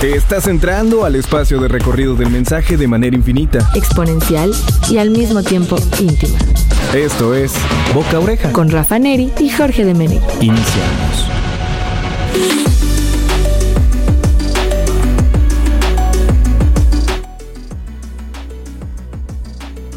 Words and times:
Te 0.00 0.14
estás 0.14 0.46
entrando 0.46 1.06
al 1.06 1.16
espacio 1.16 1.58
de 1.58 1.68
recorrido 1.68 2.16
del 2.16 2.28
mensaje 2.28 2.76
de 2.76 2.86
manera 2.86 3.16
infinita, 3.16 3.66
exponencial 3.74 4.52
y 4.90 4.98
al 4.98 5.08
mismo 5.08 5.42
tiempo 5.42 5.76
íntima. 5.98 6.38
Esto 6.94 7.34
es 7.34 7.54
Boca 7.94 8.20
Oreja 8.20 8.52
con 8.52 8.68
Rafa 8.70 8.98
Neri 8.98 9.32
y 9.40 9.48
Jorge 9.48 9.86
de 9.86 9.94
Menegui. 9.94 10.20
Iniciamos. 10.42 11.26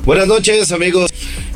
Buenas 0.05 0.27
noches 0.27 0.71
amigos, 0.71 1.11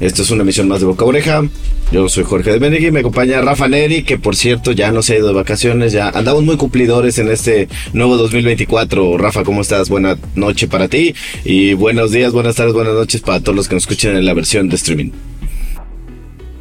esto 0.06 0.22
es 0.22 0.32
una 0.32 0.44
emisión 0.44 0.68
más 0.68 0.82
de 0.82 0.86
Boca 0.86 1.06
Oreja. 1.06 1.44
Yo 1.92 2.10
soy 2.10 2.24
Jorge 2.24 2.52
de 2.52 2.60
Menegui, 2.60 2.92
me 2.92 3.00
acompaña 3.00 3.42
Rafa 3.42 3.68
Neri, 3.68 4.04
que 4.04 4.18
por 4.18 4.36
cierto 4.36 4.72
ya 4.72 4.92
no 4.92 5.02
se 5.02 5.14
ha 5.14 5.18
ido 5.20 5.28
de 5.28 5.34
vacaciones, 5.34 5.94
ya 5.94 6.10
andamos 6.10 6.44
muy 6.44 6.58
cumplidores 6.58 7.20
en 7.20 7.30
este 7.30 7.70
nuevo 7.94 8.18
2024. 8.18 9.18
Rafa, 9.18 9.44
¿cómo 9.44 9.62
estás? 9.62 9.90
Buena 9.90 10.18
noche 10.36 10.68
para 10.68 10.88
ti 10.90 11.16
y 11.46 11.74
buenos 11.74 12.12
días, 12.12 12.34
buenas 12.34 12.56
tardes, 12.56 12.74
buenas 12.74 12.96
noches 12.96 13.22
para 13.22 13.40
todos 13.40 13.56
los 13.56 13.70
que 13.70 13.76
nos 13.76 13.84
escuchen 13.84 14.16
en 14.18 14.26
la 14.26 14.34
versión 14.34 14.68
de 14.68 14.76
streaming. 14.76 15.12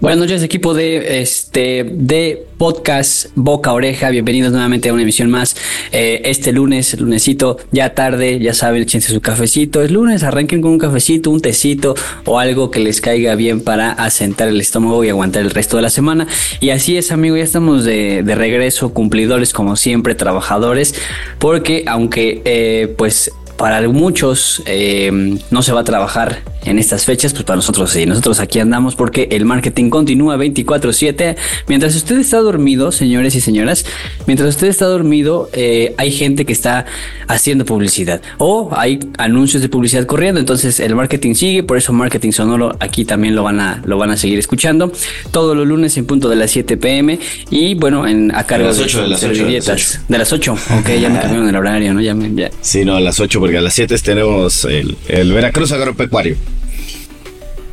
Buenas 0.02 0.18
noches, 0.18 0.42
equipo 0.42 0.74
de 0.74 1.20
este 1.20 1.84
de 1.88 2.44
podcast 2.58 3.26
Boca 3.36 3.72
Oreja. 3.72 4.10
Bienvenidos 4.10 4.50
nuevamente 4.50 4.88
a 4.88 4.92
una 4.92 5.02
emisión 5.02 5.30
más. 5.30 5.54
Eh, 5.92 6.22
este 6.24 6.50
lunes, 6.50 6.98
lunesito, 6.98 7.58
ya 7.70 7.94
tarde, 7.94 8.40
ya 8.40 8.52
saben, 8.52 8.82
échense 8.82 9.12
su 9.12 9.20
cafecito. 9.20 9.80
Es 9.80 9.92
lunes, 9.92 10.24
arranquen 10.24 10.60
con 10.60 10.72
un 10.72 10.78
cafecito, 10.80 11.30
un 11.30 11.40
tecito 11.40 11.94
o 12.24 12.40
algo 12.40 12.72
que 12.72 12.80
les 12.80 13.00
caiga 13.00 13.36
bien 13.36 13.60
para 13.60 13.92
asentar 13.92 14.48
el 14.48 14.60
estómago 14.60 15.04
y 15.04 15.08
aguantar 15.08 15.42
el 15.42 15.50
resto 15.50 15.76
de 15.76 15.84
la 15.84 15.90
semana. 15.90 16.26
Y 16.58 16.70
así 16.70 16.96
es, 16.96 17.12
amigo, 17.12 17.36
ya 17.36 17.44
estamos 17.44 17.84
de, 17.84 18.24
de 18.24 18.34
regreso, 18.34 18.92
cumplidores 18.92 19.52
como 19.52 19.76
siempre, 19.76 20.16
trabajadores, 20.16 20.96
porque 21.38 21.84
aunque 21.86 22.42
eh, 22.44 22.92
pues 22.98 23.30
para 23.56 23.88
muchos 23.88 24.64
eh, 24.66 25.38
no 25.52 25.62
se 25.62 25.72
va 25.72 25.82
a 25.82 25.84
trabajar 25.84 26.42
en 26.64 26.78
estas 26.78 27.04
fechas, 27.04 27.32
pues 27.32 27.44
para 27.44 27.56
nosotros 27.56 27.90
sí. 27.90 28.06
Nosotros 28.06 28.40
aquí 28.40 28.58
andamos 28.58 28.94
porque 28.94 29.28
el 29.30 29.44
marketing 29.44 29.90
continúa 29.90 30.36
24/7. 30.36 31.36
Mientras 31.68 31.94
usted 31.94 32.18
está 32.18 32.38
dormido, 32.38 32.92
señores 32.92 33.34
y 33.34 33.40
señoras, 33.40 33.84
mientras 34.26 34.48
usted 34.50 34.68
está 34.68 34.86
dormido, 34.86 35.48
eh, 35.52 35.94
hay 35.96 36.12
gente 36.12 36.44
que 36.44 36.52
está 36.52 36.86
haciendo 37.28 37.64
publicidad 37.64 38.20
o 38.38 38.70
hay 38.76 39.00
anuncios 39.18 39.62
de 39.62 39.68
publicidad 39.68 40.06
corriendo. 40.06 40.40
Entonces 40.40 40.80
el 40.80 40.94
marketing 40.94 41.34
sigue, 41.34 41.62
por 41.62 41.76
eso 41.76 41.92
marketing 41.92 42.32
sonoro 42.32 42.76
aquí 42.80 43.04
también 43.04 43.34
lo 43.34 43.42
van 43.42 43.60
a, 43.60 43.82
lo 43.84 43.98
van 43.98 44.10
a 44.10 44.16
seguir 44.16 44.38
escuchando 44.38 44.92
todos 45.30 45.56
los 45.56 45.66
lunes 45.66 45.96
en 45.96 46.06
punto 46.06 46.28
de 46.28 46.36
las 46.36 46.50
7 46.50 46.76
pm 46.76 47.18
y 47.50 47.74
bueno, 47.74 48.06
en 48.06 48.34
a 48.34 48.44
cargo 48.44 48.66
de 48.66 48.72
las 48.72 48.80
8 48.80 49.02
de, 49.02 49.08
las 49.08 49.22
8, 49.22 49.46
de, 49.46 49.82
de 50.08 50.18
las 50.18 50.32
8. 50.32 50.52
Ok, 50.52 50.90
ya 51.00 51.08
me 51.08 51.20
cambiaron 51.20 51.48
el 51.48 51.56
horario, 51.56 51.94
¿no? 51.94 52.00
Ya, 52.00 52.14
ya. 52.34 52.50
Sí, 52.60 52.84
no, 52.84 52.96
a 52.96 53.00
las 53.00 53.20
8 53.20 53.40
porque 53.40 53.58
a 53.58 53.60
las 53.60 53.74
7 53.74 53.96
tenemos 54.02 54.64
el, 54.64 54.96
el 55.08 55.32
Veracruz 55.32 55.72
Agropecuario. 55.72 56.36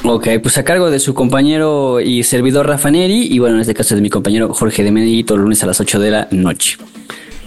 Ok, 0.04 0.28
pues 0.42 0.58
a 0.58 0.64
cargo 0.64 0.90
de 0.90 1.00
su 1.00 1.14
compañero 1.14 2.00
y 2.00 2.24
servidor 2.24 2.68
Rafa 2.68 2.90
Neri 2.90 3.28
y 3.30 3.40
bueno, 3.40 3.56
en 3.56 3.62
este 3.62 3.74
caso 3.74 3.96
de 3.96 4.02
mi 4.02 4.10
compañero 4.10 4.54
Jorge 4.54 4.84
de 4.84 4.92
los 4.92 5.38
lunes 5.38 5.62
a 5.64 5.68
las 5.68 5.80
8 5.82 6.00
de 6.00 6.12
la 6.12 6.28
noche. 6.32 6.78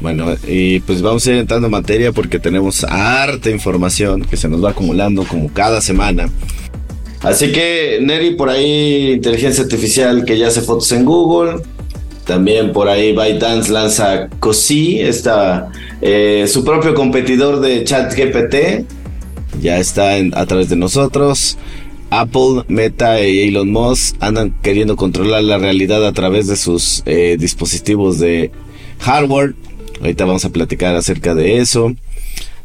Bueno, 0.00 0.34
y 0.46 0.80
pues 0.80 1.00
vamos 1.00 1.26
a 1.26 1.30
ir 1.30 1.38
entrando 1.38 1.68
en 1.68 1.70
materia 1.70 2.12
porque 2.12 2.38
tenemos 2.38 2.84
harta 2.84 3.48
información 3.50 4.22
que 4.22 4.36
se 4.36 4.48
nos 4.48 4.62
va 4.62 4.70
acumulando 4.70 5.24
como 5.24 5.48
cada 5.52 5.80
semana. 5.80 6.28
Así 7.22 7.52
que, 7.52 8.00
Neri, 8.02 8.34
por 8.34 8.50
ahí 8.50 9.12
inteligencia 9.12 9.62
artificial 9.62 10.24
que 10.24 10.36
ya 10.36 10.48
hace 10.48 10.60
fotos 10.60 10.90
en 10.92 11.04
Google. 11.04 11.62
También 12.26 12.72
por 12.72 12.88
ahí 12.88 13.12
ByteDance 13.12 13.72
lanza 13.72 14.28
Cosi, 14.40 15.00
está 15.00 15.70
eh, 16.00 16.46
su 16.48 16.64
propio 16.64 16.94
competidor 16.94 17.60
de 17.60 17.84
ChatGPT. 17.84 18.84
Ya 19.60 19.78
está 19.78 20.14
a 20.34 20.46
través 20.46 20.68
de 20.68 20.76
nosotros. 20.76 21.58
Apple, 22.12 22.64
Meta 22.68 23.26
y 23.26 23.48
Elon 23.48 23.72
Musk 23.72 24.16
andan 24.20 24.54
queriendo 24.62 24.96
controlar 24.96 25.42
la 25.44 25.56
realidad 25.56 26.06
a 26.06 26.12
través 26.12 26.46
de 26.46 26.56
sus 26.56 27.02
eh, 27.06 27.38
dispositivos 27.40 28.18
de 28.18 28.50
hardware. 28.98 29.54
Ahorita 30.00 30.26
vamos 30.26 30.44
a 30.44 30.50
platicar 30.50 30.94
acerca 30.94 31.34
de 31.34 31.56
eso. 31.58 31.94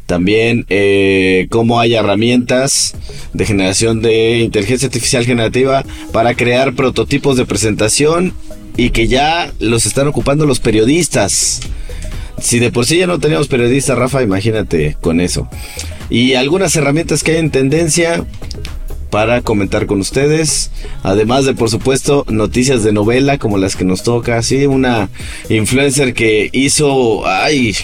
También 0.05 0.66
eh, 0.67 1.47
cómo 1.49 1.79
hay 1.79 1.95
herramientas 1.95 2.95
de 3.31 3.45
generación 3.45 4.01
de 4.01 4.39
inteligencia 4.39 4.88
artificial 4.88 5.25
generativa 5.25 5.85
para 6.11 6.33
crear 6.33 6.73
prototipos 6.75 7.38
de 7.38 7.45
presentación 7.45 8.33
y 8.75 8.89
que 8.89 9.07
ya 9.07 9.53
los 9.59 9.85
están 9.85 10.07
ocupando 10.07 10.45
los 10.45 10.59
periodistas. 10.59 11.61
Si 12.39 12.59
de 12.59 12.69
por 12.69 12.85
sí 12.85 12.97
ya 12.97 13.07
no 13.07 13.19
teníamos 13.19 13.47
periodistas, 13.47 13.97
Rafa, 13.97 14.22
imagínate 14.22 14.97
con 14.99 15.22
eso. 15.22 15.47
Y 16.09 16.33
algunas 16.33 16.75
herramientas 16.75 17.23
que 17.23 17.31
hay 17.31 17.38
en 17.38 17.49
tendencia 17.49 18.25
para 19.09 19.41
comentar 19.41 19.85
con 19.85 20.00
ustedes. 20.00 20.72
Además 21.03 21.45
de, 21.45 21.53
por 21.53 21.69
supuesto, 21.69 22.25
noticias 22.29 22.84
de 22.84 22.94
novela 22.94 23.38
como 23.38 23.57
las 23.57 23.75
que 23.75 23.85
nos 23.85 24.03
toca. 24.03 24.41
Sí, 24.41 24.66
una 24.66 25.09
influencer 25.50 26.13
que 26.13 26.50
hizo. 26.51 27.28
Ay. 27.28 27.75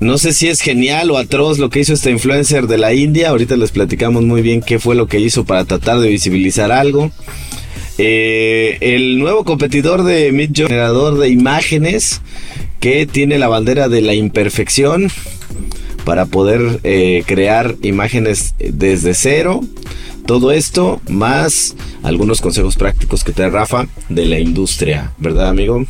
No 0.00 0.18
sé 0.18 0.32
si 0.32 0.48
es 0.48 0.60
genial 0.60 1.12
o 1.12 1.18
atroz 1.18 1.58
lo 1.58 1.70
que 1.70 1.78
hizo 1.78 1.92
esta 1.92 2.10
influencer 2.10 2.66
de 2.66 2.78
la 2.78 2.92
India. 2.92 3.28
Ahorita 3.28 3.56
les 3.56 3.70
platicamos 3.70 4.24
muy 4.24 4.42
bien 4.42 4.60
qué 4.60 4.80
fue 4.80 4.96
lo 4.96 5.06
que 5.06 5.20
hizo 5.20 5.44
para 5.44 5.64
tratar 5.64 6.00
de 6.00 6.08
visibilizar 6.08 6.72
algo. 6.72 7.12
Eh, 7.98 8.78
el 8.80 9.18
nuevo 9.18 9.44
competidor 9.44 10.02
de 10.02 10.32
Midjourney, 10.32 10.68
generador 10.68 11.18
de 11.18 11.28
imágenes, 11.28 12.20
que 12.80 13.06
tiene 13.06 13.38
la 13.38 13.46
bandera 13.46 13.88
de 13.88 14.00
la 14.00 14.14
imperfección 14.14 15.08
para 16.04 16.26
poder 16.26 16.80
eh, 16.82 17.24
crear 17.26 17.76
imágenes 17.82 18.54
desde 18.58 19.14
cero. 19.14 19.60
Todo 20.26 20.52
esto 20.52 21.00
más 21.08 21.74
algunos 22.02 22.40
consejos 22.40 22.76
prácticos 22.76 23.24
que 23.24 23.32
trae 23.32 23.50
Rafa 23.50 23.86
de 24.08 24.26
la 24.26 24.38
industria, 24.38 25.12
¿verdad 25.18 25.48
amigo? 25.48 25.84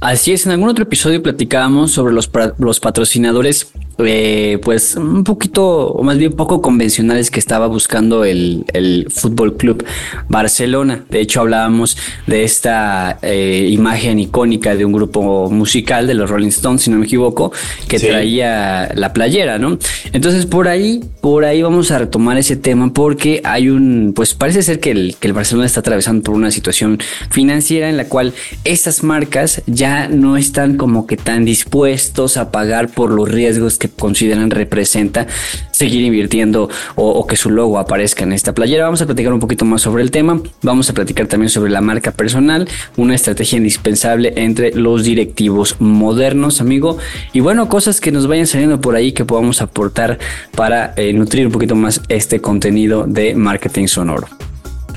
Así 0.00 0.32
es, 0.32 0.46
en 0.46 0.52
algún 0.52 0.68
otro 0.68 0.84
episodio 0.84 1.22
platicábamos 1.22 1.92
sobre 1.92 2.14
los, 2.14 2.30
los 2.58 2.80
patrocinadores 2.80 3.72
eh, 4.06 4.58
pues 4.62 4.96
un 4.96 5.24
poquito, 5.24 5.88
o 5.88 6.02
más 6.02 6.18
bien 6.18 6.32
poco 6.32 6.60
convencionales 6.62 7.30
que 7.30 7.40
estaba 7.40 7.66
buscando 7.66 8.24
el, 8.24 8.64
el 8.72 9.06
Fútbol 9.10 9.56
Club 9.56 9.84
Barcelona. 10.28 11.04
De 11.08 11.20
hecho, 11.20 11.40
hablábamos 11.40 11.96
de 12.26 12.44
esta 12.44 13.18
eh, 13.22 13.68
imagen 13.70 14.18
icónica 14.18 14.74
de 14.76 14.84
un 14.84 14.92
grupo 14.92 15.50
musical 15.50 16.06
de 16.06 16.14
los 16.14 16.30
Rolling 16.30 16.48
Stones, 16.48 16.82
si 16.82 16.90
no 16.90 16.98
me 16.98 17.06
equivoco, 17.06 17.52
que 17.88 17.98
sí. 17.98 18.06
traía 18.06 18.92
la 18.94 19.12
playera, 19.12 19.58
¿no? 19.58 19.78
Entonces, 20.12 20.46
por 20.46 20.68
ahí, 20.68 21.00
por 21.20 21.44
ahí 21.44 21.62
vamos 21.62 21.90
a 21.90 21.98
retomar 21.98 22.38
ese 22.38 22.56
tema 22.56 22.92
porque 22.92 23.40
hay 23.44 23.68
un, 23.68 24.12
pues 24.14 24.34
parece 24.34 24.62
ser 24.62 24.80
que 24.80 24.90
el, 24.90 25.16
que 25.18 25.28
el 25.28 25.34
Barcelona 25.34 25.66
está 25.66 25.80
atravesando 25.80 26.22
por 26.22 26.34
una 26.34 26.50
situación 26.50 26.98
financiera 27.30 27.88
en 27.88 27.96
la 27.96 28.04
cual 28.04 28.32
estas 28.64 29.02
marcas 29.02 29.62
ya 29.66 30.08
no 30.08 30.36
están 30.36 30.76
como 30.76 31.06
que 31.06 31.16
tan 31.16 31.44
dispuestos 31.44 32.36
a 32.36 32.50
pagar 32.50 32.88
por 32.88 33.10
los 33.10 33.28
riesgos 33.28 33.78
que 33.78 33.88
consideran 33.98 34.50
representa 34.50 35.26
seguir 35.70 36.02
invirtiendo 36.02 36.68
o, 36.94 37.26
que 37.26 37.36
su 37.36 37.50
logo 37.50 37.78
aparezca 37.78 38.24
en 38.24 38.32
esta 38.32 38.54
playera. 38.54 38.84
Vamos 38.84 39.02
a 39.02 39.06
platicar 39.06 39.32
un 39.32 39.40
poquito 39.40 39.64
más 39.64 39.82
sobre 39.82 40.02
el 40.02 40.10
tema. 40.10 40.40
Vamos 40.62 40.90
a 40.90 40.92
platicar 40.92 41.26
también 41.26 41.50
sobre 41.50 41.70
la 41.70 41.80
marca 41.80 42.12
personal, 42.12 42.68
una 42.96 43.14
estrategia 43.14 43.56
indispensable 43.56 44.32
entre 44.36 44.72
los 44.72 45.04
directivos 45.04 45.76
modernos, 45.78 46.60
amigo. 46.60 46.98
Y 47.32 47.40
bueno, 47.40 47.68
cosas 47.68 48.00
que 48.00 48.12
nos 48.12 48.26
vayan 48.26 48.46
saliendo 48.46 48.80
por 48.80 48.94
ahí 48.94 49.12
que 49.12 49.24
podamos 49.24 49.62
aportar 49.62 50.18
para 50.56 50.92
eh, 50.96 51.12
nutrir 51.12 51.46
un 51.46 51.52
poquito 51.52 51.74
más 51.74 52.02
este 52.08 52.40
contenido 52.40 53.04
de 53.06 53.34
marketing 53.34 53.86
sonoro. 53.86 54.39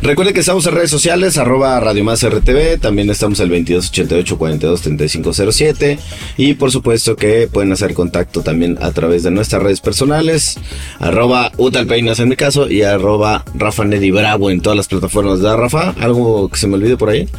Recuerden 0.03 0.34
que 0.34 0.41
estamos 0.41 0.68
en 0.68 0.74
redes 0.74 0.90
sociales, 0.90 1.38
arroba 1.38 1.80
Radio 1.80 2.03
Más 2.03 2.28
RTV, 2.30 2.78
también 2.81 3.09
estamos 3.09 3.40
el 3.40 3.47
2288 3.47 4.38
42 4.38 4.81
3507 4.81 5.97
y 6.36 6.56
por 6.56 6.72
supuesto 6.72 7.16
que 7.16 7.47
pueden 7.47 7.72
hacer 7.72 7.94
contacto 7.94 8.41
también 8.41 8.78
a 8.82 8.91
través 8.91 9.23
de 9.23 9.32
nuestras 9.32 9.64
redes 9.64 9.79
personales, 9.79 10.59
arroba 11.00 11.53
Utalpeinas 11.55 12.20
en 12.20 12.28
mi 12.28 12.35
caso 12.35 12.70
y 12.70 12.82
arroba 12.82 13.46
Rafa 13.55 13.85
Neri 13.85 14.11
Bravo 14.11 14.50
en 14.50 14.59
todas 14.59 14.76
las 14.76 14.90
plataformas 14.90 15.40
de 15.40 15.55
Rafa. 15.55 15.96
¿Algo 15.97 16.49
que 16.49 16.58
se 16.58 16.67
me 16.67 16.76
olvide 16.76 16.97
por 16.97 17.09
ahí? 17.09 17.29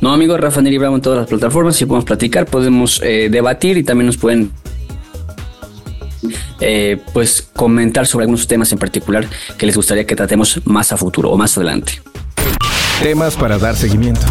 No, 0.00 0.12
amigo, 0.12 0.36
Rafa 0.36 0.60
Neri 0.60 0.78
Bravo 0.78 0.96
en 0.96 1.02
todas 1.02 1.20
las 1.20 1.28
plataformas, 1.28 1.76
si 1.76 1.86
podemos 1.86 2.06
platicar, 2.06 2.46
podemos 2.46 3.00
eh, 3.04 3.28
debatir 3.30 3.78
y 3.78 3.84
también 3.84 4.06
nos 4.06 4.16
pueden 4.16 4.50
eh, 6.60 7.00
pues 7.12 7.42
comentar 7.42 8.06
sobre 8.06 8.24
algunos 8.24 8.46
temas 8.46 8.72
en 8.72 8.78
particular 8.78 9.26
que 9.56 9.66
les 9.66 9.76
gustaría 9.76 10.06
que 10.06 10.16
tratemos 10.16 10.60
más 10.64 10.92
a 10.92 10.96
futuro 10.96 11.30
o 11.30 11.36
más 11.36 11.56
adelante. 11.56 12.00
Temas 13.02 13.36
para 13.36 13.58
dar 13.58 13.76
seguimiento. 13.76 14.26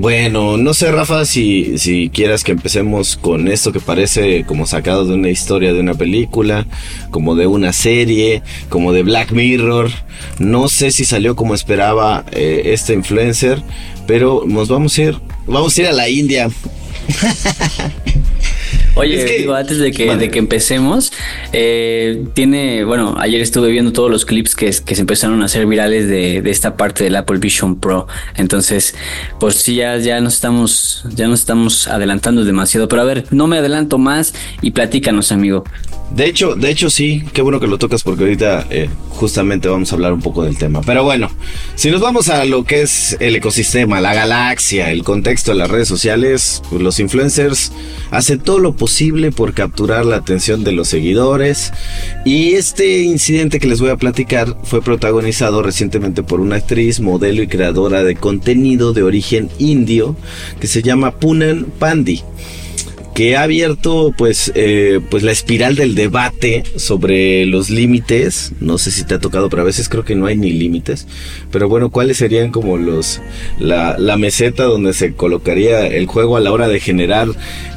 Bueno, 0.00 0.56
no 0.56 0.72
sé, 0.72 0.90
Rafa, 0.90 1.26
si, 1.26 1.76
si 1.76 2.08
quieras 2.08 2.42
que 2.42 2.52
empecemos 2.52 3.18
con 3.18 3.48
esto 3.48 3.70
que 3.70 3.80
parece 3.80 4.46
como 4.46 4.64
sacado 4.64 5.04
de 5.04 5.12
una 5.12 5.28
historia 5.28 5.74
de 5.74 5.80
una 5.80 5.92
película, 5.92 6.66
como 7.10 7.34
de 7.34 7.46
una 7.46 7.74
serie, 7.74 8.42
como 8.70 8.94
de 8.94 9.02
Black 9.02 9.32
Mirror. 9.32 9.90
No 10.38 10.68
sé 10.68 10.90
si 10.90 11.04
salió 11.04 11.36
como 11.36 11.54
esperaba 11.54 12.24
eh, 12.32 12.62
este 12.72 12.94
influencer, 12.94 13.62
pero 14.06 14.44
nos 14.46 14.68
vamos 14.68 14.96
a 14.96 15.02
ir, 15.02 15.18
vamos 15.46 15.76
a 15.76 15.80
ir 15.82 15.86
a 15.88 15.92
la 15.92 16.08
India. 16.08 16.48
Oye, 18.96 19.24
digo, 19.38 19.54
antes 19.54 19.78
de 19.78 19.92
que, 19.92 20.16
de 20.16 20.30
que 20.30 20.38
empecemos, 20.38 21.12
eh, 21.52 22.24
tiene, 22.34 22.84
bueno, 22.84 23.14
ayer 23.18 23.40
estuve 23.40 23.70
viendo 23.70 23.92
todos 23.92 24.10
los 24.10 24.24
clips 24.24 24.54
que, 24.54 24.66
que 24.66 24.94
se 24.94 25.00
empezaron 25.00 25.42
a 25.42 25.46
hacer 25.46 25.66
virales 25.66 26.08
de, 26.08 26.42
de, 26.42 26.50
esta 26.50 26.76
parte 26.76 27.04
del 27.04 27.16
Apple 27.16 27.38
Vision 27.38 27.78
Pro. 27.78 28.06
Entonces, 28.36 28.94
pues 29.38 29.56
sí, 29.56 29.76
ya, 29.76 29.96
ya 29.98 30.20
nos 30.20 30.34
estamos, 30.34 31.04
ya 31.14 31.28
nos 31.28 31.40
estamos 31.40 31.88
adelantando 31.88 32.44
demasiado. 32.44 32.88
Pero 32.88 33.02
a 33.02 33.04
ver, 33.04 33.24
no 33.30 33.46
me 33.46 33.58
adelanto 33.58 33.98
más 33.98 34.34
y 34.60 34.72
platícanos, 34.72 35.32
amigo. 35.32 35.64
De 36.14 36.26
hecho, 36.26 36.56
de 36.56 36.70
hecho 36.70 36.90
sí, 36.90 37.22
qué 37.32 37.40
bueno 37.40 37.60
que 37.60 37.68
lo 37.68 37.78
tocas 37.78 38.02
porque 38.02 38.24
ahorita 38.24 38.66
eh, 38.70 38.90
justamente 39.10 39.68
vamos 39.68 39.92
a 39.92 39.94
hablar 39.94 40.12
un 40.12 40.20
poco 40.20 40.42
del 40.42 40.58
tema. 40.58 40.80
Pero 40.80 41.04
bueno, 41.04 41.30
si 41.76 41.90
nos 41.90 42.00
vamos 42.00 42.28
a 42.28 42.44
lo 42.44 42.64
que 42.64 42.82
es 42.82 43.16
el 43.20 43.36
ecosistema, 43.36 44.00
la 44.00 44.12
galaxia, 44.12 44.90
el 44.90 45.04
contexto 45.04 45.52
de 45.52 45.58
las 45.58 45.70
redes 45.70 45.86
sociales, 45.86 46.62
pues 46.68 46.82
los 46.82 46.98
influencers 46.98 47.70
hacen 48.10 48.40
todo 48.40 48.58
lo 48.58 48.74
posible 48.74 49.30
por 49.30 49.54
capturar 49.54 50.04
la 50.04 50.16
atención 50.16 50.64
de 50.64 50.72
los 50.72 50.88
seguidores. 50.88 51.72
Y 52.24 52.54
este 52.54 53.02
incidente 53.02 53.60
que 53.60 53.68
les 53.68 53.80
voy 53.80 53.90
a 53.90 53.96
platicar 53.96 54.56
fue 54.64 54.82
protagonizado 54.82 55.62
recientemente 55.62 56.24
por 56.24 56.40
una 56.40 56.56
actriz, 56.56 56.98
modelo 56.98 57.42
y 57.42 57.46
creadora 57.46 58.02
de 58.02 58.16
contenido 58.16 58.92
de 58.92 59.04
origen 59.04 59.48
indio 59.58 60.16
que 60.60 60.66
se 60.66 60.82
llama 60.82 61.12
Punan 61.12 61.66
Pandi 61.78 62.24
que 63.14 63.36
ha 63.36 63.42
abierto 63.42 64.14
pues, 64.16 64.52
eh, 64.54 65.00
pues 65.10 65.22
la 65.22 65.32
espiral 65.32 65.74
del 65.76 65.94
debate 65.94 66.62
sobre 66.76 67.46
los 67.46 67.70
límites. 67.70 68.52
No 68.60 68.78
sé 68.78 68.90
si 68.90 69.04
te 69.04 69.14
ha 69.14 69.18
tocado, 69.18 69.48
pero 69.50 69.62
a 69.62 69.64
veces 69.64 69.88
creo 69.88 70.04
que 70.04 70.14
no 70.14 70.26
hay 70.26 70.36
ni 70.36 70.52
límites. 70.52 71.06
Pero 71.50 71.68
bueno, 71.68 71.90
¿cuáles 71.90 72.18
serían 72.18 72.50
como 72.50 72.76
los 72.76 73.20
la, 73.58 73.96
meseta 74.16 74.64
donde 74.64 74.92
se 74.92 75.14
colocaría 75.14 75.86
el 75.86 76.06
juego 76.06 76.36
a 76.36 76.40
la 76.40 76.52
hora 76.52 76.68
de 76.68 76.80
generar 76.80 77.28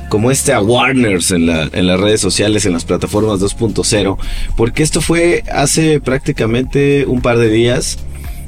como 0.09 0.29
este 0.29 0.53
awareness 0.53 1.31
en, 1.31 1.47
la, 1.47 1.69
en 1.73 1.87
las 1.87 1.99
redes 1.99 2.21
sociales, 2.21 2.65
en 2.65 2.73
las 2.73 2.85
plataformas 2.85 3.39
2.0? 3.39 4.17
Porque 4.55 4.83
esto 4.83 5.01
fue 5.01 5.43
hace 5.51 5.99
prácticamente 5.99 7.05
un 7.05 7.21
par 7.21 7.37
de 7.37 7.49
días 7.49 7.97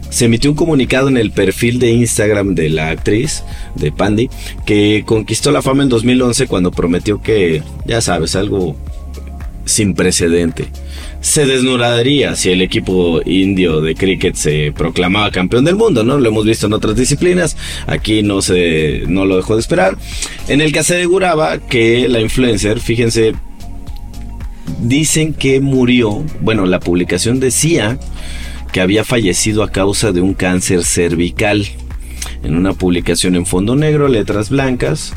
se 0.10 0.26
emitió 0.26 0.52
un 0.52 0.56
comunicado 0.56 1.08
en 1.10 1.18
el 1.18 1.32
perfil 1.32 1.80
de 1.80 1.92
Instagram 1.92 2.56
de 2.56 2.70
la 2.70 2.90
actriz, 2.90 3.44
de 3.76 3.92
Pandy, 3.92 4.30
que 4.66 5.04
conquistó 5.06 5.52
la 5.52 5.62
fama 5.62 5.84
en 5.84 5.90
2011 5.90 6.48
cuando 6.48 6.72
prometió 6.72 7.22
que, 7.22 7.64
ya 7.86 8.02
sabes, 8.02 8.36
algo 8.36 8.76
sin 9.66 9.96
precedente. 9.96 10.68
Se 11.22 11.46
desnudaría 11.46 12.36
si 12.36 12.52
el 12.52 12.62
equipo 12.62 13.20
indio 13.26 13.82
de 13.82 13.96
cricket 13.96 14.36
se 14.36 14.72
proclamaba 14.72 15.32
campeón 15.32 15.66
del 15.66 15.76
mundo, 15.76 16.04
¿no? 16.04 16.20
Lo 16.20 16.30
hemos 16.30 16.46
visto 16.46 16.68
en 16.68 16.74
otras 16.74 16.96
disciplinas, 16.96 17.58
aquí 17.88 18.22
no 18.22 18.42
se 18.42 19.04
no 19.08 19.26
lo 19.26 19.36
dejó 19.38 19.56
de 19.56 19.62
esperar. 19.62 19.98
En 20.48 20.62
el 20.62 20.72
que 20.72 20.80
aseguraba 20.80 21.58
que 21.58 22.08
la 22.08 22.22
influencer, 22.22 22.80
fíjense, 22.80 23.34
dicen 24.82 25.34
que 25.34 25.60
murió, 25.60 26.24
bueno, 26.42 26.66
la 26.68 26.80
publicación 26.80 27.40
decía 27.40 27.98
que 28.76 28.82
había 28.82 29.06
fallecido 29.06 29.64
a 29.64 29.72
causa 29.72 30.12
de 30.12 30.20
un 30.20 30.34
cáncer 30.34 30.84
cervical. 30.84 31.66
En 32.44 32.58
una 32.58 32.74
publicación 32.74 33.38
en 33.38 33.46
fondo 33.46 33.78
negro, 33.78 34.10
letras 34.10 34.50
blancas. 34.50 35.14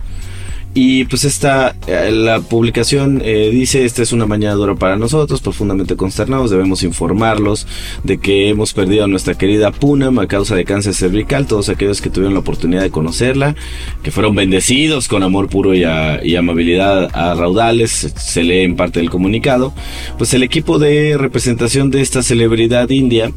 Y 0.81 1.07
pues 1.07 1.25
esta, 1.25 1.75
eh, 1.89 2.13
la 2.13 2.39
publicación 2.39 3.21
eh, 3.25 3.51
dice, 3.51 3.85
esta 3.85 4.01
es 4.01 4.13
una 4.13 4.27
mañana 4.27 4.55
dura 4.55 4.77
para 4.77 4.95
nosotros, 4.97 5.41
profundamente 5.41 5.97
consternados, 5.97 6.53
debemos 6.53 6.85
informarlos 6.85 7.67
de 8.05 8.19
que 8.19 8.49
hemos 8.49 8.75
perdido 8.75 9.03
a 9.03 9.09
nuestra 9.09 9.35
querida 9.35 9.73
Punam 9.73 10.21
a 10.21 10.29
causa 10.29 10.55
de 10.55 10.65
cáncer 10.65 10.95
cervical, 10.95 11.49
todos 11.49 11.69
aquellos 11.69 12.01
que 12.01 12.11
tuvieron 12.11 12.35
la 12.35 12.39
oportunidad 12.39 12.83
de 12.83 12.93
conocerla, 12.93 13.57
que 14.05 14.13
fueron 14.13 14.37
bendecidos 14.37 15.09
con 15.09 15.25
amor 15.25 15.49
puro 15.49 15.75
y, 15.75 15.83
y 16.23 16.37
amabilidad 16.37 17.11
a 17.13 17.35
raudales, 17.35 18.13
se 18.17 18.45
lee 18.45 18.61
en 18.61 18.77
parte 18.77 19.01
del 19.01 19.11
comunicado, 19.11 19.75
pues 20.17 20.33
el 20.33 20.45
equipo 20.45 20.79
de 20.79 21.19
representación 21.19 21.91
de 21.91 22.03
esta 22.03 22.23
celebridad 22.23 22.89
india 22.91 23.33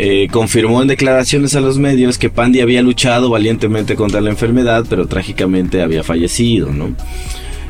eh, 0.00 0.28
confirmó 0.30 0.80
en 0.80 0.86
declaraciones 0.86 1.56
a 1.56 1.60
los 1.60 1.76
medios 1.76 2.18
que 2.18 2.30
Pandy 2.30 2.60
había 2.60 2.82
luchado 2.82 3.30
valientemente 3.30 3.96
contra 3.96 4.20
la 4.20 4.30
enfermedad, 4.30 4.86
pero 4.88 5.08
trágicamente 5.08 5.82
había 5.82 6.04
fallecido, 6.04 6.70
¿no? 6.70 6.94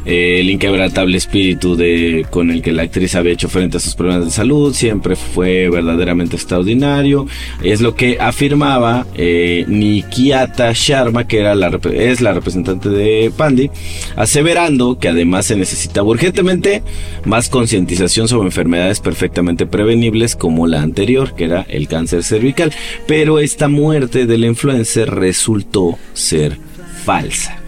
El 0.08 0.48
inquebrantable 0.48 1.18
espíritu 1.18 1.76
de, 1.76 2.24
con 2.30 2.50
el 2.50 2.62
que 2.62 2.72
la 2.72 2.84
actriz 2.84 3.14
había 3.14 3.34
hecho 3.34 3.50
frente 3.50 3.76
a 3.76 3.80
sus 3.80 3.94
problemas 3.94 4.24
de 4.24 4.30
salud 4.30 4.72
siempre 4.72 5.16
fue 5.16 5.68
verdaderamente 5.68 6.36
extraordinario. 6.36 7.26
Es 7.62 7.82
lo 7.82 7.94
que 7.94 8.16
afirmaba 8.18 9.06
eh, 9.14 9.66
Nikiata 9.68 10.72
Sharma, 10.72 11.26
que 11.26 11.40
era 11.40 11.54
la, 11.54 11.78
es 11.92 12.22
la 12.22 12.32
representante 12.32 12.88
de 12.88 13.30
Pandy, 13.36 13.70
aseverando 14.16 14.98
que 14.98 15.08
además 15.08 15.44
se 15.44 15.56
necesitaba 15.56 16.08
urgentemente 16.08 16.82
más 17.26 17.50
concientización 17.50 18.28
sobre 18.28 18.46
enfermedades 18.46 19.00
perfectamente 19.00 19.66
prevenibles 19.66 20.36
como 20.36 20.66
la 20.66 20.80
anterior, 20.80 21.34
que 21.34 21.44
era 21.44 21.66
el 21.68 21.86
cáncer 21.86 22.22
cervical. 22.22 22.72
Pero 23.06 23.40
esta 23.40 23.68
muerte 23.68 24.24
del 24.24 24.46
influencer 24.46 25.10
resultó 25.10 25.98
ser 26.14 26.56
falsa 27.04 27.67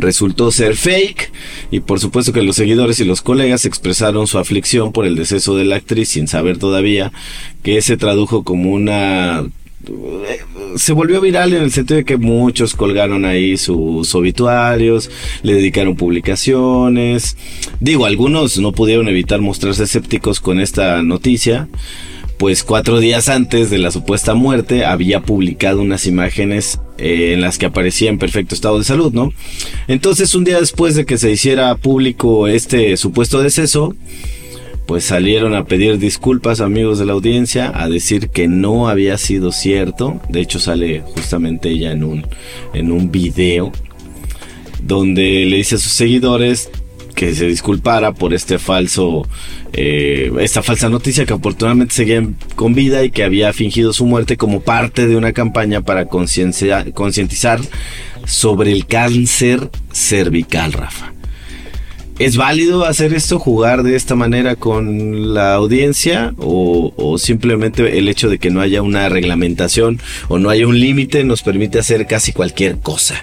resultó 0.00 0.50
ser 0.50 0.76
fake 0.76 1.32
y 1.70 1.80
por 1.80 2.00
supuesto 2.00 2.32
que 2.32 2.42
los 2.42 2.56
seguidores 2.56 3.00
y 3.00 3.04
los 3.04 3.22
colegas 3.22 3.64
expresaron 3.64 4.26
su 4.26 4.38
aflicción 4.38 4.92
por 4.92 5.06
el 5.06 5.16
deceso 5.16 5.56
de 5.56 5.64
la 5.64 5.76
actriz 5.76 6.10
sin 6.10 6.28
saber 6.28 6.58
todavía 6.58 7.12
que 7.62 7.82
se 7.82 7.96
tradujo 7.96 8.44
como 8.44 8.70
una 8.70 9.44
se 10.76 10.92
volvió 10.92 11.20
viral 11.20 11.54
en 11.54 11.62
el 11.62 11.72
sentido 11.72 11.96
de 11.96 12.04
que 12.04 12.18
muchos 12.18 12.74
colgaron 12.74 13.24
ahí 13.24 13.56
sus 13.56 14.14
obituarios, 14.14 15.10
le 15.42 15.54
dedicaron 15.54 15.96
publicaciones. 15.96 17.36
Digo, 17.80 18.04
algunos 18.04 18.58
no 18.58 18.72
pudieron 18.72 19.08
evitar 19.08 19.40
mostrarse 19.40 19.84
escépticos 19.84 20.40
con 20.40 20.60
esta 20.60 21.02
noticia, 21.02 21.68
pues 22.38 22.62
cuatro 22.62 23.00
días 23.00 23.28
antes 23.28 23.70
de 23.70 23.78
la 23.78 23.90
supuesta 23.90 24.34
muerte 24.34 24.84
había 24.84 25.20
publicado 25.22 25.80
unas 25.80 26.06
imágenes 26.06 26.78
eh, 27.00 27.32
en 27.32 27.40
las 27.40 27.58
que 27.58 27.66
aparecía 27.66 28.10
en 28.10 28.18
perfecto 28.18 28.54
estado 28.54 28.78
de 28.78 28.84
salud, 28.84 29.12
¿no? 29.12 29.32
Entonces 29.88 30.34
un 30.34 30.44
día 30.44 30.60
después 30.60 30.94
de 30.94 31.06
que 31.06 31.18
se 31.18 31.30
hiciera 31.30 31.74
público 31.76 32.46
este 32.46 32.96
supuesto 32.96 33.42
deceso, 33.42 33.94
pues 34.86 35.04
salieron 35.04 35.54
a 35.54 35.64
pedir 35.64 35.98
disculpas 35.98 36.60
amigos 36.60 36.98
de 36.98 37.06
la 37.06 37.12
audiencia, 37.12 37.72
a 37.74 37.88
decir 37.88 38.28
que 38.28 38.48
no 38.48 38.88
había 38.88 39.18
sido 39.18 39.52
cierto. 39.52 40.20
De 40.28 40.40
hecho 40.40 40.58
sale 40.58 41.00
justamente 41.00 41.70
ella 41.70 41.92
en 41.92 42.04
un, 42.04 42.26
en 42.74 42.90
un 42.90 43.10
video 43.10 43.72
donde 44.82 45.46
le 45.46 45.56
dice 45.56 45.76
a 45.76 45.78
sus 45.78 45.92
seguidores 45.92 46.70
que 47.20 47.34
se 47.34 47.46
disculpara 47.46 48.14
por 48.14 48.32
este 48.32 48.58
falso, 48.58 49.28
eh, 49.74 50.32
esta 50.40 50.62
falsa 50.62 50.88
noticia 50.88 51.26
que 51.26 51.34
afortunadamente 51.34 51.94
seguía 51.94 52.26
con 52.56 52.72
vida 52.72 53.04
y 53.04 53.10
que 53.10 53.24
había 53.24 53.52
fingido 53.52 53.92
su 53.92 54.06
muerte 54.06 54.38
como 54.38 54.62
parte 54.62 55.06
de 55.06 55.16
una 55.16 55.34
campaña 55.34 55.82
para 55.82 56.06
concientizar 56.06 57.60
sobre 58.24 58.72
el 58.72 58.86
cáncer 58.86 59.68
cervical, 59.92 60.72
Rafa. 60.72 61.12
¿Es 62.18 62.38
válido 62.38 62.86
hacer 62.86 63.12
esto, 63.12 63.38
jugar 63.38 63.82
de 63.82 63.96
esta 63.96 64.14
manera 64.14 64.56
con 64.56 65.34
la 65.34 65.52
audiencia 65.54 66.32
o, 66.38 67.16
simplemente 67.18 67.98
el 67.98 68.08
hecho 68.08 68.30
de 68.30 68.38
que 68.38 68.48
no 68.48 68.62
haya 68.62 68.80
una 68.80 69.10
reglamentación 69.10 70.00
o 70.28 70.38
no 70.38 70.48
haya 70.48 70.66
un 70.66 70.80
límite 70.80 71.22
nos 71.24 71.42
permite 71.42 71.78
hacer 71.78 72.06
casi 72.06 72.32
cualquier 72.32 72.78
cosa? 72.78 73.16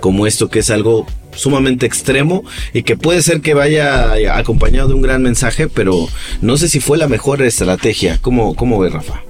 Como 0.00 0.26
esto 0.26 0.50
que 0.50 0.58
es 0.58 0.70
algo 0.70 1.06
sumamente 1.36 1.86
extremo 1.86 2.44
y 2.72 2.82
que 2.82 2.96
puede 2.96 3.22
ser 3.22 3.40
que 3.40 3.54
vaya 3.54 4.14
acompañado 4.36 4.88
de 4.88 4.94
un 4.94 5.02
gran 5.02 5.22
mensaje, 5.22 5.68
pero 5.68 6.08
no 6.40 6.56
sé 6.56 6.68
si 6.68 6.80
fue 6.80 6.98
la 6.98 7.08
mejor 7.08 7.42
estrategia. 7.42 8.18
¿Cómo, 8.20 8.54
cómo 8.54 8.78
ve 8.78 8.90
Rafa? 8.90 9.22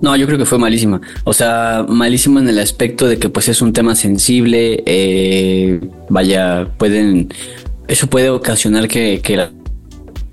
No, 0.00 0.16
yo 0.16 0.26
creo 0.26 0.36
que 0.38 0.46
fue 0.46 0.58
malísima. 0.58 1.00
O 1.24 1.32
sea, 1.32 1.86
malísima 1.88 2.40
en 2.40 2.48
el 2.48 2.58
aspecto 2.58 3.06
de 3.06 3.18
que 3.18 3.28
pues 3.28 3.48
es 3.48 3.62
un 3.62 3.72
tema 3.72 3.94
sensible. 3.94 4.82
Eh, 4.84 5.80
vaya, 6.08 6.68
pueden 6.76 7.28
eso 7.88 8.06
puede 8.06 8.30
ocasionar 8.30 8.88
que, 8.88 9.20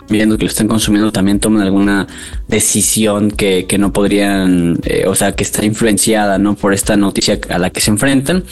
viendo 0.09 0.37
que 0.37 0.45
lo 0.45 0.49
están 0.49 0.67
consumiendo 0.67 1.11
también 1.11 1.39
toman 1.39 1.61
alguna 1.61 2.07
decisión 2.47 3.31
que, 3.31 3.65
que 3.67 3.77
no 3.77 3.93
podrían, 3.93 4.79
eh, 4.83 5.05
o 5.07 5.15
sea, 5.15 5.33
que 5.33 5.43
está 5.43 5.63
influenciada, 5.65 6.37
¿no? 6.37 6.55
Por 6.55 6.73
esta 6.73 6.97
noticia 6.97 7.39
a 7.49 7.59
la 7.59 7.69
que 7.69 7.79
se 7.81 7.91
enfrentan. 7.91 8.43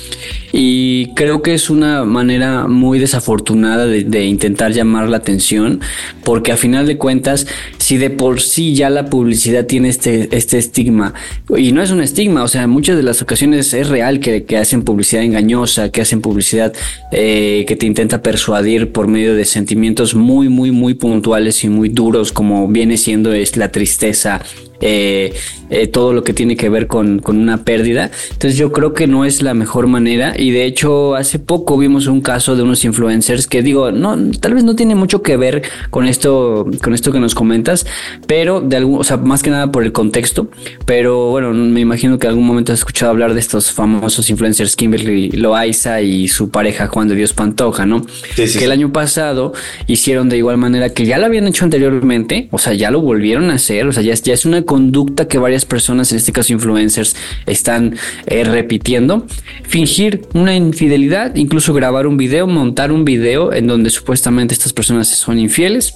Y 0.53 1.13
creo 1.15 1.41
que 1.41 1.53
es 1.53 1.69
una 1.69 2.05
manera 2.05 2.67
muy 2.67 2.99
desafortunada 2.99 3.85
de, 3.85 4.25
intentar 4.25 4.71
llamar 4.71 5.09
la 5.09 5.17
atención, 5.17 5.81
porque 6.23 6.51
a 6.51 6.57
final 6.57 6.85
de 6.85 6.97
cuentas, 6.97 7.47
si 7.77 7.97
de 7.97 8.09
por 8.09 8.41
sí 8.41 8.75
ya 8.75 8.89
la 8.89 9.09
publicidad 9.09 9.65
tiene 9.65 9.89
este, 9.89 10.35
este 10.35 10.57
estigma, 10.57 11.13
y 11.55 11.71
no 11.71 11.81
es 11.81 11.91
un 11.91 12.01
estigma, 12.01 12.43
o 12.43 12.47
sea, 12.47 12.63
en 12.63 12.69
muchas 12.69 12.97
de 12.97 13.03
las 13.03 13.21
ocasiones 13.21 13.73
es 13.73 13.89
real 13.89 14.19
que, 14.19 14.43
que 14.43 14.57
hacen 14.57 14.83
publicidad 14.83 15.23
engañosa, 15.23 15.89
que 15.89 16.01
hacen 16.01 16.21
publicidad 16.21 16.73
eh, 17.11 17.65
que 17.67 17.75
te 17.75 17.85
intenta 17.85 18.21
persuadir 18.21 18.91
por 18.91 19.07
medio 19.07 19.35
de 19.35 19.45
sentimientos 19.45 20.15
muy, 20.15 20.49
muy, 20.49 20.71
muy 20.71 20.93
puntuales 20.93 21.46
y 21.63 21.69
muy 21.69 21.89
duros, 21.89 22.31
como 22.31 22.67
viene 22.67 22.97
siendo 22.97 23.33
es 23.33 23.57
la 23.57 23.71
tristeza, 23.71 24.41
eh, 24.81 25.33
eh, 25.69 25.87
todo 25.87 26.13
lo 26.13 26.23
que 26.23 26.33
tiene 26.33 26.55
que 26.55 26.69
ver 26.69 26.87
con, 26.87 27.19
con, 27.19 27.37
una 27.37 27.63
pérdida. 27.63 28.09
Entonces 28.31 28.57
yo 28.57 28.71
creo 28.71 28.93
que 28.93 29.07
no 29.07 29.25
es 29.25 29.41
la 29.41 29.53
mejor 29.53 29.87
manera 29.87 30.33
y 30.37 30.51
de 30.51 30.65
hecho 30.65 31.15
hace 31.15 31.39
poco 31.39 31.77
vimos 31.77 32.07
un 32.07 32.21
caso 32.21 32.55
de 32.55 32.63
unos 32.63 32.85
influencers 32.85 33.47
que 33.47 33.61
digo, 33.61 33.91
no, 33.91 34.17
tal 34.39 34.53
vez 34.53 34.63
no 34.63 34.75
tiene 34.75 34.95
mucho 34.95 35.21
que 35.21 35.35
ver 35.35 35.63
con 35.89 36.07
esto, 36.07 36.65
con 36.81 36.93
esto 36.93 37.11
que 37.11 37.19
nos 37.19 37.35
comentas, 37.35 37.85
pero 38.27 38.61
de 38.61 38.77
algún, 38.77 38.99
o 38.99 39.03
sea, 39.03 39.17
más 39.17 39.43
que 39.43 39.49
nada 39.49 39.71
por 39.71 39.83
el 39.83 39.91
contexto, 39.91 40.49
pero 40.85 41.31
bueno, 41.31 41.53
me 41.53 41.81
imagino 41.81 42.17
que 42.17 42.27
algún 42.27 42.45
momento 42.45 42.71
has 42.71 42.79
escuchado 42.79 43.11
hablar 43.11 43.33
de 43.33 43.39
estos 43.39 43.71
famosos 43.71 44.29
influencers 44.29 44.75
Kimberly 44.75 45.31
Loaiza 45.31 46.01
y 46.01 46.27
su 46.27 46.49
pareja 46.49 46.87
Juan 46.87 47.07
de 47.07 47.15
Dios 47.15 47.33
Pantoja, 47.33 47.85
¿no? 47.85 48.05
Sí, 48.35 48.47
sí, 48.47 48.59
que 48.59 48.65
el 48.65 48.71
año 48.71 48.93
pasado 48.93 49.53
hicieron 49.87 50.29
de 50.29 50.37
igual 50.37 50.57
manera 50.57 50.89
que 50.89 51.05
ya 51.05 51.17
lo 51.17 51.25
habían 51.25 51.47
hecho 51.47 51.65
anteriormente, 51.65 52.47
o 52.51 52.57
sea, 52.57 52.73
ya 52.73 52.91
lo 52.91 53.01
volvieron 53.01 53.51
a 53.51 53.55
hacer, 53.55 53.87
o 53.87 53.91
sea, 53.91 54.03
ya, 54.03 54.13
ya 54.13 54.33
es 54.33 54.45
una 54.45 54.57
conducta 54.67 55.27
que 55.27 55.39
varias 55.39 55.65
personas, 55.65 56.11
en 56.11 56.19
este 56.19 56.31
caso 56.31 56.53
influencers, 56.53 57.15
están 57.47 57.97
eh, 58.27 58.43
repitiendo. 58.43 59.25
Fingir 59.63 60.27
una 60.35 60.55
infidelidad, 60.55 61.35
incluso 61.35 61.73
grabar 61.73 62.05
un 62.05 62.17
video, 62.17 62.45
montar 62.45 62.91
un 62.91 63.03
video 63.03 63.51
en 63.51 63.65
donde 63.65 63.89
supuestamente 63.89 64.53
estas 64.53 64.73
personas 64.73 65.07
son 65.07 65.39
infieles. 65.39 65.95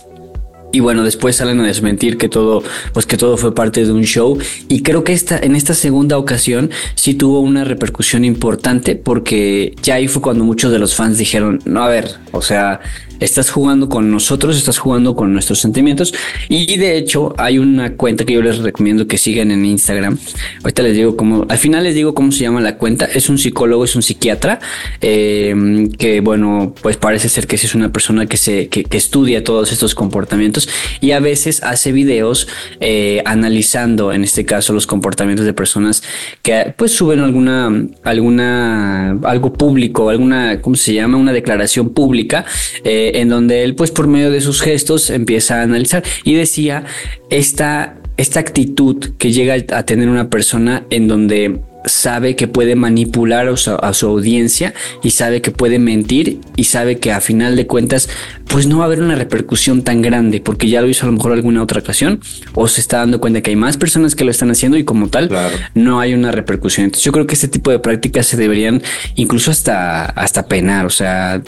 Y 0.74 0.80
bueno, 0.80 1.04
después 1.04 1.36
salen 1.36 1.60
a 1.60 1.68
desmentir 1.68 2.18
que 2.18 2.30
todo, 2.30 2.63
pues 2.94 3.06
que 3.06 3.18
todo 3.18 3.36
fue 3.36 3.54
parte 3.54 3.86
de 3.86 3.92
un 3.92 4.04
show. 4.04 4.38
Y 4.70 4.84
creo 4.84 5.04
que 5.04 5.12
esta, 5.12 5.38
en 5.38 5.56
esta 5.56 5.74
segunda 5.74 6.18
ocasión 6.18 6.72
sí 6.96 7.13
tuvo 7.13 7.42
una 7.42 7.66
repercusión 7.66 8.24
importante 8.24 8.96
porque 8.96 9.75
ya 9.84 9.96
ahí 9.96 10.08
fue 10.08 10.22
cuando 10.22 10.46
muchos 10.46 10.72
de 10.72 10.80
los 10.80 10.96
fans 10.96 11.18
dijeron, 11.18 11.60
no, 11.66 11.84
a 11.84 11.90
ver, 11.90 12.16
o 12.32 12.42
sea, 12.42 12.80
estás 13.22 13.50
jugando 13.50 13.88
con 13.88 14.12
nosotros, 14.12 14.58
estás 14.58 14.78
jugando 14.78 15.16
con 15.16 15.32
nuestros 15.32 15.60
sentimientos. 15.60 16.13
Y 16.50 16.75
de 16.78 16.98
hecho, 16.98 17.34
hay 17.38 17.58
una 17.58 17.96
cuenta 17.96 18.25
que 18.25 18.34
yo 18.34 18.42
les 18.42 18.58
recomiendo 18.58 19.08
que 19.08 19.18
sigan 19.18 19.51
en 19.51 19.63
Instagram. 19.63 20.18
Ahorita 20.63 20.84
les 20.84 20.96
digo 20.96 21.16
cómo, 21.16 21.46
al 21.48 21.58
final 21.58 21.84
les 21.84 21.96
digo 21.96 22.13
cómo 22.13 22.32
se 22.32 22.42
llama 22.42 22.60
la 22.60 22.78
cuenta. 22.78 23.06
Es 23.06 23.30
un 23.30 23.38
psicólogo, 23.38 23.86
es 23.86 23.96
un 23.96 24.01
psiquiatra, 24.01 24.60
eh, 25.00 25.88
que 25.98 26.20
bueno, 26.20 26.75
pues 26.82 26.98
parece 26.98 27.30
ser 27.30 27.48
que 27.48 27.56
es 27.56 27.75
una 27.75 27.92
persona 27.92 28.25
que 28.25 28.38
se, 28.38 28.68
que, 28.68 28.84
que, 28.84 28.98
estudia 28.98 29.44
todos 29.44 29.72
estos 29.72 29.96
comportamientos 29.96 30.68
y 31.00 31.12
a 31.12 31.20
veces 31.20 31.63
hace 31.63 31.92
videos 31.92 32.48
eh, 32.80 33.22
analizando, 33.25 34.12
en 34.12 34.24
este 34.24 34.46
caso, 34.46 34.74
los 34.74 34.88
comportamientos 34.88 35.46
de 35.46 35.54
personas 35.54 36.04
que 36.42 36.74
pues 36.75 36.92
suben 36.92 37.20
alguna, 37.20 37.72
alguna, 38.04 39.12
algo 39.24 39.54
público, 39.54 40.10
alguna, 40.10 40.62
¿cómo 40.62 40.75
se 40.75 40.94
llama? 40.94 41.18
Una 41.18 41.34
declaración 41.34 41.90
pública. 41.90 42.46
Eh, 42.84 43.11
en 43.20 43.30
donde 43.30 43.63
él 43.63 43.75
pues 43.75 43.91
por 43.91 44.08
medio 44.08 44.32
de 44.32 44.41
sus 44.41 44.62
gestos 44.62 45.10
empieza 45.10 45.60
a 45.60 45.63
analizar 45.63 46.03
y 46.24 46.34
decía 46.34 46.86
esta, 47.30 47.98
esta 48.18 48.39
actitud 48.39 49.12
que 49.18 49.32
llega 49.32 49.56
a 49.75 49.84
tener 49.84 50.10
una 50.10 50.30
persona 50.30 50.86
en 50.89 51.08
donde 51.08 51.62
sabe 51.86 52.36
que 52.36 52.48
puede 52.48 52.75
manipular 52.75 53.48
a 53.48 53.58
su, 53.58 53.72
a 53.72 53.94
su, 53.94 54.08
audiencia 54.08 54.74
y 55.03 55.12
sabe 55.12 55.41
que 55.41 55.51
puede 55.51 55.80
mentir 55.80 56.39
y 56.56 56.65
sabe 56.65 57.00
que 57.00 57.12
a 57.12 57.22
final 57.22 57.56
de 57.56 57.68
cuentas 57.68 58.10
pues 58.48 58.68
no 58.68 58.80
va 58.80 58.84
a 58.84 58.88
haber 58.88 59.01
una 59.01 59.15
repercusión 59.15 59.84
tan 59.84 60.01
grande 60.01 60.41
porque 60.41 60.70
ya 60.70 60.82
lo 60.82 60.89
hizo 60.89 61.06
a 61.06 61.10
lo 61.10 61.13
mejor 61.13 61.32
alguna 61.32 61.63
otra 61.63 61.80
ocasión 61.80 62.20
o 62.53 62.68
se 62.68 62.82
está 62.82 62.98
dando 62.98 63.20
cuenta 63.20 63.41
que 63.41 63.51
hay 63.51 63.56
más 63.56 63.77
personas 63.77 64.15
que 64.15 64.24
lo 64.24 64.32
están 64.32 64.51
haciendo 64.51 64.77
y 64.77 64.84
como 64.84 65.08
tal 65.08 65.30
claro. 65.30 65.56
no 65.74 66.00
hay 66.00 66.13
una 66.13 66.32
repercusión. 66.32 66.86
Entonces 66.86 67.06
yo 67.06 67.12
creo 67.12 67.25
que 67.27 67.34
este 67.34 67.48
tipo 67.48 67.72
de 67.72 67.80
prácticas 67.80 68.27
se 68.27 68.38
deberían 68.38 68.82
incluso 69.15 69.51
hasta, 69.51 70.06
hasta 70.06 70.46
penar, 70.48 70.86
o 70.86 70.89
sea, 70.89 71.41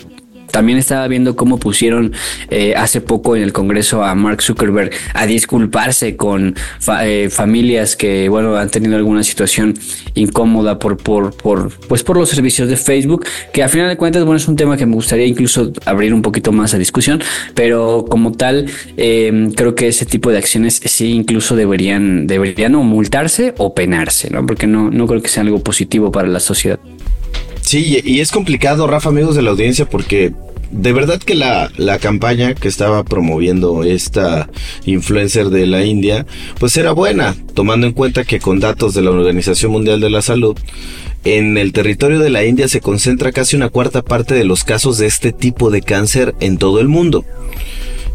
también 0.54 0.78
estaba 0.78 1.08
viendo 1.08 1.36
cómo 1.36 1.58
pusieron 1.58 2.14
eh, 2.52 2.76
hace 2.78 3.02
poco 3.02 3.36
en 3.36 3.42
el 3.42 3.52
Congreso 3.52 4.04
a 4.04 4.14
Mark 4.14 4.44
Zuckerberg 4.44 4.92
a 5.16 5.26
disculparse 5.26 6.16
con 6.16 6.56
fa 6.80 7.08
eh, 7.08 7.32
familias 7.32 7.96
que, 7.96 8.30
bueno, 8.30 8.56
han 8.56 8.70
tenido 8.70 8.96
alguna 8.96 9.24
situación 9.24 9.74
incómoda 10.14 10.78
por, 10.78 10.98
por, 10.98 11.36
por, 11.36 11.72
pues 11.88 12.04
por 12.04 12.18
los 12.18 12.30
servicios 12.30 12.70
de 12.70 12.78
Facebook, 12.78 13.26
que 13.52 13.64
a 13.64 13.68
final 13.68 13.90
de 13.90 13.98
cuentas, 13.98 14.24
bueno, 14.26 14.38
es 14.38 14.48
un 14.48 14.56
tema 14.56 14.78
que 14.78 14.86
me 14.86 14.94
gustaría 14.94 15.26
incluso 15.26 15.74
abrir 15.86 16.14
un 16.14 16.22
poquito 16.22 16.52
más 16.52 16.76
a 16.76 16.78
discusión, 16.78 17.20
pero 17.56 18.06
como 18.08 18.34
tal, 18.34 18.68
eh, 18.96 19.50
creo 19.56 19.74
que 19.74 19.88
ese 19.88 20.06
tipo 20.06 20.30
de 20.30 20.38
acciones 20.38 20.80
sí 20.86 21.14
incluso 21.14 21.56
deberían, 21.56 22.28
deberían 22.28 22.76
o 22.76 22.84
multarse 22.84 23.56
o 23.58 23.74
penarse, 23.74 24.30
¿no? 24.30 24.46
Porque 24.46 24.68
no, 24.68 24.92
no 24.92 25.08
creo 25.08 25.20
que 25.24 25.30
sea 25.30 25.42
algo 25.42 25.64
positivo 25.64 26.12
para 26.12 26.28
la 26.28 26.40
sociedad. 26.40 26.80
Sí, 27.64 28.02
y 28.04 28.20
es 28.20 28.32
complicado, 28.32 28.88
Rafa, 28.88 29.10
amigos 29.10 29.36
de 29.36 29.42
la 29.42 29.52
audiencia, 29.52 29.90
porque 29.90 30.34
de 30.74 30.92
verdad 30.92 31.20
que 31.20 31.36
la, 31.36 31.72
la, 31.78 32.00
campaña 32.00 32.56
que 32.56 32.68
estaba 32.68 33.04
promoviendo 33.04 33.84
esta 33.84 34.50
influencer 34.86 35.50
de 35.50 35.68
la 35.68 35.86
India, 35.86 36.26
pues 36.60 36.76
era 36.78 36.92
buena, 36.92 37.36
tomando 37.54 37.88
en 37.88 37.94
cuenta 37.94 38.26
que 38.26 38.40
con 38.40 38.60
datos 38.60 38.94
de 38.94 39.02
la 39.02 39.12
Organización 39.12 39.72
Mundial 39.72 40.00
de 40.02 40.10
la 40.10 40.22
Salud, 40.22 40.58
en 41.26 41.58
el 41.58 41.72
territorio 41.72 42.20
de 42.20 42.30
la 42.30 42.44
India 42.44 42.68
se 42.68 42.82
concentra 42.82 43.32
casi 43.32 43.56
una 43.56 43.70
cuarta 43.70 44.02
parte 44.02 44.34
de 44.34 44.44
los 44.44 44.64
casos 44.64 44.98
de 44.98 45.06
este 45.06 45.32
tipo 45.32 45.70
de 45.70 45.82
cáncer 45.82 46.36
en 46.40 46.58
todo 46.58 46.80
el 46.80 46.88
mundo. 46.88 47.24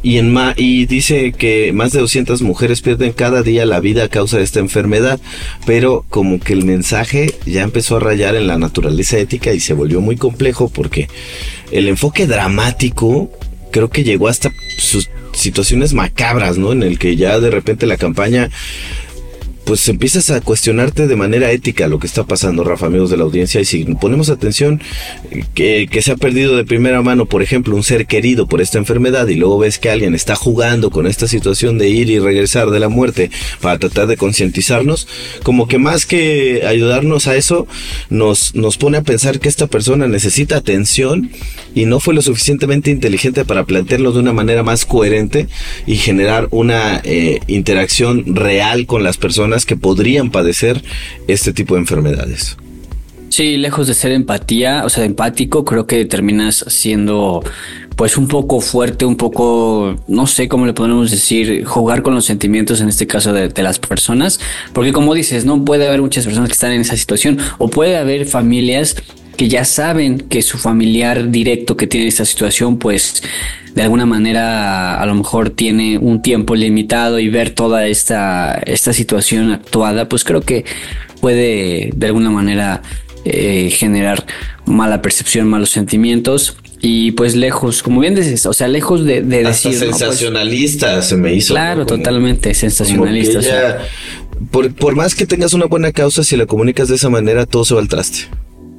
Y, 0.02 0.18
en 0.18 0.32
ma 0.32 0.54
y 0.56 0.86
dice 0.86 1.32
que 1.32 1.72
más 1.72 1.92
de 1.92 2.00
200 2.00 2.42
mujeres 2.42 2.82
pierden 2.82 3.12
cada 3.12 3.42
día 3.42 3.66
la 3.66 3.80
vida 3.80 4.04
a 4.04 4.08
causa 4.08 4.38
de 4.38 4.44
esta 4.44 4.60
enfermedad, 4.60 5.20
pero 5.66 6.04
como 6.08 6.38
que 6.38 6.52
el 6.52 6.64
mensaje 6.64 7.34
ya 7.46 7.62
empezó 7.62 7.96
a 7.96 8.00
rayar 8.00 8.36
en 8.36 8.46
la 8.46 8.58
naturaleza 8.58 9.18
ética 9.18 9.52
y 9.52 9.60
se 9.60 9.74
volvió 9.74 10.00
muy 10.00 10.16
complejo 10.16 10.68
porque 10.68 11.08
el 11.72 11.88
enfoque 11.88 12.26
dramático 12.26 13.30
creo 13.70 13.90
que 13.90 14.04
llegó 14.04 14.28
hasta 14.28 14.52
sus 14.78 15.10
situaciones 15.32 15.94
macabras, 15.94 16.58
¿no? 16.58 16.72
En 16.72 16.82
el 16.82 16.98
que 16.98 17.16
ya 17.16 17.38
de 17.40 17.50
repente 17.50 17.86
la 17.86 17.96
campaña 17.96 18.50
pues 19.68 19.86
empiezas 19.90 20.30
a 20.30 20.40
cuestionarte 20.40 21.06
de 21.06 21.14
manera 21.14 21.52
ética 21.52 21.88
lo 21.88 21.98
que 21.98 22.06
está 22.06 22.24
pasando, 22.24 22.64
Rafa, 22.64 22.86
amigos 22.86 23.10
de 23.10 23.18
la 23.18 23.24
audiencia, 23.24 23.60
y 23.60 23.66
si 23.66 23.84
ponemos 23.84 24.30
atención 24.30 24.80
que, 25.52 25.88
que, 25.90 26.00
se 26.00 26.12
ha 26.12 26.16
perdido 26.16 26.56
de 26.56 26.64
primera 26.64 27.02
mano, 27.02 27.26
por 27.26 27.42
ejemplo, 27.42 27.76
un 27.76 27.82
ser 27.82 28.06
querido 28.06 28.46
por 28.46 28.62
esta 28.62 28.78
enfermedad 28.78 29.28
y 29.28 29.34
luego 29.34 29.58
ves 29.58 29.78
que 29.78 29.90
alguien 29.90 30.14
está 30.14 30.36
jugando 30.36 30.88
con 30.88 31.06
esta 31.06 31.28
situación 31.28 31.76
de 31.76 31.90
ir 31.90 32.08
y 32.08 32.18
regresar 32.18 32.70
de 32.70 32.80
la 32.80 32.88
muerte 32.88 33.30
para 33.60 33.78
tratar 33.78 34.06
de 34.06 34.16
concientizarnos, 34.16 35.06
como 35.42 35.68
que 35.68 35.76
más 35.76 36.06
que 36.06 36.62
ayudarnos 36.66 37.26
a 37.26 37.36
eso, 37.36 37.66
nos, 38.08 38.54
nos 38.54 38.78
pone 38.78 38.96
a 38.96 39.02
pensar 39.02 39.38
que 39.38 39.50
esta 39.50 39.66
persona 39.66 40.08
necesita 40.08 40.56
atención 40.56 41.30
y 41.74 41.84
no 41.84 42.00
fue 42.00 42.14
lo 42.14 42.22
suficientemente 42.22 42.90
inteligente 42.90 43.44
para 43.44 43.64
plantearlo 43.64 44.12
de 44.12 44.20
una 44.20 44.32
manera 44.32 44.62
más 44.62 44.86
coherente 44.86 45.46
y 45.86 45.96
generar 45.96 46.48
una 46.52 47.02
eh, 47.04 47.40
interacción 47.48 48.34
real 48.34 48.86
con 48.86 49.02
las 49.02 49.18
personas 49.18 49.57
que 49.66 49.76
podrían 49.76 50.30
padecer 50.30 50.82
este 51.26 51.52
tipo 51.52 51.74
de 51.74 51.80
enfermedades. 51.80 52.56
Sí, 53.28 53.56
lejos 53.56 53.86
de 53.86 53.94
ser 53.94 54.12
empatía, 54.12 54.84
o 54.84 54.88
sea, 54.88 55.04
empático, 55.04 55.64
creo 55.64 55.86
que 55.86 56.04
terminas 56.06 56.64
siendo 56.68 57.42
pues 57.94 58.16
un 58.16 58.28
poco 58.28 58.60
fuerte, 58.60 59.04
un 59.04 59.16
poco, 59.16 59.96
no 60.06 60.26
sé 60.28 60.48
cómo 60.48 60.66
le 60.66 60.72
podemos 60.72 61.10
decir, 61.10 61.64
jugar 61.64 62.02
con 62.02 62.14
los 62.14 62.24
sentimientos 62.24 62.80
en 62.80 62.88
este 62.88 63.08
caso 63.08 63.32
de, 63.32 63.48
de, 63.48 63.62
las 63.62 63.80
personas, 63.80 64.38
porque 64.72 64.92
como 64.92 65.14
dices, 65.14 65.44
no 65.44 65.64
puede 65.64 65.88
haber 65.88 66.00
muchas 66.00 66.24
personas 66.24 66.48
que 66.48 66.52
están 66.52 66.70
en 66.70 66.82
esa 66.82 66.96
situación 66.96 67.38
o 67.58 67.68
puede 67.68 67.96
haber 67.96 68.24
familias 68.24 68.94
que 69.38 69.48
ya 69.48 69.64
saben 69.64 70.18
que 70.18 70.42
su 70.42 70.58
familiar 70.58 71.30
directo 71.30 71.76
que 71.76 71.86
tiene 71.86 72.08
esta 72.08 72.24
situación, 72.24 72.76
pues 72.76 73.22
de 73.72 73.82
alguna 73.82 74.04
manera 74.04 75.00
a 75.00 75.06
lo 75.06 75.14
mejor 75.14 75.50
tiene 75.50 75.96
un 75.96 76.22
tiempo 76.22 76.56
limitado 76.56 77.20
y 77.20 77.28
ver 77.28 77.50
toda 77.50 77.86
esta, 77.86 78.60
esta 78.66 78.92
situación 78.92 79.52
actuada, 79.52 80.08
pues 80.08 80.24
creo 80.24 80.40
que 80.40 80.64
puede 81.20 81.90
de 81.94 82.06
alguna 82.08 82.30
manera 82.30 82.82
eh, 83.24 83.70
generar 83.70 84.26
mala 84.66 85.02
percepción, 85.02 85.48
malos 85.48 85.70
sentimientos. 85.70 86.56
Y 86.80 87.12
pues 87.12 87.36
lejos, 87.36 87.84
como 87.84 88.00
bien 88.00 88.16
dices, 88.16 88.44
o 88.44 88.52
sea, 88.52 88.66
lejos 88.66 89.04
de, 89.04 89.22
de 89.22 89.46
Hasta 89.46 89.68
decir. 89.68 89.88
sensacionalista 89.88 90.88
¿no? 90.88 90.94
pues, 90.94 91.06
se 91.06 91.16
me 91.16 91.32
hizo. 91.32 91.54
Claro, 91.54 91.80
¿no? 91.80 91.86
como, 91.86 91.98
totalmente 91.98 92.54
sensacionalista. 92.54 93.38
Ella, 93.38 93.38
o 93.38 93.42
sea, 93.42 93.88
por, 94.50 94.74
por 94.74 94.96
más 94.96 95.14
que 95.14 95.26
tengas 95.26 95.52
una 95.52 95.66
buena 95.66 95.92
causa, 95.92 96.24
si 96.24 96.36
la 96.36 96.46
comunicas 96.46 96.88
de 96.88 96.96
esa 96.96 97.08
manera, 97.08 97.46
todo 97.46 97.64
se 97.64 97.74
va 97.74 97.80
al 97.80 97.88
traste. 97.88 98.26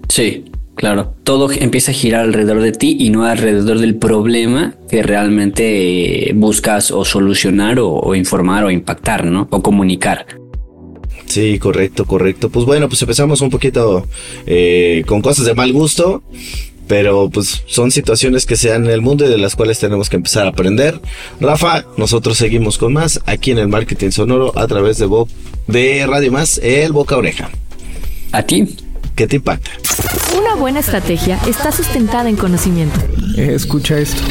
Sí, 0.10 0.46
Claro, 0.80 1.14
todo 1.26 1.52
empieza 1.52 1.92
a 1.92 1.94
girar 1.94 2.22
alrededor 2.22 2.62
de 2.62 2.72
ti 2.72 2.96
y 2.98 3.10
no 3.10 3.26
alrededor 3.26 3.80
del 3.80 3.98
problema 3.98 4.76
que 4.90 5.04
realmente 5.04 6.32
buscas 6.36 6.92
o 6.92 7.04
solucionar 7.04 7.80
o, 7.82 8.16
informar 8.16 8.64
o 8.64 8.72
impactar, 8.72 9.26
¿no? 9.26 9.50
O 9.52 9.62
comunicar. 9.62 10.26
Sí, 11.26 11.60
correcto, 11.60 12.06
correcto. 12.06 12.50
Pues 12.50 12.66
bueno, 12.66 12.88
pues 12.88 13.02
empezamos 13.02 13.42
un 13.42 13.50
poquito 13.50 14.08
eh, 14.46 15.04
con 15.06 15.22
cosas 15.22 15.46
de 15.46 15.54
mal 15.54 15.74
gusto, 15.74 16.24
pero 16.88 17.30
pues 17.30 17.62
son 17.66 17.92
situaciones 17.92 18.46
que 18.46 18.56
se 18.56 18.70
dan 18.70 18.86
en 18.86 18.92
el 18.92 19.02
mundo 19.02 19.26
y 19.26 19.30
de 19.30 19.38
las 19.38 19.58
cuales 19.58 19.80
tenemos 19.80 20.10
que 20.10 20.16
empezar 20.16 20.46
a 20.46 20.52
aprender. 20.52 21.02
Rafa, 21.42 21.84
nosotros 21.98 22.38
seguimos 22.38 22.78
con 22.78 22.94
más 22.94 23.20
aquí 23.26 23.52
en 23.52 23.58
el 23.58 23.68
marketing 23.68 24.12
sonoro 24.12 24.58
a 24.58 24.66
través 24.66 24.98
de, 24.98 25.10
de 25.68 26.08
Radio 26.08 26.32
Más, 26.32 26.58
el 26.64 26.94
Boca 26.94 27.18
Oreja. 27.18 27.50
¿A 28.32 28.44
ti? 28.44 28.66
¿Qué 29.20 29.28
te 29.28 29.36
impacta? 29.36 29.72
Una 30.40 30.56
buena 30.56 30.80
estrategia 30.80 31.38
está 31.46 31.74
sustentada 31.74 32.30
en 32.30 32.38
conocimiento. 32.38 32.98
Escucha 33.36 34.00
esto. 34.00 34.22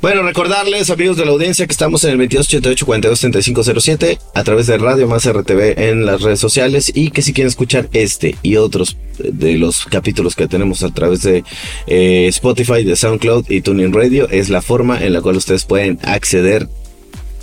Bueno, 0.00 0.22
recordarles, 0.22 0.90
amigos 0.90 1.16
de 1.16 1.24
la 1.24 1.32
audiencia, 1.32 1.66
que 1.66 1.72
estamos 1.72 2.04
en 2.04 2.20
el 2.20 2.28
2288-423507 2.28 4.20
a 4.32 4.44
través 4.44 4.68
de 4.68 4.78
Radio 4.78 5.08
Más 5.08 5.26
RTV 5.28 5.76
en 5.76 6.06
las 6.06 6.22
redes 6.22 6.38
sociales 6.38 6.92
y 6.94 7.10
que 7.10 7.20
si 7.20 7.32
quieren 7.32 7.48
escuchar 7.48 7.88
este 7.92 8.36
y 8.42 8.54
otros 8.54 8.96
de 9.18 9.58
los 9.58 9.86
capítulos 9.86 10.36
que 10.36 10.46
tenemos 10.46 10.84
a 10.84 10.90
través 10.90 11.22
de 11.22 11.42
eh, 11.88 12.28
Spotify, 12.28 12.84
de 12.84 12.94
SoundCloud 12.94 13.50
y 13.50 13.60
Tuning 13.60 13.92
Radio, 13.92 14.28
es 14.30 14.50
la 14.50 14.62
forma 14.62 15.04
en 15.04 15.12
la 15.12 15.20
cual 15.20 15.36
ustedes 15.36 15.64
pueden 15.64 15.98
acceder 16.04 16.68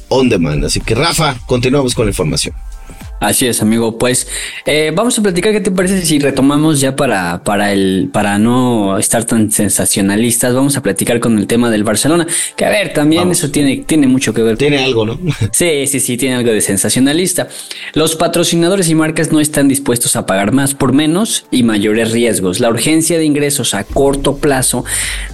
on 0.08 0.30
demand. 0.30 0.64
Así 0.64 0.80
que 0.80 0.96
Rafa, 0.96 1.38
continuamos 1.48 1.94
con 1.94 2.06
la 2.06 2.12
información. 2.12 2.56
Así 3.20 3.48
es, 3.48 3.62
amigo. 3.62 3.98
Pues 3.98 4.28
eh, 4.66 4.92
vamos 4.94 5.18
a 5.18 5.22
platicar 5.22 5.54
qué 5.54 5.62
te 5.62 5.72
parece 5.72 6.06
si 6.06 6.20
retomamos 6.20 6.80
ya 6.80 6.96
para, 6.96 7.44
para 7.44 7.72
el, 7.72 8.10
para 8.12 8.38
no 8.38 8.98
estar 8.98 9.24
tan 9.24 9.52
sensacionalistas, 9.52 10.54
vamos 10.54 10.76
a 10.78 10.82
platicar 10.84 11.20
con 11.20 11.38
el 11.38 11.48
tema 11.48 11.70
del 11.72 11.84
Barcelona. 11.84 12.28
Que 12.56 12.66
a 12.66 12.70
ver, 12.70 12.94
también 12.94 13.32
eso 13.32 13.50
tiene, 13.50 13.78
tiene 13.78 14.08
mucho 14.08 14.34
que 14.34 14.44
ver. 14.44 14.58
Tiene 14.58 14.84
algo, 14.84 15.06
¿no? 15.06 15.20
Sí, 15.52 15.88
sí, 15.88 16.00
sí, 16.00 16.18
tiene 16.18 16.36
algo 16.36 16.52
de 16.52 16.62
sensacionalista. 16.62 17.48
Los 17.94 18.16
patrocinadores 18.16 18.90
y 18.90 18.96
marcas 18.96 19.32
no 19.32 19.40
están 19.40 19.68
dispuestos 19.68 20.16
a 20.16 20.26
pagar 20.26 20.52
más 20.52 20.76
por 20.76 20.94
menos 20.94 21.46
y 21.52 21.64
mayores 21.64 22.12
riesgos. 22.12 22.60
La 22.60 22.70
urgencia 22.70 23.18
de 23.18 23.26
ingresos 23.26 23.74
a 23.74 23.86
corto 23.86 24.38
plazo 24.38 24.84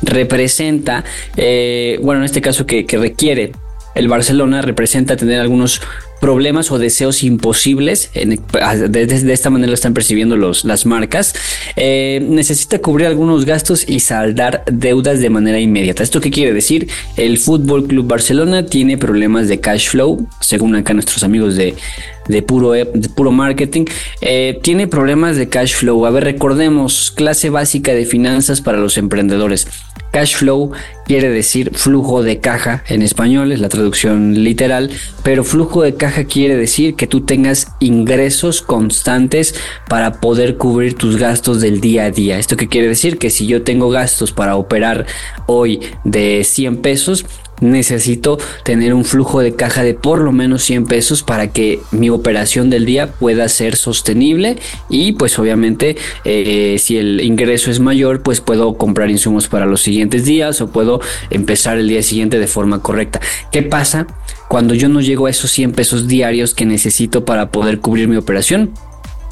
representa, 0.01 1.03
eh, 1.35 1.99
bueno, 2.01 2.21
en 2.21 2.25
este 2.25 2.41
caso 2.41 2.65
que, 2.65 2.85
que 2.85 2.97
requiere 2.97 3.51
el 3.95 4.07
Barcelona 4.07 4.61
representa 4.61 5.17
tener 5.17 5.41
algunos 5.41 5.81
problemas 6.21 6.71
o 6.71 6.77
deseos 6.77 7.23
imposibles, 7.23 8.11
de, 8.13 9.33
esta 9.33 9.49
manera 9.49 9.69
lo 9.69 9.73
están 9.73 9.93
percibiendo 9.93 10.37
los, 10.37 10.63
las 10.63 10.85
marcas, 10.85 11.33
eh, 11.75 12.23
necesita 12.25 12.79
cubrir 12.79 13.07
algunos 13.07 13.43
gastos 13.43 13.89
y 13.89 13.99
saldar 13.99 14.63
deudas 14.71 15.19
de 15.19 15.29
manera 15.31 15.59
inmediata. 15.59 16.03
¿Esto 16.03 16.21
qué 16.21 16.29
quiere 16.29 16.53
decir? 16.53 16.87
El 17.17 17.39
Fútbol 17.39 17.87
Club 17.87 18.07
Barcelona 18.07 18.67
tiene 18.67 18.97
problemas 18.99 19.47
de 19.47 19.59
cash 19.59 19.89
flow, 19.89 20.27
según 20.39 20.75
acá 20.75 20.93
nuestros 20.93 21.23
amigos 21.23 21.55
de, 21.55 21.73
de 22.27 22.41
puro, 22.43 22.71
de 22.71 22.85
puro 22.85 23.31
marketing, 23.31 23.85
eh, 24.21 24.59
tiene 24.61 24.87
problemas 24.87 25.37
de 25.37 25.49
cash 25.49 25.73
flow. 25.73 26.05
A 26.05 26.11
ver, 26.11 26.23
recordemos, 26.23 27.11
clase 27.11 27.49
básica 27.49 27.93
de 27.93 28.05
finanzas 28.05 28.61
para 28.61 28.77
los 28.77 28.97
emprendedores. 28.97 29.67
Cash 30.11 30.35
flow 30.35 30.71
quiere 31.05 31.29
decir 31.29 31.71
flujo 31.73 32.21
de 32.21 32.39
caja 32.39 32.83
en 32.87 33.01
español, 33.01 33.51
es 33.51 33.59
la 33.59 33.69
traducción 33.69 34.43
literal, 34.43 34.89
pero 35.23 35.43
flujo 35.43 35.83
de 35.83 35.95
caja 35.95 36.25
quiere 36.25 36.55
decir 36.55 36.95
que 36.95 37.07
tú 37.07 37.21
tengas 37.21 37.67
ingresos 37.79 38.61
constantes 38.61 39.55
para 39.87 40.19
poder 40.19 40.57
cubrir 40.57 40.95
tus 40.95 41.17
gastos 41.17 41.61
del 41.61 41.81
día 41.81 42.05
a 42.05 42.11
día. 42.11 42.39
¿Esto 42.39 42.57
qué 42.57 42.67
quiere 42.67 42.87
decir? 42.87 43.17
Que 43.17 43.29
si 43.29 43.47
yo 43.47 43.63
tengo 43.63 43.89
gastos 43.89 44.31
para 44.31 44.55
operar 44.55 45.05
hoy 45.47 45.79
de 46.03 46.43
100 46.43 46.77
pesos, 46.77 47.25
necesito 47.61 48.37
tener 48.63 48.93
un 48.93 49.05
flujo 49.05 49.39
de 49.39 49.55
caja 49.55 49.83
de 49.83 49.93
por 49.93 50.19
lo 50.19 50.31
menos 50.31 50.63
100 50.63 50.85
pesos 50.85 51.23
para 51.23 51.47
que 51.47 51.79
mi 51.91 52.09
operación 52.09 52.69
del 52.69 52.85
día 52.85 53.13
pueda 53.13 53.47
ser 53.47 53.75
sostenible 53.75 54.57
y 54.89 55.13
pues 55.13 55.39
obviamente 55.39 55.95
eh, 56.25 56.77
si 56.79 56.97
el 56.97 57.21
ingreso 57.21 57.71
es 57.71 57.79
mayor 57.79 58.21
pues 58.21 58.41
puedo 58.41 58.73
comprar 58.73 59.09
insumos 59.09 59.47
para 59.47 59.65
los 59.65 59.81
siguientes 59.81 60.25
días 60.25 60.59
o 60.61 60.71
puedo 60.71 60.99
empezar 61.29 61.77
el 61.77 61.87
día 61.87 62.03
siguiente 62.03 62.39
de 62.39 62.47
forma 62.47 62.81
correcta. 62.81 63.21
¿Qué 63.51 63.61
pasa 63.61 64.07
cuando 64.49 64.73
yo 64.73 64.89
no 64.89 64.99
llego 64.99 65.27
a 65.27 65.29
esos 65.29 65.51
100 65.51 65.71
pesos 65.71 66.07
diarios 66.07 66.53
que 66.53 66.65
necesito 66.65 67.23
para 67.23 67.51
poder 67.51 67.79
cubrir 67.79 68.07
mi 68.07 68.17
operación? 68.17 68.71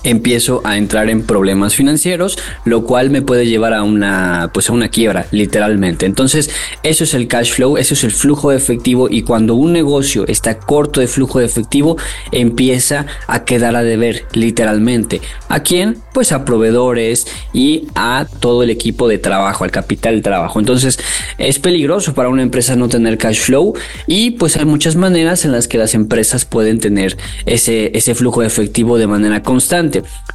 Empiezo 0.03 0.61
a 0.63 0.77
entrar 0.77 1.09
en 1.09 1.23
problemas 1.23 1.75
financieros, 1.75 2.37
lo 2.65 2.83
cual 2.85 3.09
me 3.09 3.21
puede 3.21 3.47
llevar 3.47 3.73
a 3.73 3.83
una, 3.83 4.51
pues 4.53 4.69
a 4.69 4.73
una 4.73 4.89
quiebra, 4.89 5.27
literalmente. 5.31 6.05
Entonces, 6.05 6.49
eso 6.83 7.03
es 7.03 7.13
el 7.13 7.27
cash 7.27 7.53
flow, 7.53 7.77
eso 7.77 7.93
es 7.93 8.03
el 8.03 8.11
flujo 8.11 8.51
de 8.51 8.57
efectivo 8.57 9.07
y 9.09 9.23
cuando 9.23 9.55
un 9.55 9.73
negocio 9.73 10.25
está 10.27 10.57
corto 10.57 10.99
de 10.99 11.07
flujo 11.07 11.39
de 11.39 11.45
efectivo, 11.45 11.97
empieza 12.31 13.05
a 13.27 13.43
quedar 13.45 13.75
a 13.75 13.83
deber, 13.83 14.25
literalmente. 14.33 15.21
¿A 15.47 15.61
quién? 15.61 15.97
Pues 16.13 16.31
a 16.31 16.45
proveedores 16.45 17.27
y 17.53 17.87
a 17.95 18.27
todo 18.39 18.63
el 18.63 18.69
equipo 18.69 19.07
de 19.07 19.17
trabajo, 19.17 19.63
al 19.63 19.71
capital 19.71 20.15
de 20.15 20.21
trabajo. 20.21 20.59
Entonces, 20.59 20.99
es 21.37 21.59
peligroso 21.59 22.13
para 22.13 22.29
una 22.29 22.43
empresa 22.43 22.75
no 22.75 22.87
tener 22.87 23.17
cash 23.17 23.39
flow 23.39 23.73
y 24.07 24.31
pues 24.31 24.57
hay 24.57 24.65
muchas 24.65 24.95
maneras 24.95 25.45
en 25.45 25.51
las 25.51 25.67
que 25.67 25.77
las 25.77 25.93
empresas 25.95 26.45
pueden 26.45 26.79
tener 26.79 27.17
ese, 27.45 27.91
ese 27.97 28.15
flujo 28.15 28.41
de 28.41 28.47
efectivo 28.47 28.97
de 28.97 29.07
manera 29.07 29.43
constante. 29.43 29.88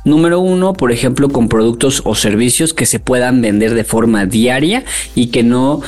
Número 0.04 0.40
uno, 0.40 0.72
por 0.72 0.92
ejemplo, 0.92 1.28
con 1.28 1.48
productos 1.48 2.02
o 2.04 2.14
servicios 2.14 2.74
que 2.74 2.86
se 2.86 3.00
puedan 3.00 3.40
vender 3.40 3.74
de 3.74 3.84
forma 3.84 4.26
diaria 4.26 4.84
y 5.14 5.28
que 5.28 5.42
no 5.42 5.80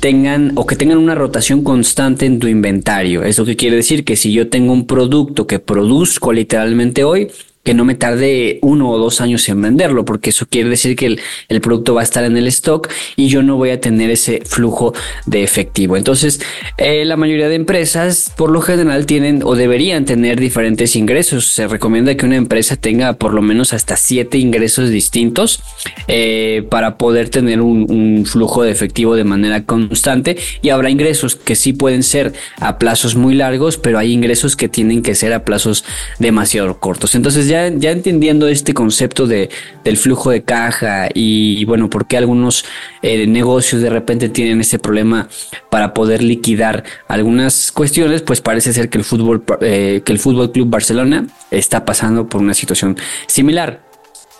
tengan 0.00 0.52
o 0.56 0.66
que 0.66 0.74
tengan 0.74 0.98
una 0.98 1.14
rotación 1.14 1.62
constante 1.62 2.26
en 2.26 2.40
tu 2.40 2.48
inventario. 2.48 3.22
Eso 3.22 3.44
que 3.44 3.56
quiere 3.56 3.76
decir 3.76 4.04
que 4.04 4.16
si 4.16 4.32
yo 4.32 4.48
tengo 4.48 4.72
un 4.72 4.86
producto 4.86 5.46
que 5.46 5.60
produzco 5.60 6.32
literalmente 6.32 7.04
hoy, 7.04 7.30
que 7.62 7.74
no 7.74 7.84
me 7.84 7.94
tarde 7.94 8.58
uno 8.62 8.90
o 8.90 8.98
dos 8.98 9.20
años 9.20 9.48
en 9.48 9.62
venderlo, 9.62 10.04
porque 10.04 10.30
eso 10.30 10.46
quiere 10.46 10.68
decir 10.68 10.96
que 10.96 11.18
el, 11.48 11.60
producto 11.60 11.94
va 11.94 12.00
a 12.00 12.04
estar 12.04 12.24
en 12.24 12.36
el 12.36 12.48
stock 12.48 12.90
y 13.14 13.28
yo 13.28 13.42
no 13.44 13.56
voy 13.56 13.70
a 13.70 13.80
tener 13.80 14.10
ese 14.10 14.42
flujo 14.44 14.94
de 15.26 15.44
efectivo. 15.44 15.96
Entonces, 15.96 16.40
eh, 16.76 17.04
la 17.04 17.16
mayoría 17.16 17.48
de 17.48 17.54
empresas 17.54 18.32
por 18.36 18.50
lo 18.50 18.60
general 18.60 19.06
tienen 19.06 19.42
o 19.44 19.54
deberían 19.54 20.04
tener 20.04 20.40
diferentes 20.40 20.96
ingresos. 20.96 21.46
Se 21.46 21.68
recomienda 21.68 22.16
que 22.16 22.26
una 22.26 22.34
empresa 22.34 22.74
tenga 22.74 23.12
por 23.12 23.32
lo 23.32 23.42
menos 23.42 23.72
hasta 23.72 23.96
siete 23.96 24.38
ingresos 24.38 24.90
distintos 24.90 25.62
eh, 26.08 26.66
para 26.68 26.98
poder 26.98 27.28
tener 27.28 27.60
un, 27.60 27.86
un 27.88 28.26
flujo 28.26 28.64
de 28.64 28.72
efectivo 28.72 29.14
de 29.14 29.22
manera 29.22 29.64
constante 29.64 30.36
y 30.62 30.70
habrá 30.70 30.90
ingresos 30.90 31.36
que 31.36 31.54
sí 31.54 31.72
pueden 31.72 32.02
ser 32.02 32.32
a 32.58 32.78
plazos 32.78 33.14
muy 33.14 33.34
largos, 33.34 33.78
pero 33.78 34.00
hay 34.00 34.12
ingresos 34.12 34.56
que 34.56 34.68
tienen 34.68 35.02
que 35.02 35.14
ser 35.14 35.32
a 35.32 35.44
plazos 35.44 35.84
demasiado 36.18 36.80
cortos. 36.80 37.14
Entonces, 37.14 37.51
ya, 37.52 37.90
entendiendo 37.90 38.48
este 38.48 38.74
concepto 38.74 39.26
de, 39.26 39.50
del 39.84 39.96
flujo 39.96 40.30
de 40.30 40.42
caja 40.42 41.08
y, 41.12 41.64
bueno, 41.64 41.90
por 41.90 42.06
qué 42.06 42.16
algunos 42.16 42.64
eh, 43.02 43.26
negocios 43.26 43.82
de 43.82 43.90
repente 43.90 44.28
tienen 44.28 44.60
ese 44.60 44.78
problema 44.78 45.28
para 45.70 45.94
poder 45.94 46.22
liquidar 46.22 46.84
algunas 47.08 47.72
cuestiones, 47.72 48.22
pues 48.22 48.40
parece 48.40 48.72
ser 48.72 48.88
que 48.88 48.98
el 48.98 49.04
fútbol, 49.04 49.44
eh, 49.60 50.02
que 50.04 50.12
el 50.12 50.18
Fútbol 50.18 50.52
Club 50.52 50.68
Barcelona 50.68 51.26
está 51.50 51.84
pasando 51.84 52.28
por 52.28 52.40
una 52.40 52.54
situación 52.54 52.96
similar. 53.26 53.91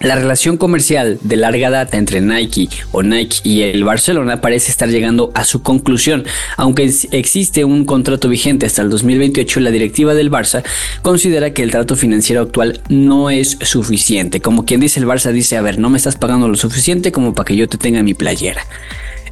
La 0.03 0.17
relación 0.17 0.57
comercial 0.57 1.21
de 1.23 1.37
larga 1.37 1.71
data 1.71 1.97
entre 1.97 2.21
Nike 2.21 2.69
o 2.91 3.05
Nike 3.05 3.37
y 3.45 3.63
el 3.63 3.85
Barcelona 3.85 4.41
parece 4.41 4.73
estar 4.73 4.89
llegando 4.89 5.31
a 5.35 5.45
su 5.45 5.63
conclusión. 5.63 6.25
Aunque 6.57 6.93
existe 7.13 7.65
un 7.65 7.85
contrato 7.85 8.29
vigente 8.29 8.67
hasta 8.67 8.83
el 8.83 8.91
2028, 8.91 9.61
la 9.61 9.71
directiva 9.71 10.15
del 10.15 10.29
Barça 10.29 10.65
considera 11.03 11.55
que 11.55 11.63
el 11.63 11.71
trato 11.71 11.95
financiero 11.95 12.43
actual 12.43 12.81
no 12.89 13.31
es 13.31 13.59
suficiente. 13.63 14.41
Como 14.41 14.65
quien 14.65 14.81
dice 14.81 14.99
el 14.99 15.07
Barça 15.07 15.31
dice, 15.31 15.57
a 15.57 15.63
ver, 15.63 15.79
no 15.79 15.89
me 15.89 15.99
estás 15.99 16.17
pagando 16.17 16.49
lo 16.49 16.57
suficiente 16.57 17.13
como 17.13 17.33
para 17.33 17.47
que 17.47 17.57
yo 17.57 17.69
te 17.69 17.79
tenga 17.79 18.03
mi 18.03 18.15
playera. 18.15 18.67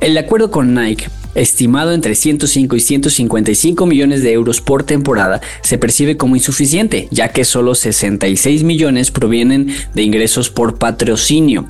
El 0.01 0.17
acuerdo 0.17 0.53
con 0.53 0.73
Nike 0.73 1.09
estimado 1.35 1.93
entre 1.93 2.15
105 2.15 2.77
y 2.77 2.81
155 2.81 3.87
millones 3.87 4.23
de 4.23 4.33
euros 4.33 4.61
por 4.61 4.85
temporada, 4.85 5.41
se 5.63 5.79
percibe 5.79 6.17
como 6.17 6.37
insuficiente, 6.37 7.09
ya 7.11 7.29
que 7.29 7.45
solo 7.45 7.75
66 7.75 8.63
millones 8.63 9.11
provienen 9.11 9.75
de 9.95 10.03
ingresos 10.03 10.51
por 10.51 10.79
patrocinio. 10.79 11.67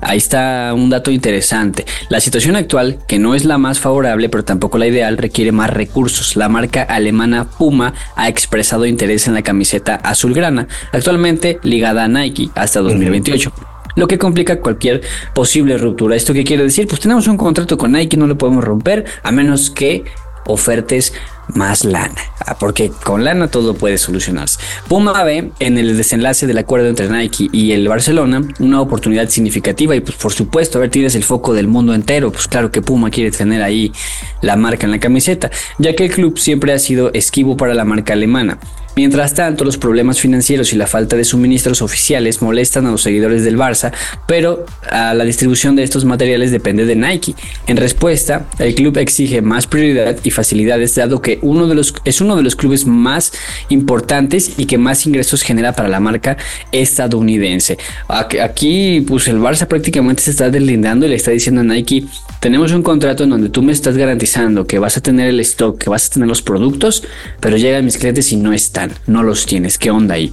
Ahí 0.00 0.18
está 0.18 0.72
un 0.74 0.90
dato 0.90 1.10
interesante. 1.10 1.84
La 2.08 2.20
situación 2.20 2.56
actual, 2.56 2.98
que 3.06 3.18
no 3.18 3.34
es 3.34 3.44
la 3.44 3.58
más 3.58 3.80
favorable, 3.80 4.28
pero 4.28 4.44
tampoco 4.44 4.78
la 4.78 4.86
ideal, 4.86 5.18
requiere 5.18 5.52
más 5.52 5.70
recursos. 5.70 6.36
La 6.36 6.48
marca 6.48 6.82
alemana 6.82 7.44
Puma 7.44 7.94
ha 8.16 8.28
expresado 8.28 8.86
interés 8.86 9.26
en 9.26 9.34
la 9.34 9.42
camiseta 9.42 9.96
azulgrana, 9.96 10.68
actualmente 10.92 11.58
ligada 11.62 12.04
a 12.04 12.08
Nike 12.08 12.50
hasta 12.54 12.80
2028 12.80 13.73
lo 13.96 14.08
que 14.08 14.18
complica 14.18 14.60
cualquier 14.60 15.02
posible 15.34 15.78
ruptura. 15.78 16.16
¿Esto 16.16 16.32
qué 16.32 16.44
quiere 16.44 16.64
decir? 16.64 16.86
Pues 16.86 17.00
tenemos 17.00 17.26
un 17.26 17.36
contrato 17.36 17.78
con 17.78 17.92
Nike, 17.92 18.16
no 18.16 18.26
lo 18.26 18.38
podemos 18.38 18.64
romper, 18.64 19.04
a 19.22 19.30
menos 19.32 19.70
que 19.70 20.04
ofertes 20.46 21.12
más 21.54 21.84
lana, 21.84 22.20
ah, 22.46 22.56
porque 22.58 22.90
con 23.02 23.24
lana 23.24 23.48
todo 23.48 23.74
puede 23.74 23.98
solucionarse. 23.98 24.58
Puma 24.88 25.22
ve 25.24 25.52
en 25.58 25.78
el 25.78 25.96
desenlace 25.96 26.46
del 26.46 26.58
acuerdo 26.58 26.88
entre 26.88 27.08
Nike 27.08 27.48
y 27.52 27.72
el 27.72 27.86
Barcelona 27.88 28.42
una 28.60 28.80
oportunidad 28.80 29.28
significativa 29.28 29.94
y 29.94 30.00
pues 30.00 30.16
por 30.16 30.32
supuesto, 30.32 30.78
a 30.78 30.82
ver, 30.82 30.90
tienes 30.90 31.14
el 31.14 31.24
foco 31.24 31.52
del 31.52 31.66
mundo 31.66 31.94
entero, 31.94 32.32
pues 32.32 32.48
claro 32.48 32.70
que 32.70 32.82
Puma 32.82 33.10
quiere 33.10 33.30
tener 33.30 33.62
ahí 33.62 33.92
la 34.40 34.56
marca 34.56 34.86
en 34.86 34.92
la 34.92 35.00
camiseta, 35.00 35.50
ya 35.78 35.94
que 35.94 36.06
el 36.06 36.12
club 36.12 36.38
siempre 36.38 36.72
ha 36.72 36.78
sido 36.78 37.12
esquivo 37.12 37.56
para 37.56 37.74
la 37.74 37.84
marca 37.84 38.14
alemana. 38.14 38.58
Mientras 38.96 39.34
tanto, 39.34 39.64
los 39.64 39.76
problemas 39.76 40.20
financieros 40.20 40.72
y 40.72 40.76
la 40.76 40.86
falta 40.86 41.16
de 41.16 41.24
suministros 41.24 41.82
oficiales 41.82 42.42
molestan 42.42 42.86
a 42.86 42.92
los 42.92 43.02
seguidores 43.02 43.44
del 43.44 43.58
Barça, 43.58 43.92
pero 44.26 44.66
a 44.90 45.14
la 45.14 45.24
distribución 45.24 45.74
de 45.76 45.82
estos 45.82 46.04
materiales 46.04 46.50
depende 46.50 46.86
de 46.86 46.94
Nike. 46.94 47.34
En 47.66 47.76
respuesta, 47.76 48.46
el 48.58 48.74
club 48.74 48.96
exige 48.98 49.42
más 49.42 49.66
prioridad 49.66 50.16
y 50.22 50.30
facilidades 50.30 50.94
dado 50.94 51.20
que 51.20 51.38
uno 51.42 51.66
de 51.66 51.74
los, 51.74 51.94
es 52.04 52.20
uno 52.20 52.36
de 52.36 52.42
los 52.42 52.56
clubes 52.56 52.86
más 52.86 53.32
importantes 53.68 54.52
y 54.58 54.66
que 54.66 54.78
más 54.78 55.06
ingresos 55.06 55.42
genera 55.42 55.72
para 55.72 55.88
la 55.88 56.00
marca 56.00 56.36
estadounidense. 56.72 57.78
Aquí, 58.08 59.04
pues 59.06 59.28
el 59.28 59.38
Barça 59.38 59.66
prácticamente 59.66 60.22
se 60.22 60.30
está 60.30 60.50
deslindando 60.50 61.06
y 61.06 61.08
le 61.08 61.16
está 61.16 61.30
diciendo 61.30 61.62
a 61.62 61.64
Nike, 61.64 62.04
tenemos 62.40 62.72
un 62.72 62.82
contrato 62.82 63.24
en 63.24 63.30
donde 63.30 63.48
tú 63.48 63.62
me 63.62 63.72
estás 63.72 63.96
garantizando 63.96 64.66
que 64.66 64.78
vas 64.78 64.96
a 64.96 65.00
tener 65.00 65.28
el 65.28 65.40
stock, 65.40 65.78
que 65.78 65.90
vas 65.90 66.06
a 66.06 66.10
tener 66.10 66.28
los 66.28 66.42
productos, 66.42 67.04
pero 67.40 67.56
llegan 67.56 67.84
mis 67.84 67.98
clientes 67.98 68.32
y 68.32 68.36
no 68.36 68.52
están 68.52 68.92
no 69.06 69.22
los 69.22 69.46
tienes, 69.46 69.78
¿qué 69.78 69.90
onda 69.90 70.14
ahí? 70.14 70.32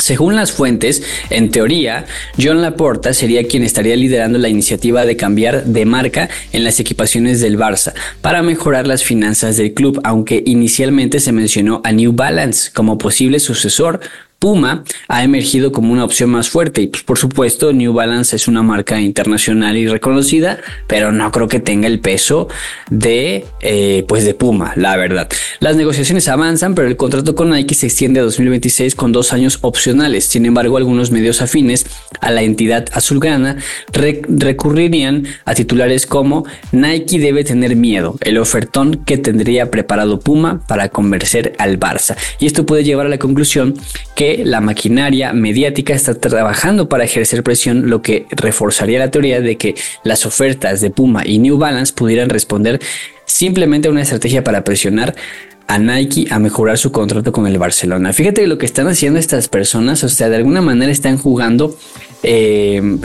Según 0.00 0.36
las 0.36 0.52
fuentes, 0.52 1.02
en 1.28 1.50
teoría, 1.50 2.06
John 2.40 2.62
Laporta 2.62 3.12
sería 3.12 3.48
quien 3.48 3.64
estaría 3.64 3.96
liderando 3.96 4.38
la 4.38 4.48
iniciativa 4.48 5.04
de 5.04 5.16
cambiar 5.16 5.64
de 5.64 5.84
marca 5.86 6.28
en 6.52 6.62
las 6.62 6.78
equipaciones 6.78 7.40
del 7.40 7.58
Barça 7.58 7.94
para 8.20 8.42
mejorar 8.42 8.86
las 8.86 9.02
finanzas 9.02 9.56
del 9.56 9.74
club, 9.74 10.00
aunque 10.04 10.44
inicialmente 10.46 11.18
se 11.18 11.32
mencionó 11.32 11.80
a 11.82 11.90
New 11.90 12.12
Balance 12.12 12.70
como 12.72 12.96
posible 12.96 13.40
sucesor 13.40 13.98
Puma 14.38 14.84
ha 15.08 15.24
emergido 15.24 15.72
como 15.72 15.92
una 15.92 16.04
opción 16.04 16.30
más 16.30 16.48
fuerte 16.48 16.80
y 16.80 16.86
pues 16.86 17.02
por 17.02 17.18
supuesto 17.18 17.72
New 17.72 17.92
Balance 17.92 18.36
es 18.36 18.46
una 18.46 18.62
marca 18.62 19.00
internacional 19.00 19.76
y 19.76 19.88
reconocida, 19.88 20.60
pero 20.86 21.10
no 21.10 21.32
creo 21.32 21.48
que 21.48 21.58
tenga 21.58 21.88
el 21.88 21.98
peso 21.98 22.46
de 22.88 23.46
eh, 23.60 24.04
pues 24.06 24.24
de 24.24 24.34
Puma, 24.34 24.74
la 24.76 24.96
verdad. 24.96 25.28
Las 25.58 25.74
negociaciones 25.74 26.28
avanzan, 26.28 26.76
pero 26.76 26.86
el 26.86 26.96
contrato 26.96 27.34
con 27.34 27.50
Nike 27.50 27.74
se 27.74 27.86
extiende 27.86 28.20
a 28.20 28.22
2026 28.22 28.94
con 28.94 29.10
dos 29.10 29.32
años 29.32 29.58
opcionales. 29.62 30.24
Sin 30.24 30.46
embargo, 30.46 30.76
algunos 30.76 31.10
medios 31.10 31.42
afines 31.42 31.86
a 32.20 32.30
la 32.30 32.42
entidad 32.42 32.86
azulgrana 32.92 33.56
recurrirían 33.92 35.26
a 35.46 35.54
titulares 35.54 36.06
como 36.06 36.44
Nike 36.70 37.18
debe 37.18 37.42
tener 37.42 37.74
miedo, 37.74 38.16
el 38.20 38.38
ofertón 38.38 39.02
que 39.04 39.18
tendría 39.18 39.70
preparado 39.72 40.20
Puma 40.20 40.64
para 40.68 40.90
convencer 40.90 41.54
al 41.58 41.80
Barça. 41.80 42.16
Y 42.38 42.46
esto 42.46 42.64
puede 42.66 42.84
llevar 42.84 43.06
a 43.06 43.10
la 43.10 43.18
conclusión 43.18 43.74
que 44.14 44.27
la 44.44 44.60
maquinaria 44.60 45.32
mediática 45.32 45.94
está 45.94 46.14
trabajando 46.14 46.88
para 46.88 47.04
ejercer 47.04 47.42
presión, 47.42 47.88
lo 47.88 48.02
que 48.02 48.26
reforzaría 48.30 48.98
la 48.98 49.10
teoría 49.10 49.40
de 49.40 49.56
que 49.56 49.74
las 50.04 50.26
ofertas 50.26 50.80
de 50.80 50.90
Puma 50.90 51.26
y 51.26 51.38
New 51.38 51.58
Balance 51.58 51.92
pudieran 51.92 52.28
responder 52.28 52.80
simplemente 53.24 53.88
a 53.88 53.90
una 53.90 54.02
estrategia 54.02 54.42
para 54.44 54.64
presionar 54.64 55.14
a 55.66 55.78
Nike 55.78 56.26
a 56.30 56.38
mejorar 56.38 56.78
su 56.78 56.90
contrato 56.90 57.30
con 57.30 57.46
el 57.46 57.58
Barcelona. 57.58 58.12
Fíjate 58.12 58.46
lo 58.46 58.58
que 58.58 58.66
están 58.66 58.88
haciendo 58.88 59.18
estas 59.18 59.48
personas, 59.48 60.02
o 60.02 60.08
sea, 60.08 60.28
de 60.28 60.36
alguna 60.36 60.62
manera 60.62 60.90
están 60.90 61.18
jugando, 61.18 61.76
eh, 62.22 62.98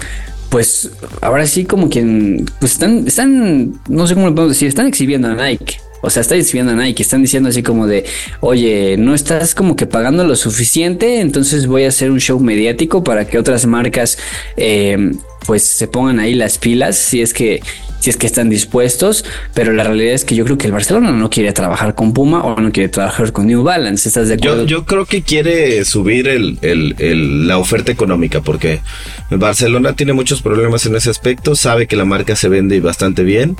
pues 0.50 0.92
ahora 1.22 1.46
sí 1.46 1.66
como 1.66 1.90
quien, 1.90 2.46
pues 2.60 2.74
están, 2.74 3.06
están, 3.08 3.82
no 3.90 4.08
sé 4.08 4.14
cómo 4.14 4.28
lo 4.28 4.36
puedo 4.36 4.50
decir, 4.50 4.70
están 4.70 4.88
exhibiendo 4.88 5.28
a 5.28 5.36
Nike. 5.36 5.78
O 6.06 6.10
sea, 6.10 6.20
está 6.20 6.36
diciendo 6.36 6.74
a 6.74 6.76
Nike, 6.76 7.02
están 7.02 7.22
diciendo 7.22 7.48
así 7.48 7.64
como 7.64 7.88
de, 7.88 8.04
oye, 8.42 8.98
no 8.98 9.16
estás 9.16 9.56
como 9.56 9.78
que 9.78 9.86
pagando 9.86 10.26
lo 10.26 10.36
suficiente, 10.36 11.22
entonces 11.22 11.66
voy 11.66 11.86
a 11.86 11.88
hacer 11.88 12.12
un 12.12 12.20
show 12.20 12.38
mediático 12.42 13.06
para 13.06 13.26
que 13.26 13.40
otras 13.40 13.66
marcas 13.66 14.18
eh, 14.58 15.14
pues 15.46 15.64
se 15.64 15.88
pongan 15.88 16.20
ahí 16.20 16.34
las 16.34 16.58
pilas, 16.58 16.98
si 16.98 17.22
es 17.22 17.34
que 17.34 17.62
si 18.04 18.10
es 18.10 18.18
que 18.18 18.28
están 18.28 18.50
dispuestos, 18.50 19.24
pero 19.54 19.72
la 19.72 19.86
realidad 19.86 20.14
es 20.14 20.26
que 20.26 20.36
yo 20.36 20.44
creo 20.44 20.58
que 20.58 20.66
el 20.66 20.74
Barcelona 20.74 21.14
no 21.14 21.30
quiere 21.30 21.54
trabajar 21.54 21.96
con 21.96 22.12
Puma 22.12 22.44
o 22.44 22.60
no 22.60 22.70
quiere 22.74 22.90
trabajar 22.90 23.32
con 23.32 23.48
New 23.48 23.64
Balance. 23.64 24.10
¿Estás 24.10 24.28
de 24.28 24.34
acuerdo? 24.34 24.66
Yo, 24.66 24.84
creo 24.84 25.06
que 25.06 25.22
quiere 25.22 25.86
subir 25.86 26.28
el, 26.28 27.48
la 27.48 27.58
oferta 27.58 27.94
económica 27.94 28.42
porque 28.42 28.82
Barcelona 29.30 29.96
tiene 29.96 30.12
muchos 30.12 30.42
problemas 30.42 30.86
en 30.86 30.98
ese 30.98 31.12
aspecto, 31.12 31.56
sabe 31.56 31.88
que 31.88 31.96
la 31.96 32.04
marca 32.04 32.36
se 32.36 32.50
vende 32.50 32.82
bastante 32.82 33.24
bien 33.24 33.56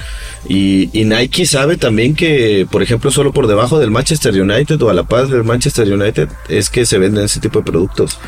y, 0.50 0.90
y 0.92 1.06
Nike 1.06 1.46
sabe 1.46 1.78
también 1.78 2.14
que, 2.14 2.68
por 2.70 2.84
ejemplo, 2.84 3.12
solo 3.12 3.32
por 3.32 3.48
debajo 3.48 3.80
del 3.80 3.92
Manchester 3.92 4.34
United 4.42 4.82
o 4.82 4.90
a 4.90 4.94
la 4.94 5.04
paz 5.04 5.30
del 5.30 5.46
Manchester 5.46 5.90
United 5.90 6.28
es 6.50 6.70
que 6.70 6.86
se 6.86 6.98
venden 6.98 7.24
ese 7.24 7.40
tipo 7.40 7.60
de 7.60 7.72
productos 7.72 8.20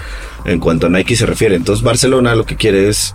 en 0.45 0.61
cuanto 0.61 0.87
a 0.87 0.89
Nike 0.89 1.17
se 1.17 1.25
refiere. 1.25 1.57
Entonces 1.57 1.83
Barcelona 1.83 2.35
lo 2.35 2.45
que 2.45 2.55
quiere 2.55 2.87
es 2.87 3.13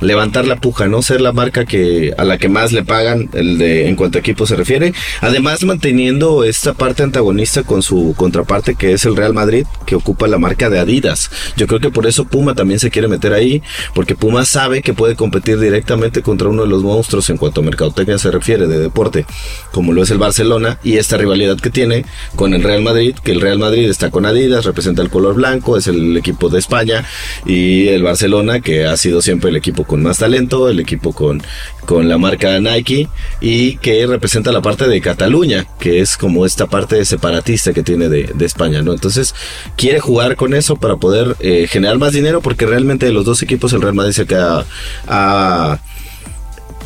levantar 0.00 0.46
la 0.46 0.56
puja, 0.56 0.86
¿no? 0.86 1.02
Ser 1.02 1.20
la 1.20 1.32
marca 1.32 1.64
que 1.64 2.14
a 2.16 2.24
la 2.24 2.38
que 2.38 2.48
más 2.48 2.72
le 2.72 2.84
pagan 2.84 3.28
el 3.32 3.58
de 3.58 3.88
en 3.88 3.96
cuanto 3.96 4.18
a 4.18 4.20
equipo 4.20 4.46
se 4.46 4.56
refiere. 4.56 4.92
Además 5.20 5.64
manteniendo 5.64 6.44
esta 6.44 6.74
parte 6.74 7.02
antagonista 7.02 7.62
con 7.62 7.82
su 7.82 8.14
contraparte 8.16 8.74
que 8.74 8.92
es 8.92 9.04
el 9.04 9.16
Real 9.16 9.34
Madrid 9.34 9.66
que 9.86 9.94
ocupa 9.94 10.26
la 10.26 10.38
marca 10.38 10.70
de 10.70 10.78
Adidas. 10.78 11.30
Yo 11.56 11.66
creo 11.66 11.80
que 11.80 11.90
por 11.90 12.06
eso 12.06 12.24
Puma 12.24 12.54
también 12.54 12.80
se 12.80 12.90
quiere 12.90 13.08
meter 13.08 13.32
ahí 13.32 13.62
porque 13.94 14.14
Puma 14.14 14.44
sabe 14.44 14.82
que 14.82 14.94
puede 14.94 15.16
competir 15.16 15.58
directamente 15.58 16.22
contra 16.22 16.48
uno 16.48 16.62
de 16.62 16.68
los 16.68 16.82
monstruos 16.82 17.30
en 17.30 17.36
cuanto 17.36 17.60
a 17.60 17.64
mercadotecnia 17.64 18.18
se 18.18 18.30
refiere 18.30 18.66
de 18.66 18.78
deporte, 18.78 19.26
como 19.72 19.92
lo 19.92 20.02
es 20.02 20.10
el 20.10 20.18
Barcelona 20.18 20.78
y 20.82 20.96
esta 20.96 21.16
rivalidad 21.16 21.58
que 21.58 21.70
tiene 21.70 22.04
con 22.34 22.54
el 22.54 22.62
Real 22.62 22.82
Madrid, 22.82 23.14
que 23.22 23.32
el 23.32 23.40
Real 23.40 23.58
Madrid 23.58 23.88
está 23.88 24.10
con 24.10 24.26
Adidas, 24.26 24.64
representa 24.64 25.02
el 25.02 25.10
color 25.10 25.34
blanco, 25.34 25.76
es 25.76 25.86
el 25.86 26.16
equipo 26.16 26.48
de 26.48 26.58
España 26.58 27.04
y 27.44 27.88
el 27.88 28.02
Barcelona 28.02 28.60
que 28.60 28.86
ha 28.86 28.96
sido 28.96 29.22
siempre 29.22 29.50
el 29.50 29.56
equipo 29.56 29.84
con 29.86 30.02
más 30.02 30.18
talento, 30.18 30.68
el 30.68 30.80
equipo 30.80 31.12
con, 31.12 31.42
con 31.84 32.08
la 32.08 32.18
marca 32.18 32.58
Nike 32.60 33.08
y 33.40 33.76
que 33.78 34.06
representa 34.06 34.52
la 34.52 34.62
parte 34.62 34.88
de 34.88 35.00
Cataluña, 35.00 35.66
que 35.78 36.00
es 36.00 36.16
como 36.16 36.46
esta 36.46 36.66
parte 36.66 37.04
separatista 37.04 37.72
que 37.72 37.82
tiene 37.82 38.08
de, 38.08 38.46
España, 38.46 38.80
¿no? 38.80 38.92
Entonces 38.92 39.34
quiere 39.76 39.98
jugar 39.98 40.36
con 40.36 40.54
eso 40.54 40.76
para 40.76 40.96
poder 40.96 41.36
eh, 41.40 41.66
generar 41.68 41.98
más 41.98 42.12
dinero 42.12 42.40
porque 42.40 42.64
realmente 42.64 43.06
de 43.06 43.12
los 43.12 43.24
dos 43.24 43.42
equipos 43.42 43.72
el 43.72 43.82
Real 43.82 43.94
Madrid 43.94 44.12
se 44.12 44.26
queda 44.26 44.64
a 45.08 45.80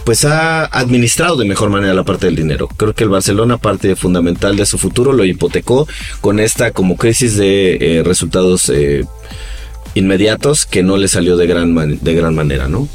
pues 0.04 0.24
ha 0.24 0.64
administrado 0.64 1.36
de 1.36 1.44
mejor 1.44 1.70
manera 1.70 1.94
la 1.94 2.04
parte 2.04 2.26
del 2.26 2.36
dinero. 2.36 2.68
Creo 2.68 2.94
que 2.94 3.04
el 3.04 3.10
Barcelona, 3.10 3.58
parte 3.58 3.94
fundamental 3.96 4.56
de 4.56 4.66
su 4.66 4.78
futuro, 4.78 5.12
lo 5.12 5.24
hipotecó 5.24 5.86
con 6.20 6.40
esta 6.40 6.72
como 6.72 6.96
crisis 6.96 7.36
de 7.36 7.98
eh, 7.98 8.02
resultados 8.02 8.68
eh, 8.70 9.04
inmediatos 9.94 10.66
que 10.66 10.83
no 10.83 10.96
le 10.96 11.09
salió 11.09 11.37
de 11.37 11.46
gran, 11.46 11.74
de 11.74 12.14
gran 12.14 12.35
manera, 12.35 12.68
¿no? 12.68 12.88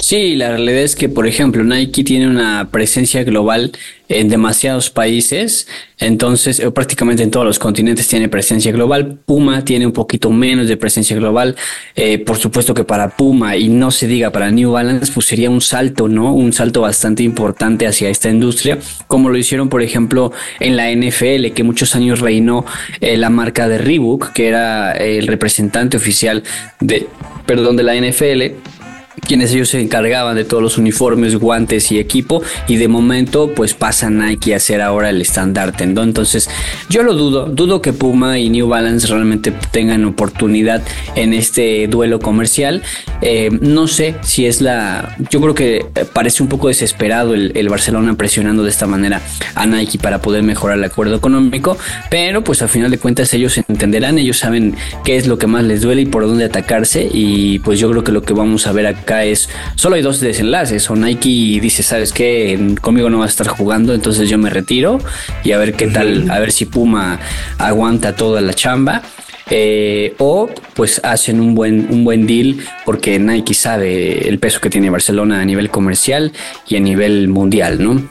Sí, 0.00 0.36
la 0.36 0.50
realidad 0.50 0.82
es 0.82 0.94
que, 0.94 1.08
por 1.08 1.26
ejemplo, 1.26 1.64
Nike 1.64 2.04
tiene 2.04 2.28
una 2.28 2.68
presencia 2.70 3.24
global 3.24 3.72
en 4.08 4.28
demasiados 4.28 4.90
países, 4.90 5.66
entonces 5.98 6.60
eh, 6.60 6.70
prácticamente 6.70 7.24
en 7.24 7.30
todos 7.30 7.44
los 7.44 7.58
continentes 7.58 8.06
tiene 8.06 8.28
presencia 8.28 8.70
global. 8.70 9.18
Puma 9.26 9.64
tiene 9.64 9.86
un 9.86 9.92
poquito 9.92 10.30
menos 10.30 10.68
de 10.68 10.76
presencia 10.76 11.16
global. 11.16 11.56
Eh, 11.96 12.18
por 12.18 12.38
supuesto 12.38 12.72
que 12.74 12.84
para 12.84 13.16
Puma 13.16 13.56
y 13.56 13.68
no 13.68 13.90
se 13.90 14.06
diga 14.06 14.30
para 14.30 14.50
New 14.52 14.70
Balance, 14.70 15.12
pues 15.12 15.26
sería 15.26 15.50
un 15.50 15.60
salto, 15.60 16.08
¿no? 16.08 16.32
Un 16.32 16.52
salto 16.52 16.80
bastante 16.82 17.24
importante 17.24 17.86
hacia 17.86 18.08
esta 18.08 18.30
industria, 18.30 18.78
como 19.08 19.28
lo 19.30 19.36
hicieron, 19.36 19.68
por 19.68 19.82
ejemplo, 19.82 20.32
en 20.60 20.76
la 20.76 20.90
NFL, 20.92 21.52
que 21.54 21.64
muchos 21.64 21.96
años 21.96 22.20
reinó 22.20 22.64
eh, 23.00 23.16
la 23.16 23.30
marca 23.30 23.68
de 23.68 23.78
Reebok, 23.78 24.32
que 24.32 24.46
era 24.46 24.92
el 24.92 25.26
representante 25.26 25.96
oficial 25.96 26.44
de, 26.80 27.08
perdón, 27.46 27.76
de 27.76 27.82
la 27.82 27.94
NFL 27.96 28.77
quienes 29.20 29.52
ellos 29.52 29.68
se 29.70 29.80
encargaban 29.80 30.36
de 30.36 30.44
todos 30.44 30.62
los 30.62 30.78
uniformes, 30.78 31.36
guantes 31.36 31.90
y 31.92 31.98
equipo 31.98 32.42
y 32.66 32.76
de 32.76 32.88
momento 32.88 33.52
pues 33.54 33.74
pasa 33.74 34.10
Nike 34.10 34.54
a 34.54 34.60
ser 34.60 34.80
ahora 34.80 35.10
el 35.10 35.20
estandarte, 35.20 35.86
¿no? 35.86 36.02
Entonces 36.02 36.48
yo 36.88 37.02
lo 37.02 37.14
dudo, 37.14 37.46
dudo 37.46 37.82
que 37.82 37.92
Puma 37.92 38.38
y 38.38 38.50
New 38.50 38.68
Balance 38.68 39.06
realmente 39.06 39.52
tengan 39.70 40.04
oportunidad 40.04 40.82
en 41.14 41.32
este 41.32 41.86
duelo 41.88 42.20
comercial. 42.20 42.82
Eh, 43.20 43.50
no 43.60 43.88
sé 43.88 44.14
si 44.22 44.46
es 44.46 44.60
la, 44.60 45.16
yo 45.30 45.40
creo 45.40 45.54
que 45.54 45.86
parece 46.12 46.42
un 46.42 46.48
poco 46.48 46.68
desesperado 46.68 47.34
el, 47.34 47.52
el, 47.54 47.68
Barcelona 47.68 48.14
presionando 48.14 48.62
de 48.62 48.70
esta 48.70 48.86
manera 48.86 49.20
a 49.54 49.66
Nike 49.66 49.98
para 49.98 50.22
poder 50.22 50.42
mejorar 50.42 50.78
el 50.78 50.84
acuerdo 50.84 51.16
económico, 51.16 51.76
pero 52.10 52.44
pues 52.44 52.62
al 52.62 52.68
final 52.68 52.90
de 52.90 52.98
cuentas 52.98 53.34
ellos 53.34 53.58
entenderán, 53.58 54.18
ellos 54.18 54.38
saben 54.38 54.76
qué 55.04 55.16
es 55.16 55.26
lo 55.26 55.36
que 55.36 55.46
más 55.46 55.64
les 55.64 55.82
duele 55.82 56.02
y 56.02 56.06
por 56.06 56.26
dónde 56.26 56.44
atacarse 56.44 57.08
y 57.12 57.58
pues 57.58 57.78
yo 57.78 57.90
creo 57.90 58.04
que 58.04 58.12
lo 58.12 58.22
que 58.22 58.32
vamos 58.32 58.66
a 58.66 58.72
ver 58.72 58.86
acá 58.86 59.07
acá 59.08 59.24
es, 59.24 59.48
solo 59.74 59.96
hay 59.96 60.02
dos 60.02 60.20
desenlaces, 60.20 60.90
o 60.90 60.94
Nike 60.94 61.58
dice, 61.62 61.82
¿sabes 61.82 62.12
qué? 62.12 62.76
Conmigo 62.82 63.08
no 63.08 63.20
vas 63.20 63.28
a 63.28 63.30
estar 63.30 63.48
jugando, 63.48 63.94
entonces 63.94 64.28
yo 64.28 64.36
me 64.36 64.50
retiro 64.50 64.98
y 65.44 65.52
a 65.52 65.58
ver 65.58 65.72
qué 65.72 65.86
tal, 65.86 66.30
a 66.30 66.38
ver 66.38 66.52
si 66.52 66.66
Puma 66.66 67.18
aguanta 67.56 68.14
toda 68.14 68.42
la 68.42 68.52
chamba. 68.52 69.02
Eh, 69.50 70.14
o 70.18 70.50
pues 70.74 71.00
hacen 71.02 71.40
un 71.40 71.54
buen, 71.54 71.88
un 71.90 72.04
buen 72.04 72.26
deal 72.26 72.58
porque 72.84 73.18
Nike 73.18 73.54
sabe 73.54 74.28
el 74.28 74.38
peso 74.38 74.60
que 74.60 74.68
tiene 74.68 74.90
Barcelona 74.90 75.40
a 75.40 75.44
nivel 75.46 75.70
comercial 75.70 76.32
y 76.68 76.76
a 76.76 76.80
nivel 76.80 77.28
mundial, 77.28 77.82
¿no? 77.82 78.06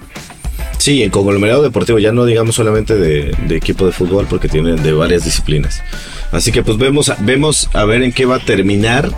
Sí, 0.79 1.03
en 1.03 1.12
conglomerado 1.12 1.62
deportivo, 1.62 1.99
ya 1.99 2.12
no 2.12 2.25
digamos 2.25 2.55
solamente 2.55 2.95
de, 2.95 3.36
de, 3.47 3.55
equipo 3.55 3.86
de 3.86 3.91
fútbol, 3.91 4.25
porque 4.27 4.49
tienen 4.49 4.81
de 4.81 4.93
varias 4.93 5.25
disciplinas. 5.25 5.83
Así 6.31 6.51
que 6.51 6.63
pues 6.63 6.79
vemos, 6.79 7.13
vemos 7.19 7.69
a 7.73 7.86
ver 7.86 8.01
en 8.01 8.12
qué 8.12 8.25
va 8.25 8.38
a 8.38 8.39
terminar 8.39 9.12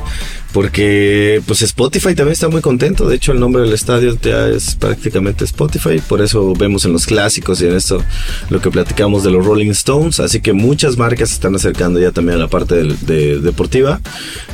porque 0.51 1.41
pues 1.45 1.61
Spotify 1.61 2.15
también 2.15 2.33
está 2.33 2.49
muy 2.49 2.61
contento. 2.61 3.07
De 3.07 3.15
hecho, 3.15 3.31
el 3.31 3.39
nombre 3.39 3.61
del 3.61 3.73
estadio 3.73 4.17
ya 4.19 4.47
es 4.47 4.75
prácticamente 4.75 5.45
Spotify. 5.45 6.01
Por 6.07 6.21
eso 6.21 6.53
vemos 6.55 6.85
en 6.85 6.93
los 6.93 7.05
clásicos 7.05 7.61
y 7.61 7.67
en 7.67 7.75
esto 7.75 8.03
lo 8.49 8.59
que 8.59 8.71
platicamos 8.71 9.23
de 9.23 9.31
los 9.31 9.45
Rolling 9.45 9.69
Stones. 9.71 10.19
Así 10.19 10.41
que 10.41 10.53
muchas 10.53 10.97
marcas 10.97 11.29
se 11.29 11.35
están 11.35 11.55
acercando 11.55 11.99
ya 11.99 12.11
también 12.11 12.37
a 12.37 12.41
la 12.41 12.47
parte 12.47 12.75
de, 12.83 13.39
deportiva. 13.39 14.01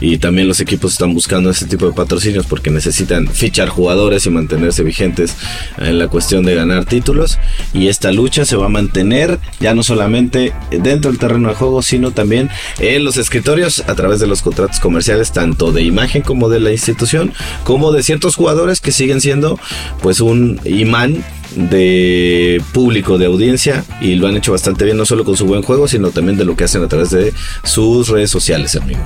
Y 0.02 0.18
también 0.18 0.48
los 0.48 0.60
equipos 0.60 0.92
están 0.92 1.14
buscando 1.14 1.50
ese 1.50 1.66
tipo 1.66 1.88
de 1.88 1.94
patrocinios 1.94 2.46
porque 2.46 2.72
necesitan 2.72 3.28
fichar 3.28 3.70
jugadores 3.70 4.26
y 4.26 4.30
mantenerse 4.30 4.84
vigentes 4.84 5.36
en 5.78 5.98
la 5.98 6.10
cuestión 6.10 6.44
de 6.44 6.56
ganar 6.56 6.86
títulos. 6.86 7.40
Y 7.74 7.88
esta 7.88 8.12
lucha 8.12 8.44
se 8.44 8.58
va 8.58 8.66
a 8.66 8.70
mantener 8.70 9.40
ya 9.62 9.74
no 9.74 9.82
solamente 9.82 10.54
dentro 10.72 11.10
del 11.10 11.20
terreno 11.20 11.50
de 11.50 11.56
juego, 11.56 11.82
sino 11.82 12.12
también 12.12 12.50
en 12.80 13.06
los 13.06 13.16
escritorios 13.16 13.84
a 13.88 13.96
través 13.96 14.20
de 14.20 14.28
los 14.28 14.42
contratos 14.42 14.80
comerciales, 14.82 15.32
tanto 15.32 15.72
de 15.72 15.85
imagen 15.86 16.22
como 16.22 16.50
de 16.50 16.60
la 16.60 16.72
institución, 16.72 17.34
como 17.64 17.92
de 17.92 18.04
ciertos 18.04 18.36
jugadores 18.36 18.82
que 18.82 18.92
siguen 18.92 19.22
siendo 19.22 19.60
pues 20.02 20.20
un 20.20 20.60
imán 20.66 21.24
de 21.56 22.62
público, 22.74 23.18
de 23.18 23.28
audiencia 23.28 23.84
y 24.02 24.16
lo 24.16 24.28
han 24.28 24.36
hecho 24.36 24.52
bastante 24.52 24.86
bien, 24.86 24.98
no 24.98 25.06
solo 25.06 25.24
con 25.24 25.38
su 25.38 25.46
buen 25.46 25.62
juego, 25.62 25.88
sino 25.88 26.12
también 26.12 26.38
de 26.38 26.46
lo 26.46 26.56
que 26.56 26.66
hacen 26.66 26.84
a 26.84 26.88
través 26.88 27.12
de 27.12 27.34
sus 27.64 28.10
redes 28.10 28.30
sociales, 28.30 28.76
amigo. 28.76 29.00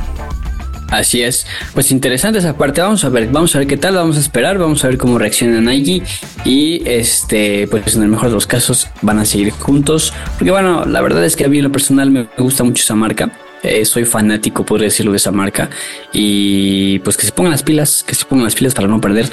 Así 0.92 1.22
es, 1.22 1.46
pues 1.76 1.92
interesante 1.92 2.39
esa 2.39 2.58
parte. 2.58 2.82
Vamos 2.82 3.04
a 3.04 3.10
ver, 3.10 3.30
vamos 3.30 3.56
a 3.56 3.60
ver 3.60 3.68
qué 3.68 3.78
tal, 3.78 3.96
vamos 3.96 4.18
a 4.18 4.20
esperar, 4.20 4.58
vamos 4.58 4.84
a 4.84 4.88
ver 4.88 4.98
cómo 4.98 5.20
reacciona 5.20 5.62
Nike 5.62 6.02
y 6.46 6.82
este, 6.89 7.68
pues 7.68 7.96
en 7.96 8.04
el 8.04 8.10
mejor 8.10 8.30
de 8.30 8.34
los 8.34 8.48
casos 8.48 8.88
van 9.02 9.20
a 9.20 9.26
seguir 9.26 9.52
juntos, 9.52 10.13
porque 10.38 10.52
bueno, 10.52 10.86
la 10.86 11.02
verdad 11.02 11.24
es 11.24 11.36
que 11.36 11.46
a 11.46 11.48
mí 11.48 11.58
en 11.58 11.65
lo 11.65 11.72
personal 11.72 12.10
me 12.10 12.28
gusta 12.38 12.63
mucho 12.63 12.82
esa 12.82 12.96
marca. 12.96 13.32
Eh, 13.63 13.86
soy 13.86 14.06
fanático, 14.06 14.65
podría 14.65 14.86
decirlo, 14.86 15.12
de 15.12 15.17
esa 15.17 15.32
marca. 15.32 15.69
Y 16.13 17.00
pues 17.00 17.17
que 17.17 17.26
se 17.26 17.32
pongan 17.32 17.52
las 17.52 17.63
pilas, 17.63 18.04
que 18.04 18.15
se 18.15 18.26
pongan 18.26 18.45
las 18.45 18.56
pilas 18.56 18.74
para 18.74 18.88
no 18.88 19.02
perder 19.02 19.30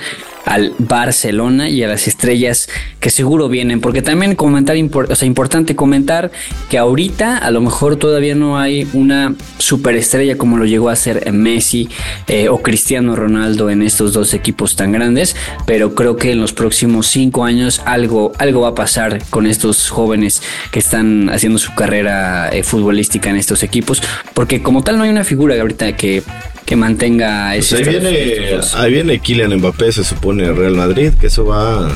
al 0.47 0.73
Barcelona 0.79 1.69
y 1.69 1.83
a 1.83 1.89
las 1.89 2.07
estrellas 2.07 2.69
que 3.01 3.11
seguro 3.11 3.49
vienen, 3.49 3.81
porque 3.81 4.01
también 4.01 4.37
comentar, 4.37 4.77
o 4.77 5.15
sea, 5.15 5.27
importante 5.27 5.75
comentar 5.75 6.31
que 6.71 6.79
ahorita 6.79 7.37
a 7.39 7.51
lo 7.51 7.61
mejor 7.61 7.97
todavía 7.97 8.37
no 8.37 8.59
hay 8.59 8.89
una 8.93 9.35
superestrella 9.59 10.39
como 10.39 10.57
lo 10.57 10.65
llegó 10.65 10.89
a 10.89 10.97
ser 10.97 11.33
Messi 11.33 11.89
eh, 12.29 12.49
o 12.49 12.63
Cristiano 12.63 13.17
Ronaldo 13.17 13.71
en 13.71 13.83
estos 13.83 14.13
dos 14.13 14.35
equipos 14.35 14.77
tan 14.77 14.93
grandes, 14.93 15.35
pero 15.67 15.95
creo 15.95 16.17
que 16.17 16.31
en 16.31 16.41
los 16.41 16.53
próximos 16.53 17.09
cinco 17.09 17.45
años 17.45 17.83
algo, 17.85 18.31
algo 18.39 18.61
va 18.63 18.69
a 18.69 18.75
pasar 18.75 19.25
con 19.31 19.47
estos 19.47 19.91
jóvenes 19.91 20.43
que 20.71 20.79
están 20.79 21.29
haciendo 21.29 21.59
su 21.59 21.75
carrera 21.75 22.51
eh, 22.51 22.63
futbolística 22.63 23.31
en 23.31 23.37
estos 23.37 23.65
equipos, 23.65 24.01
porque 24.35 24.63
como 24.63 24.83
tal 24.83 24.99
no 24.99 25.05
hay 25.05 25.11
una 25.11 25.25
figura 25.25 25.61
ahorita 25.61 25.97
que 25.97 26.23
que 26.67 26.77
mantenga 26.77 27.53
pues 27.55 27.73
ese. 27.73 27.77
ahí, 27.77 27.89
viene, 27.89 28.61
ahí 28.75 28.93
viene 28.93 29.19
Kylian 29.21 29.57
Mbappé, 29.57 29.93
se 29.93 30.05
supone, 30.05 30.53
Real 30.53 30.75
Madrid, 30.75 31.13
que 31.19 31.29
eso 31.29 31.47
va. 31.47 31.89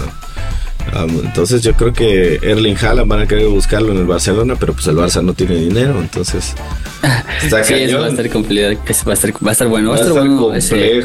entonces 1.25 1.61
yo 1.63 1.75
creo 1.75 1.93
que 1.93 2.39
Erling 2.41 2.77
Haaland 2.81 3.09
van 3.09 3.21
a 3.23 3.27
querer 3.27 3.49
buscarlo 3.49 3.91
en 3.91 3.99
el 3.99 4.07
Barcelona, 4.07 4.55
pero 4.59 4.73
pues 4.73 4.87
el 4.87 4.97
Barça 4.97 5.23
no 5.25 5.35
tiene 5.35 5.57
dinero, 5.57 6.01
entonces 6.01 6.55
está 7.43 7.65
sí, 7.65 7.75
eso 7.75 7.99
va 7.99 8.07
a 8.07 8.11
estar 8.11 8.31
complicado, 8.31 8.75
va 9.07 9.11
a 9.11 9.15
estar, 9.15 9.33
va 9.45 9.51
a 9.51 9.53
estar 9.53 9.67
bueno, 9.67 9.91
va, 9.91 9.97
a 9.97 10.01
estar, 10.01 10.15
complejo. 10.15 10.55
Ese, 10.55 11.03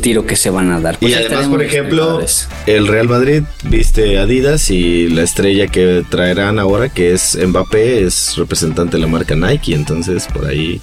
tiro 0.00 0.26
que 0.26 0.36
se 0.36 0.50
van 0.50 0.70
a 0.70 0.80
dar. 0.80 0.94
y 0.94 0.98
pues 0.98 1.16
además, 1.16 1.48
por 1.48 1.62
ejemplo, 1.62 2.20
el 2.66 2.86
Real 2.86 3.08
Madrid 3.08 3.42
viste 3.64 4.18
Adidas 4.18 4.70
y 4.70 5.08
la 5.08 5.22
estrella 5.22 5.66
que 5.66 6.04
traerán 6.08 6.58
ahora, 6.58 6.88
que 6.88 7.12
es 7.12 7.36
Mbappé, 7.36 8.04
es 8.04 8.36
representante 8.36 8.96
de 8.96 9.02
la 9.02 9.08
marca 9.08 9.34
Nike, 9.34 9.74
entonces 9.74 10.26
por 10.32 10.46
ahí 10.46 10.80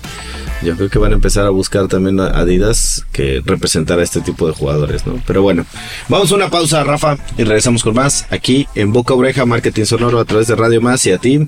yo 0.63 0.76
creo 0.76 0.89
que 0.89 1.00
van 1.00 1.12
a 1.12 1.15
empezar 1.15 1.46
a 1.46 1.50
buscar 1.50 1.88
también 1.88 2.19
a 2.19 2.28
Adidas 2.28 3.06
que 3.12 3.41
representar 3.46 4.00
a 4.00 4.04
este 4.04 4.22
tipo 4.22 4.48
de 4.48 4.54
jugadores, 4.54 5.06
¿no? 5.06 5.22
Pero 5.26 5.41
bueno, 5.41 5.65
vamos 6.08 6.32
a 6.32 6.36
una 6.36 6.50
pausa, 6.50 6.84
Rafa, 6.84 7.17
y 7.38 7.43
regresamos 7.43 7.84
con 7.84 7.96
más 7.96 8.26
aquí 8.30 8.67
en 8.76 8.93
Boca 8.93 9.13
Oreja, 9.13 9.46
Marketing 9.46 9.86
Sonoro 9.86 10.19
a 10.19 10.26
través 10.26 10.48
de 10.48 10.56
Radio 10.56 10.82
Más 10.82 11.06
y 11.06 11.12
a 11.12 11.17
ti. 11.17 11.48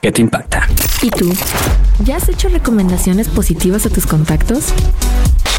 ¿Qué 0.00 0.12
te 0.12 0.22
impacta? 0.22 0.68
¿Y 1.02 1.10
tú? 1.10 1.32
¿Ya 2.04 2.16
has 2.16 2.28
hecho 2.28 2.48
recomendaciones 2.48 3.28
positivas 3.28 3.84
a 3.86 3.90
tus 3.90 4.06
contactos? 4.06 4.72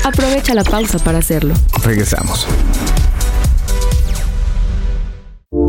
Aprovecha 0.03 0.53
la 0.53 0.63
pausa 0.63 0.99
para 0.99 1.19
hacerlo. 1.19 1.53
Regresamos. 1.83 2.47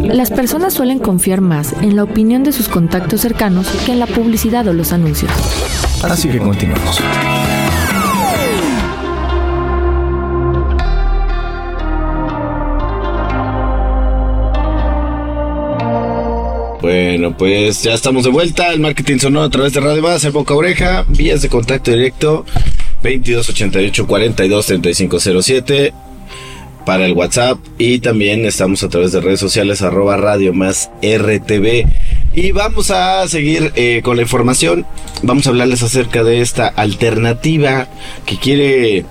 Las 0.02 0.30
personas 0.30 0.74
suelen 0.74 0.98
confiar 0.98 1.40
más 1.40 1.72
en 1.80 1.96
la 1.96 2.04
opinión 2.04 2.44
de 2.44 2.52
sus 2.52 2.68
contactos 2.68 3.20
cercanos 3.20 3.66
que 3.86 3.92
en 3.92 3.98
la 3.98 4.06
publicidad 4.06 4.66
o 4.68 4.72
los 4.72 4.92
anuncios. 4.92 5.30
Así 6.02 6.28
que 6.28 6.38
continuamos. 6.38 7.00
Bueno, 16.80 17.36
pues 17.36 17.82
ya 17.82 17.94
estamos 17.94 18.24
de 18.24 18.30
vuelta. 18.30 18.72
El 18.72 18.80
marketing 18.80 19.18
sonoro 19.18 19.46
a 19.46 19.50
través 19.50 19.72
de 19.72 19.80
Radio 19.80 20.02
Base, 20.02 20.28
el 20.28 20.32
boca 20.32 20.54
oreja, 20.54 21.04
vías 21.08 21.42
de 21.42 21.48
contacto 21.48 21.90
directo 21.90 22.44
2288 23.02 24.06
42 24.06 24.66
3507 24.66 25.92
para 26.84 27.06
el 27.06 27.12
WhatsApp 27.12 27.58
y 27.78 27.98
también 28.00 28.44
estamos 28.46 28.82
a 28.82 28.88
través 28.88 29.12
de 29.12 29.20
redes 29.20 29.40
sociales 29.40 29.82
arroba 29.82 30.16
radio 30.16 30.52
más 30.52 30.90
RTV. 31.02 31.86
Y 32.34 32.52
vamos 32.52 32.90
a 32.90 33.26
seguir 33.28 33.72
eh, 33.76 34.00
con 34.02 34.16
la 34.16 34.22
información. 34.22 34.86
Vamos 35.22 35.46
a 35.46 35.50
hablarles 35.50 35.82
acerca 35.82 36.24
de 36.24 36.40
esta 36.40 36.68
alternativa 36.68 37.88
que 38.26 38.38
quiere, 38.38 39.04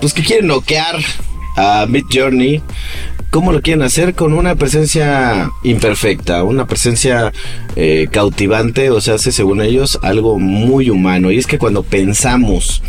pues 0.00 0.14
que 0.14 0.22
quiere 0.22 0.42
noquear 0.42 0.96
a 1.56 1.86
Mid 1.88 2.04
Journey. 2.12 2.62
¿Cómo 3.30 3.52
lo 3.52 3.62
quieren 3.62 3.82
hacer? 3.82 4.14
Con 4.14 4.32
una 4.32 4.56
presencia 4.56 5.50
imperfecta, 5.62 6.42
una 6.42 6.66
presencia 6.66 7.32
eh, 7.76 8.08
cautivante, 8.10 8.90
o 8.90 9.00
sea, 9.00 9.14
hace 9.14 9.30
según 9.30 9.60
ellos 9.60 10.00
algo 10.02 10.40
muy 10.40 10.90
humano. 10.90 11.30
Y 11.30 11.38
es 11.38 11.46
que 11.46 11.58
cuando 11.58 11.84
pensamos 11.84 12.82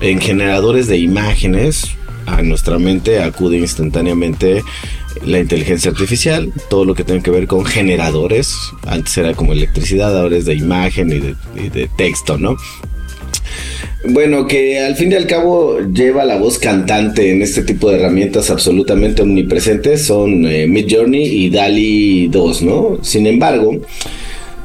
en 0.00 0.20
generadores 0.20 0.88
de 0.88 0.98
imágenes, 0.98 1.96
a 2.26 2.42
nuestra 2.42 2.78
mente 2.78 3.22
acude 3.22 3.58
instantáneamente 3.58 4.64
la 5.24 5.38
inteligencia 5.38 5.92
artificial, 5.92 6.52
todo 6.68 6.84
lo 6.84 6.94
que 6.94 7.04
tiene 7.04 7.22
que 7.22 7.30
ver 7.30 7.46
con 7.46 7.64
generadores, 7.64 8.56
antes 8.86 9.16
era 9.16 9.34
como 9.34 9.52
electricidad, 9.52 10.18
ahora 10.18 10.36
es 10.36 10.44
de 10.44 10.54
imagen 10.54 11.12
y 11.12 11.68
de, 11.68 11.88
texto, 11.96 12.36
¿no? 12.36 12.56
Bueno, 14.06 14.46
que 14.46 14.80
al 14.80 14.96
fin 14.96 15.12
y 15.12 15.14
al 15.14 15.26
cabo 15.26 15.78
lleva 15.80 16.26
la 16.26 16.36
voz 16.36 16.58
cantante 16.58 17.32
en 17.32 17.40
este 17.40 17.62
tipo 17.62 17.88
de 17.88 17.96
herramientas 17.96 18.50
absolutamente 18.50 19.22
omnipresentes 19.22 20.04
son 20.04 20.44
eh, 20.44 20.66
Mid 20.66 20.86
Journey 20.90 21.24
y 21.24 21.48
DALI 21.48 22.28
2, 22.28 22.62
¿no? 22.62 22.98
Sin 23.00 23.26
embargo, 23.26 23.78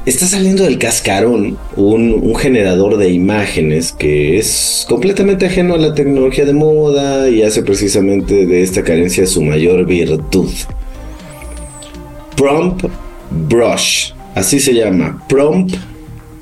está 0.04 0.26
saliendo 0.26 0.64
del 0.64 0.76
cascarón 0.76 1.56
un, 1.76 2.34
generador 2.36 2.98
de 2.98 3.10
imágenes 3.10 3.92
que 3.92 4.38
es 4.38 4.84
completamente 4.86 5.46
ajeno 5.46 5.74
a 5.74 5.78
la 5.78 5.94
tecnología 5.94 6.44
de 6.44 6.52
moda 6.52 7.30
y 7.30 7.42
hace 7.42 7.62
precisamente 7.62 8.44
de 8.44 8.62
esta 8.62 8.84
carencia 8.84 9.26
su 9.26 9.42
mayor 9.42 9.86
virtud. 9.86 10.50
Prompt 12.36 12.84
Brush, 13.48 14.12
así 14.34 14.60
se 14.60 14.74
llama, 14.74 15.24
Prompt 15.30 15.76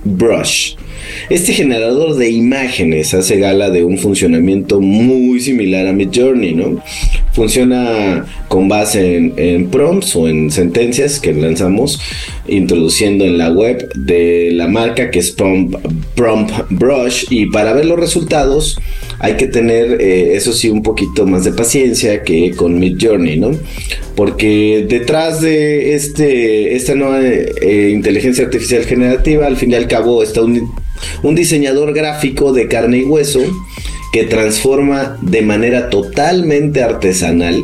Brush. 0.04 0.74
Este 1.30 1.52
generador 1.52 2.16
de 2.16 2.30
imágenes 2.30 3.12
hace 3.14 3.38
gala 3.38 3.70
de 3.70 3.84
un 3.84 3.98
funcionamiento 3.98 4.80
muy 4.80 5.40
similar 5.40 5.86
a 5.86 5.92
Midjourney, 5.92 6.54
¿no? 6.54 6.82
Funciona 7.32 8.24
con 8.48 8.68
base 8.68 9.32
en, 9.36 9.68
prompts 9.68 10.16
o 10.16 10.28
en 10.28 10.50
sentencias 10.50 11.20
que 11.20 11.32
lanzamos 11.34 12.00
introduciendo 12.48 13.24
en 13.24 13.38
la 13.38 13.50
web 13.50 13.92
de 13.94 14.50
la 14.52 14.68
marca 14.68 15.10
que 15.10 15.18
es 15.18 15.30
Prompt, 15.32 16.52
Brush 16.70 17.26
y 17.30 17.46
para 17.46 17.74
ver 17.74 17.84
los 17.84 18.00
resultados 18.00 18.78
hay 19.20 19.36
que 19.36 19.46
tener 19.46 20.00
eh, 20.00 20.36
eso 20.36 20.52
sí 20.52 20.70
un 20.70 20.82
poquito 20.82 21.26
más 21.26 21.44
de 21.44 21.52
paciencia 21.52 22.22
que 22.22 22.52
con 22.52 22.78
Midjourney, 22.78 23.38
¿no? 23.38 23.50
Porque 24.14 24.86
detrás 24.88 25.40
de 25.40 25.94
este, 25.94 26.74
esta 26.76 26.94
nueva 26.94 27.20
eh, 27.22 27.90
inteligencia 27.92 28.44
artificial 28.44 28.84
generativa 28.84 29.46
al 29.46 29.56
fin 29.56 29.72
y 29.72 29.74
al 29.74 29.88
cabo 29.88 30.22
está 30.22 30.42
un 30.42 30.72
un 31.22 31.34
diseñador 31.34 31.92
gráfico 31.92 32.52
de 32.52 32.68
carne 32.68 32.98
y 32.98 33.04
hueso 33.04 33.40
que 34.12 34.24
transforma 34.24 35.18
de 35.20 35.42
manera 35.42 35.90
totalmente 35.90 36.82
artesanal 36.82 37.62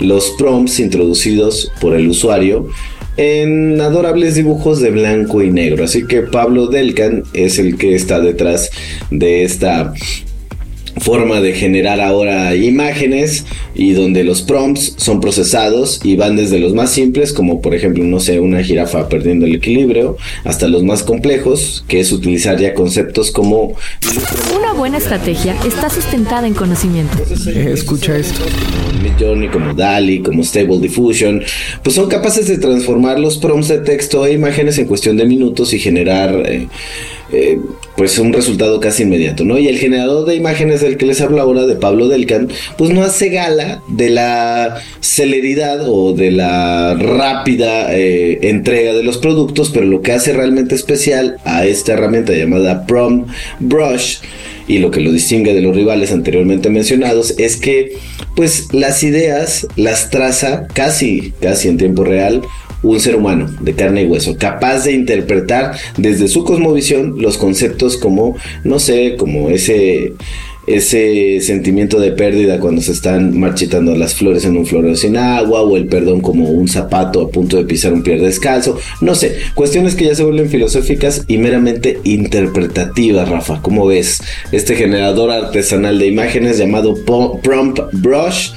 los 0.00 0.30
prompts 0.38 0.80
introducidos 0.80 1.72
por 1.80 1.94
el 1.94 2.08
usuario 2.08 2.68
en 3.16 3.80
adorables 3.80 4.34
dibujos 4.34 4.80
de 4.80 4.90
blanco 4.90 5.42
y 5.42 5.50
negro. 5.50 5.84
Así 5.84 6.06
que 6.06 6.22
Pablo 6.22 6.66
Delcan 6.66 7.24
es 7.34 7.58
el 7.58 7.76
que 7.76 7.94
está 7.94 8.20
detrás 8.20 8.70
de 9.10 9.44
esta 9.44 9.92
forma 10.98 11.40
de 11.40 11.54
generar 11.54 12.00
ahora 12.00 12.54
imágenes 12.54 13.44
y 13.74 13.92
donde 13.92 14.24
los 14.24 14.42
prompts 14.42 14.94
son 14.96 15.20
procesados 15.20 16.00
y 16.04 16.16
van 16.16 16.36
desde 16.36 16.58
los 16.58 16.74
más 16.74 16.90
simples 16.90 17.32
como 17.32 17.60
por 17.60 17.74
ejemplo 17.74 18.04
no 18.04 18.20
sé 18.20 18.40
una 18.40 18.62
jirafa 18.62 19.08
perdiendo 19.08 19.46
el 19.46 19.54
equilibrio 19.54 20.16
hasta 20.44 20.68
los 20.68 20.82
más 20.82 21.02
complejos 21.02 21.84
que 21.88 22.00
es 22.00 22.12
utilizar 22.12 22.58
ya 22.58 22.74
conceptos 22.74 23.30
como 23.30 23.74
una 24.56 24.72
buena 24.74 24.98
estrategia 24.98 25.56
está 25.66 25.90
sustentada 25.90 26.46
en 26.46 26.54
conocimiento. 26.54 27.16
Escucha 27.54 28.16
esto. 28.16 28.44
Midjourney 29.02 29.48
como 29.48 29.74
DALI 29.74 30.22
como 30.22 30.42
Stable 30.42 30.78
Diffusion 30.80 31.42
pues 31.82 31.96
son 31.96 32.08
capaces 32.08 32.48
de 32.48 32.58
transformar 32.58 33.18
los 33.18 33.38
prompts 33.38 33.68
de 33.68 33.78
texto 33.78 34.24
e 34.26 34.32
imágenes 34.32 34.78
en 34.78 34.86
cuestión 34.86 35.16
de 35.16 35.24
minutos 35.24 35.72
y 35.72 35.78
generar 35.78 36.42
eh, 36.46 36.68
eh, 37.32 37.58
pues 37.96 38.18
un 38.18 38.32
resultado 38.32 38.80
casi 38.80 39.04
inmediato, 39.04 39.44
¿no? 39.44 39.58
Y 39.58 39.68
el 39.68 39.78
generador 39.78 40.26
de 40.26 40.34
imágenes 40.34 40.80
del 40.80 40.96
que 40.96 41.06
les 41.06 41.20
hablo 41.20 41.40
ahora, 41.40 41.66
de 41.66 41.76
Pablo 41.76 42.08
Delcan, 42.08 42.48
pues 42.76 42.90
no 42.90 43.02
hace 43.02 43.28
gala 43.28 43.82
de 43.88 44.10
la 44.10 44.76
celeridad 45.00 45.88
o 45.88 46.12
de 46.12 46.30
la 46.30 46.94
rápida 46.94 47.94
eh, 47.94 48.38
entrega 48.42 48.92
de 48.92 49.02
los 49.02 49.18
productos, 49.18 49.70
pero 49.70 49.86
lo 49.86 50.02
que 50.02 50.12
hace 50.12 50.32
realmente 50.32 50.74
especial 50.74 51.38
a 51.44 51.64
esta 51.64 51.92
herramienta 51.92 52.32
llamada 52.32 52.86
Prom 52.86 53.26
Brush 53.60 54.18
y 54.68 54.78
lo 54.78 54.90
que 54.90 55.00
lo 55.00 55.12
distingue 55.12 55.54
de 55.54 55.60
los 55.60 55.74
rivales 55.74 56.12
anteriormente 56.12 56.70
mencionados 56.70 57.34
es 57.38 57.56
que 57.56 57.92
pues 58.36 58.72
las 58.72 59.02
ideas 59.02 59.66
las 59.76 60.10
traza 60.10 60.66
casi 60.72 61.32
casi 61.40 61.68
en 61.68 61.78
tiempo 61.78 62.04
real 62.04 62.42
un 62.82 63.00
ser 63.00 63.16
humano 63.16 63.48
de 63.60 63.74
carne 63.74 64.02
y 64.02 64.06
hueso, 64.06 64.36
capaz 64.38 64.84
de 64.84 64.92
interpretar 64.92 65.76
desde 65.96 66.28
su 66.28 66.44
cosmovisión 66.44 67.14
los 67.18 67.38
conceptos 67.38 67.96
como, 67.96 68.36
no 68.64 68.78
sé, 68.78 69.16
como 69.16 69.50
ese 69.50 70.14
ese 70.66 71.40
sentimiento 71.40 71.98
de 71.98 72.12
pérdida 72.12 72.60
cuando 72.60 72.82
se 72.82 72.92
están 72.92 73.38
marchitando 73.38 73.96
las 73.96 74.14
flores 74.14 74.44
en 74.44 74.56
un 74.56 74.64
florero 74.64 74.94
sin 74.94 75.16
agua 75.16 75.62
o 75.62 75.76
el 75.76 75.86
perdón 75.86 76.20
como 76.20 76.50
un 76.50 76.68
zapato 76.68 77.20
a 77.20 77.30
punto 77.30 77.56
de 77.56 77.64
pisar 77.64 77.92
un 77.92 78.02
pie 78.02 78.18
descalzo, 78.18 78.78
no 79.00 79.14
sé, 79.14 79.38
cuestiones 79.54 79.94
que 79.96 80.04
ya 80.04 80.14
se 80.14 80.22
vuelven 80.22 80.48
filosóficas 80.48 81.24
y 81.26 81.38
meramente 81.38 81.98
interpretativas, 82.04 83.28
Rafa, 83.28 83.60
¿cómo 83.60 83.86
ves? 83.86 84.22
Este 84.52 84.76
generador 84.76 85.30
artesanal 85.30 85.98
de 85.98 86.06
imágenes 86.06 86.58
llamado 86.58 86.94
Prompt 86.94 87.80
Brush 87.92 88.50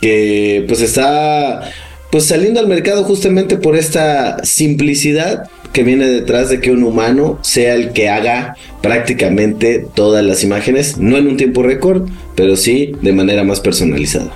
que 0.00 0.64
pues 0.68 0.80
está 0.80 1.70
pues 2.16 2.28
saliendo 2.28 2.60
al 2.60 2.66
mercado 2.66 3.04
justamente 3.04 3.58
por 3.58 3.76
esta 3.76 4.42
simplicidad 4.42 5.50
que 5.74 5.82
viene 5.82 6.06
detrás 6.06 6.48
de 6.48 6.62
que 6.62 6.70
un 6.70 6.82
humano 6.82 7.38
sea 7.42 7.74
el 7.74 7.92
que 7.92 8.08
haga 8.08 8.56
prácticamente 8.80 9.86
todas 9.92 10.24
las 10.24 10.42
imágenes, 10.42 10.96
no 10.96 11.18
en 11.18 11.26
un 11.26 11.36
tiempo 11.36 11.62
récord, 11.62 12.08
pero 12.34 12.56
sí 12.56 12.92
de 13.02 13.12
manera 13.12 13.44
más 13.44 13.60
personalizada. 13.60 14.32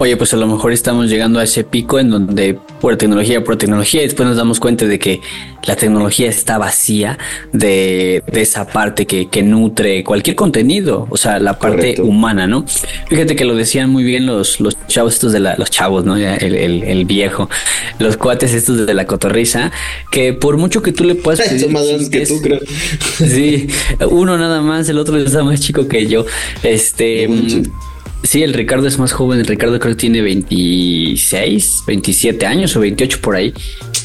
Oye, 0.00 0.16
pues 0.16 0.32
a 0.32 0.36
lo 0.36 0.46
mejor 0.46 0.72
estamos 0.72 1.08
llegando 1.08 1.40
a 1.40 1.42
ese 1.42 1.64
pico 1.64 1.98
en 1.98 2.10
donde 2.10 2.56
por 2.80 2.96
tecnología, 2.96 3.42
por 3.42 3.56
tecnología, 3.56 4.00
y 4.00 4.04
después 4.04 4.28
nos 4.28 4.36
damos 4.36 4.60
cuenta 4.60 4.86
de 4.86 5.00
que 5.00 5.20
la 5.66 5.74
tecnología 5.74 6.28
está 6.28 6.56
vacía 6.56 7.18
de, 7.52 8.22
esa 8.32 8.68
parte 8.68 9.06
que, 9.06 9.42
nutre 9.42 10.04
cualquier 10.04 10.36
contenido, 10.36 11.08
o 11.10 11.16
sea, 11.16 11.40
la 11.40 11.58
parte 11.58 12.00
humana, 12.00 12.46
¿no? 12.46 12.64
Fíjate 13.08 13.34
que 13.34 13.44
lo 13.44 13.56
decían 13.56 13.90
muy 13.90 14.04
bien 14.04 14.24
los, 14.24 14.60
los 14.60 14.76
chavos 14.86 15.14
estos 15.14 15.32
de 15.32 15.40
la, 15.40 15.56
los 15.56 15.68
chavos, 15.68 16.04
¿no? 16.04 16.16
El, 16.16 17.04
viejo, 17.04 17.50
los 17.98 18.16
cuates 18.16 18.54
estos 18.54 18.86
de 18.86 18.94
la 18.94 19.04
cotorriza, 19.04 19.72
que 20.12 20.32
por 20.32 20.58
mucho 20.58 20.80
que 20.80 20.92
tú 20.92 21.02
le 21.02 21.16
puedas 21.16 21.40
pedir 21.48 21.70
más 21.70 21.84
que 22.08 22.24
tú, 22.24 22.40
creo. 22.40 22.60
Sí, 23.16 23.66
uno 24.10 24.38
nada 24.38 24.62
más, 24.62 24.88
el 24.88 24.98
otro 24.98 25.16
está 25.16 25.42
más 25.42 25.60
chico 25.60 25.88
que 25.88 26.06
yo. 26.06 26.24
Este... 26.62 27.28
Sí, 28.22 28.42
el 28.42 28.52
Ricardo 28.52 28.86
es 28.86 28.98
más 28.98 29.12
joven. 29.12 29.38
El 29.38 29.46
Ricardo 29.46 29.78
creo 29.78 29.94
que 29.94 30.00
tiene 30.00 30.20
26, 30.22 31.84
27 31.86 32.46
años 32.46 32.76
o 32.76 32.80
28 32.80 33.20
por 33.20 33.36
ahí. 33.36 33.54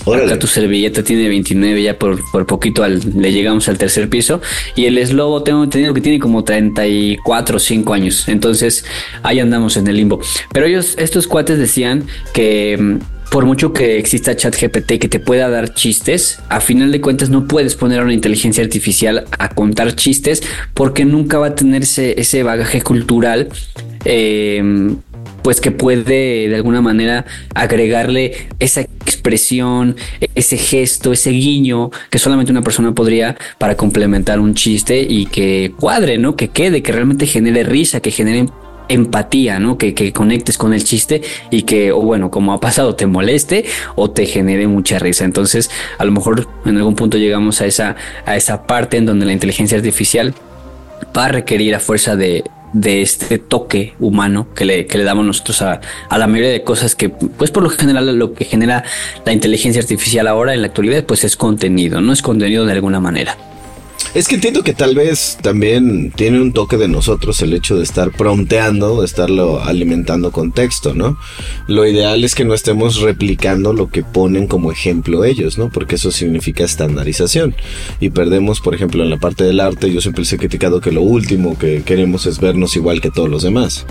Acá 0.05 0.37
tu 0.37 0.47
servilleta 0.47 1.03
tiene 1.03 1.27
29, 1.29 1.81
ya 1.81 1.97
por, 1.97 2.19
por 2.31 2.45
poquito 2.45 2.87
le 2.87 3.31
llegamos 3.31 3.67
al 3.69 3.77
tercer 3.77 4.09
piso. 4.09 4.41
Y 4.75 4.85
el 4.85 5.05
Slobo 5.05 5.43
tengo 5.43 5.63
entendido 5.63 5.93
que 5.93 6.01
tiene 6.01 6.19
como 6.19 6.43
34 6.43 7.57
o 7.57 7.59
5 7.59 7.93
años. 7.93 8.27
Entonces 8.27 8.85
ahí 9.23 9.39
andamos 9.39 9.77
en 9.77 9.87
el 9.87 9.97
limbo. 9.97 10.21
Pero 10.51 10.67
ellos, 10.67 10.95
estos 10.97 11.27
cuates 11.27 11.57
decían 11.57 12.05
que 12.33 12.77
mm, 12.79 12.97
por 13.33 13.47
mucho 13.47 13.73
que 13.73 13.97
exista 13.97 14.35
ChatGPT 14.35 14.99
que 14.99 15.07
te 15.07 15.19
pueda 15.19 15.49
dar 15.49 15.73
chistes, 15.73 16.39
a 16.49 16.61
final 16.61 16.91
de 16.91 17.01
cuentas 17.01 17.31
no 17.31 17.47
puedes 17.47 17.73
poner 17.73 17.99
a 17.99 18.03
una 18.03 18.13
inteligencia 18.13 18.63
artificial 18.63 19.25
a 19.39 19.49
contar 19.49 19.95
chistes 19.95 20.43
porque 20.75 21.03
nunca 21.03 21.39
va 21.39 21.47
a 21.47 21.55
tener 21.55 21.81
ese, 21.81 22.43
bagaje 22.43 22.83
cultural. 22.83 23.49
Em, 24.05 24.97
pues 25.41 25.59
que 25.61 25.71
puede 25.71 26.47
de 26.47 26.55
alguna 26.55 26.81
manera 26.81 27.25
agregarle 27.55 28.49
esa 28.59 28.81
expresión, 28.81 29.95
ese 30.35 30.57
gesto, 30.57 31.11
ese 31.11 31.31
guiño 31.31 31.89
que 32.11 32.19
solamente 32.19 32.51
una 32.51 32.61
persona 32.61 32.93
podría 32.93 33.35
para 33.57 33.75
complementar 33.75 34.39
un 34.39 34.53
chiste 34.53 35.01
y 35.01 35.25
que 35.25 35.73
cuadre, 35.79 36.19
¿no? 36.19 36.35
Que 36.35 36.49
quede, 36.49 36.83
que 36.83 36.91
realmente 36.91 37.25
genere 37.25 37.63
risa, 37.63 37.99
que 37.99 38.11
genere 38.11 38.45
empatía, 38.89 39.59
¿no? 39.59 39.77
Que, 39.77 39.93
que, 39.93 40.13
conectes 40.13 40.57
con 40.57 40.73
el 40.73 40.83
chiste 40.83 41.21
y 41.51 41.63
que, 41.63 41.91
o 41.91 42.01
bueno, 42.01 42.31
como 42.31 42.53
ha 42.53 42.59
pasado, 42.59 42.95
te 42.95 43.05
moleste 43.05 43.65
o 43.95 44.11
te 44.11 44.25
genere 44.25 44.67
mucha 44.67 44.99
risa. 44.99 45.25
Entonces, 45.25 45.69
a 45.97 46.05
lo 46.05 46.11
mejor 46.11 46.47
en 46.65 46.77
algún 46.77 46.95
punto 46.95 47.17
llegamos 47.17 47.61
a 47.61 47.65
esa, 47.65 47.95
a 48.25 48.35
esa 48.35 48.63
parte 48.63 48.97
en 48.97 49.05
donde 49.05 49.25
la 49.25 49.33
inteligencia 49.33 49.77
artificial 49.77 50.33
va 51.15 51.25
a 51.25 51.27
requerir 51.29 51.75
a 51.75 51.79
fuerza 51.79 52.15
de, 52.15 52.43
de 52.73 53.01
este 53.01 53.39
toque 53.39 53.93
humano 53.99 54.47
que 54.55 54.65
le, 54.65 54.87
que 54.87 54.97
le 54.97 55.03
damos 55.03 55.25
nosotros 55.25 55.61
a, 55.61 55.81
a, 56.09 56.17
la 56.17 56.27
mayoría 56.27 56.51
de 56.51 56.63
cosas 56.63 56.95
que, 56.95 57.09
pues 57.09 57.51
por 57.51 57.63
lo 57.63 57.69
general, 57.69 58.17
lo 58.17 58.33
que 58.33 58.45
genera 58.45 58.83
la 59.25 59.31
inteligencia 59.31 59.81
artificial 59.81 60.27
ahora 60.27 60.53
en 60.53 60.61
la 60.61 60.67
actualidad, 60.67 61.03
pues 61.05 61.23
es 61.23 61.37
contenido, 61.37 62.01
no 62.01 62.13
es 62.13 62.21
contenido 62.21 62.65
de 62.65 62.73
alguna 62.73 62.99
manera. 62.99 63.37
Es 64.15 64.27
que 64.27 64.35
entiendo 64.35 64.63
que 64.63 64.75
tal 64.75 64.93
vez 64.93 65.39
también 65.41 66.11
tiene 66.11 66.39
un 66.39 66.53
toque 66.53 66.77
de 66.77 66.87
nosotros 66.87 67.41
el 67.41 67.51
hecho 67.51 67.77
de 67.77 67.83
estar 67.83 68.11
prompteando, 68.11 68.99
de 68.99 69.07
estarlo 69.07 69.63
alimentando 69.63 70.31
con 70.31 70.51
texto, 70.51 70.93
¿no? 70.93 71.17
Lo 71.67 71.87
ideal 71.87 72.23
es 72.23 72.35
que 72.35 72.45
no 72.45 72.53
estemos 72.53 73.01
replicando 73.01 73.73
lo 73.73 73.89
que 73.89 74.03
ponen 74.03 74.45
como 74.45 74.71
ejemplo 74.71 75.25
ellos, 75.25 75.57
¿no? 75.57 75.69
Porque 75.69 75.95
eso 75.95 76.11
significa 76.11 76.63
estandarización. 76.63 77.55
Y 77.99 78.11
perdemos, 78.11 78.61
por 78.61 78.75
ejemplo, 78.75 79.01
en 79.01 79.09
la 79.09 79.17
parte 79.17 79.45
del 79.45 79.59
arte, 79.59 79.91
yo 79.91 79.99
siempre 79.99 80.21
les 80.21 80.33
he 80.33 80.37
criticado 80.37 80.79
que 80.79 80.91
lo 80.91 81.01
último 81.01 81.57
que 81.57 81.81
queremos 81.81 82.27
es 82.27 82.39
vernos 82.39 82.75
igual 82.75 83.01
que 83.01 83.09
todos 83.09 83.29
los 83.29 83.41
demás 83.41 83.87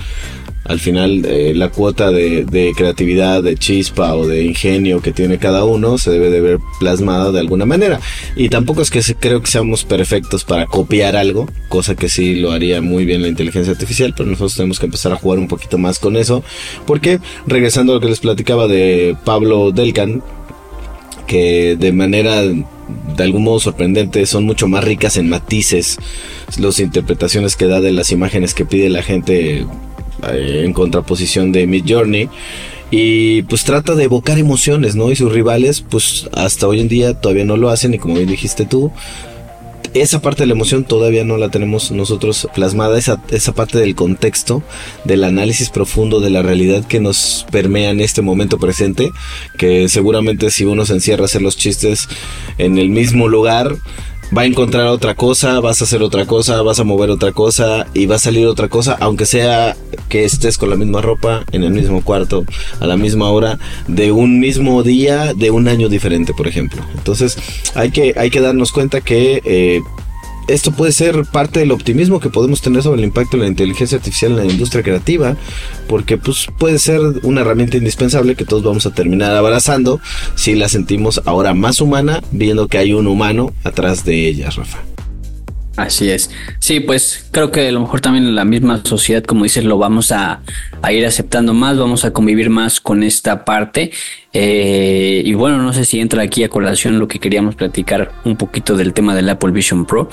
al 0.65 0.79
final 0.79 1.25
eh, 1.25 1.53
la 1.55 1.71
cuota 1.71 2.11
de, 2.11 2.73
creatividad, 2.77 3.43
de 3.43 3.57
chispa 3.57 4.15
o 4.15 4.27
de 4.27 4.45
ingenio 4.45 5.01
que 5.03 5.13
tiene 5.13 5.39
cada 5.39 5.65
uno 5.65 5.99
se 5.99 6.11
debe 6.11 6.31
de 6.31 6.41
ver 6.41 6.59
plasmada 6.79 7.33
de 7.33 7.41
alguna 7.41 7.67
manera. 7.67 8.01
Y 8.37 8.49
tampoco 8.49 8.83
es 8.83 8.91
que 8.91 9.03
creo 9.19 9.43
que 9.43 9.51
seamos 9.51 9.85
perfectos 9.85 10.45
para 10.45 10.67
copiar 10.67 11.17
algo, 11.17 11.49
cosa 11.69 11.97
que 11.97 12.09
sí 12.09 12.37
lo 12.37 12.53
haría 12.53 12.81
muy 12.81 13.05
bien 13.05 13.23
la 13.23 13.29
inteligencia 13.29 13.73
artificial, 13.73 14.15
pero 14.17 14.29
nosotros 14.29 14.55
tenemos 14.55 14.79
que 14.79 14.87
empezar 14.87 15.13
a 15.13 15.17
jugar 15.17 15.39
un 15.39 15.49
poquito 15.49 15.79
más 15.79 15.99
con 15.99 16.17
eso, 16.17 16.45
porque 16.87 17.19
regresando 17.47 17.93
a 17.93 17.97
lo 17.97 18.01
que 18.01 18.09
les 18.09 18.21
platicaba 18.21 18.69
de 18.69 19.17
Pablo 19.25 19.73
Delcan, 19.73 20.23
que 21.27 21.77
de 21.79 21.93
manera 21.93 22.43
de 22.43 23.23
algún 23.23 23.45
modo 23.45 23.61
sorprendente, 23.61 24.27
son 24.27 24.45
mucho 24.45 24.69
más 24.69 24.85
ricas 24.85 25.17
en 25.17 25.29
matices, 25.29 25.99
las 26.59 26.79
interpretaciones 26.79 27.57
que 27.57 27.67
da 27.67 27.81
de 27.81 27.93
las 27.93 28.13
imágenes 28.13 28.55
que 28.55 28.65
pide 28.65 28.89
la 28.89 29.03
gente 29.03 29.67
eh, 30.31 30.63
en 30.65 30.73
contraposición 30.73 31.53
de 31.53 31.67
Mid 31.67 31.85
Journey. 31.87 32.29
Y 32.91 33.43
pues 33.43 33.65
trata 33.65 33.95
de 33.95 34.05
evocar 34.05 34.39
emociones, 34.39 34.97
¿no? 34.97 35.11
Y 35.11 35.17
sus 35.17 35.33
rivales, 35.33 35.81
pues 35.81 36.29
hasta 36.33 36.69
hoy 36.69 36.81
en 36.81 36.89
día 36.89 37.15
todavía 37.15 37.45
no 37.45 37.57
lo 37.57 37.71
hacen. 37.71 37.95
Y 37.95 37.99
como 37.99 38.17
bien 38.17 38.29
dijiste 38.29 38.67
tú, 38.67 38.93
esa 39.95 40.23
parte 40.23 40.43
de 40.43 40.47
la 40.47 40.55
emoción 40.55 40.85
todavía 40.85 41.25
no 41.25 41.37
la 41.37 41.51
tenemos 41.51 41.91
nosotros 41.91 42.49
plasmada, 42.55 42.99
esa, 42.99 43.23
esa 43.31 43.53
parte 43.53 43.79
del 43.79 43.95
contexto, 43.95 44.63
del 45.05 45.25
análisis 45.25 45.69
profundo 45.69 46.21
de 46.21 46.31
la 46.31 46.43
realidad 46.43 46.85
que 46.87 47.01
nos 47.01 47.47
permea 47.51 47.91
en 47.91 48.01
este 48.01 48.23
momento 48.23 48.59
presente, 48.59 49.11
que 49.59 49.89
seguramente 49.89 50.51
si 50.51 50.65
uno 50.65 50.87
se 50.87 50.95
encierra 50.95 51.25
a 51.25 51.27
hacer 51.27 51.43
los 51.43 51.57
chistes 51.57 52.09
en 52.59 52.79
el 52.79 52.89
mismo 52.89 53.29
lugar, 53.29 53.77
va 54.37 54.43
a 54.43 54.47
encontrar 54.47 54.87
otra 54.87 55.15
cosa, 55.15 55.61
vas 55.61 55.81
a 55.81 55.85
hacer 55.85 56.03
otra 56.03 56.27
cosa, 56.27 56.63
vas 56.63 56.81
a 56.81 56.85
mover 56.85 57.11
otra 57.11 57.33
cosa 57.33 57.87
y 57.93 58.07
va 58.07 58.17
a 58.17 58.19
salir 58.19 58.47
otra 58.47 58.69
cosa, 58.69 58.97
aunque 59.01 59.27
sea 59.27 59.77
que 60.09 60.25
estés 60.25 60.59
con 60.59 60.71
la 60.71 60.77
misma 60.77 61.01
ropa, 61.01 61.45
en 61.53 61.65
el 61.65 61.71
mismo 61.71 62.03
cuarto, 62.03 62.45
a 62.81 62.87
la 62.87 62.97
misma 62.97 63.31
hora, 63.31 63.59
de 63.89 64.11
un 64.13 64.41
mismo 64.41 64.83
día, 64.83 65.35
de 65.35 65.51
un 65.51 65.69
año 65.69 65.89
diferente, 65.89 66.33
por 66.33 66.49
ejemplo. 66.49 66.83
Entonces 66.95 67.37
hay 67.75 67.91
que, 67.91 68.15
hay 68.17 68.31
que 68.31 68.41
darnos 68.41 68.73
cuenta 68.73 69.01
que... 69.01 69.43
Eh, 69.45 69.81
esto 70.49 70.73
puede 70.73 70.93
ser 70.93 71.25
parte 71.25 71.61
del 71.61 71.73
optimismo 71.73 72.21
que 72.21 72.31
podemos 72.31 72.61
tener 72.61 72.83
sobre 72.83 73.01
el 73.01 73.07
impacto 73.07 73.37
de 73.37 73.45
la 73.45 73.49
inteligencia 73.49 73.99
artificial 73.99 74.33
en 74.33 74.47
la 74.47 74.53
industria 74.53 74.83
creativa, 74.83 75.37
porque 75.89 76.19
pues 76.19 76.47
puede 76.59 76.79
ser 76.79 77.01
una 77.23 77.43
herramienta 77.43 77.77
indispensable 77.77 78.35
que 78.35 78.45
todos 78.45 78.63
vamos 78.63 78.87
a 78.87 78.95
terminar 78.95 79.35
abrazando 79.35 80.01
si 80.35 80.55
la 80.55 80.69
sentimos 80.69 81.23
ahora 81.25 81.55
más 81.55 81.81
humana, 81.81 82.23
viendo 82.33 82.69
que 82.69 82.79
hay 82.79 82.93
un 82.93 83.07
humano 83.07 83.53
atrás 83.65 84.05
de 84.05 84.29
ella, 84.29 84.51
Rafa. 84.51 84.92
Así 85.77 86.11
es. 86.11 86.31
Sí, 86.59 86.81
pues 86.81 87.27
creo 87.31 87.51
que 87.51 87.69
a 87.69 87.73
lo 87.73 87.81
mejor 87.81 88.01
también 88.01 88.27
en 88.27 88.35
la 88.35 88.45
misma 88.45 88.83
sociedad, 88.85 89.23
como 89.25 89.45
dices, 89.45 89.65
lo 89.65 89.79
vamos 89.79 90.13
a, 90.13 90.41
ir 90.91 91.07
aceptando 91.07 91.55
más, 91.55 91.79
vamos 91.79 92.05
a 92.05 92.13
convivir 92.13 92.51
más 92.51 92.81
con 92.81 93.03
esta 93.03 93.45
parte. 93.45 93.91
Eh, 94.35 95.23
y 95.25 95.33
bueno, 95.35 95.59
no 95.63 95.73
sé 95.73 95.85
si 95.85 96.01
entra 96.01 96.23
aquí 96.23 96.45
a 96.45 96.49
colación 96.49 96.99
lo 96.99 97.09
que 97.09 97.19
queríamos 97.19 97.55
platicar 97.55 98.13
un 98.25 98.37
poquito 98.37 98.77
del 98.77 98.93
tema 98.93 99.15
del 99.15 99.29
Apple 99.31 99.51
Vision 99.51 99.87
Pro, 99.87 100.11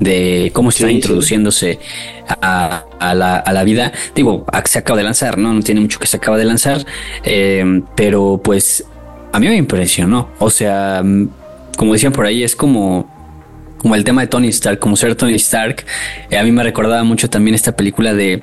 de 0.00 0.50
cómo 0.54 0.70
está 0.70 0.90
introduciéndose 0.90 1.78
A, 2.40 2.84
la, 3.14 3.64
vida. 3.64 3.92
Digo, 4.14 4.46
se 4.64 4.78
acaba 4.78 4.96
de 4.96 5.04
lanzar, 5.04 5.36
¿no? 5.36 5.52
No 5.52 5.60
tiene 5.60 5.82
mucho 5.82 5.98
que 5.98 6.06
se 6.06 6.16
acaba 6.16 6.38
de 6.38 6.46
lanzar, 6.46 6.84
eh, 7.24 7.82
pero 7.94 8.40
pues 8.42 8.84
a 9.32 9.38
mí 9.38 9.48
me 9.48 9.56
impresionó. 9.56 10.30
O 10.38 10.48
sea, 10.48 11.02
como 11.76 11.92
decían 11.92 12.12
por 12.12 12.24
ahí, 12.24 12.42
es 12.42 12.56
como 12.56 13.13
como 13.84 13.96
el 13.96 14.02
tema 14.02 14.22
de 14.22 14.28
Tony 14.28 14.48
Stark, 14.48 14.78
como 14.78 14.96
ser 14.96 15.14
Tony 15.14 15.34
Stark. 15.34 15.84
Eh, 16.30 16.38
a 16.38 16.42
mí 16.42 16.50
me 16.50 16.62
recordaba 16.62 17.04
mucho 17.04 17.28
también 17.28 17.54
esta 17.54 17.76
película 17.76 18.14
de 18.14 18.42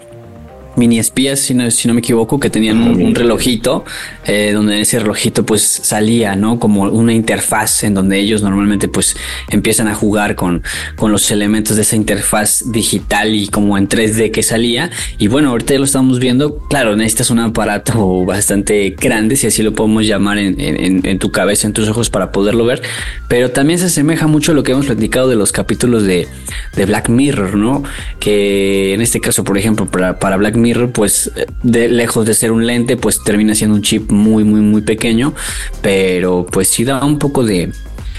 mini 0.75 0.99
espías, 0.99 1.39
si 1.39 1.53
no, 1.53 1.69
si 1.71 1.87
no 1.87 1.93
me 1.93 1.99
equivoco, 1.99 2.39
que 2.39 2.49
tenían 2.49 2.81
un, 2.81 3.15
relojito, 3.15 3.83
eh, 4.25 4.51
donde 4.53 4.81
ese 4.81 4.99
relojito 4.99 5.45
pues 5.45 5.61
salía, 5.61 6.35
¿no? 6.35 6.59
Como 6.59 6.83
una 6.83 7.13
interfaz 7.13 7.83
en 7.83 7.93
donde 7.93 8.19
ellos 8.19 8.41
normalmente 8.41 8.87
pues 8.87 9.15
empiezan 9.49 9.87
a 9.87 9.95
jugar 9.95 10.35
con, 10.35 10.63
con 10.95 11.11
los 11.11 11.29
elementos 11.31 11.75
de 11.75 11.81
esa 11.83 11.95
interfaz 11.95 12.71
digital 12.71 13.35
y 13.35 13.47
como 13.47 13.77
en 13.77 13.87
3D 13.87 14.31
que 14.31 14.43
salía. 14.43 14.91
Y 15.17 15.27
bueno, 15.27 15.49
ahorita 15.49 15.73
ya 15.73 15.79
lo 15.79 15.85
estamos 15.85 16.19
viendo, 16.19 16.59
claro, 16.69 16.95
necesitas 16.95 17.29
un 17.29 17.39
aparato 17.39 18.25
bastante 18.25 18.95
grande, 18.99 19.35
si 19.35 19.47
así 19.47 19.63
lo 19.63 19.73
podemos 19.73 20.05
llamar 20.05 20.37
en, 20.37 20.59
en, 20.59 21.19
tu 21.19 21.31
cabeza, 21.31 21.67
en 21.67 21.73
tus 21.73 21.87
ojos 21.89 22.09
para 22.09 22.31
poderlo 22.31 22.65
ver, 22.65 22.81
pero 23.27 23.51
también 23.51 23.79
se 23.79 23.85
asemeja 23.85 24.27
mucho 24.27 24.51
a 24.51 24.55
lo 24.55 24.63
que 24.63 24.71
hemos 24.71 24.85
platicado 24.85 25.27
de 25.29 25.35
los 25.35 25.51
capítulos 25.51 26.03
de, 26.03 26.27
de 26.75 26.85
Black 26.85 27.09
Mirror, 27.09 27.55
¿no? 27.55 27.83
Que 28.19 28.93
en 28.93 29.01
este 29.01 29.19
caso, 29.19 29.43
por 29.43 29.57
ejemplo, 29.57 29.85
para, 29.85 30.17
para 30.19 30.37
Black 30.37 30.55
Mirror, 30.55 30.60
pues 30.93 31.31
de 31.63 31.87
lejos 31.87 32.25
de 32.25 32.33
ser 32.33 32.51
un 32.51 32.65
lente, 32.65 32.97
pues 32.97 33.23
termina 33.23 33.55
siendo 33.55 33.75
un 33.75 33.81
chip 33.81 34.11
muy, 34.11 34.43
muy, 34.43 34.61
muy 34.61 34.81
pequeño, 34.81 35.33
pero 35.81 36.45
pues 36.49 36.67
sí 36.67 36.83
da 36.83 37.03
un 37.03 37.19
poco 37.19 37.43
de, 37.43 37.71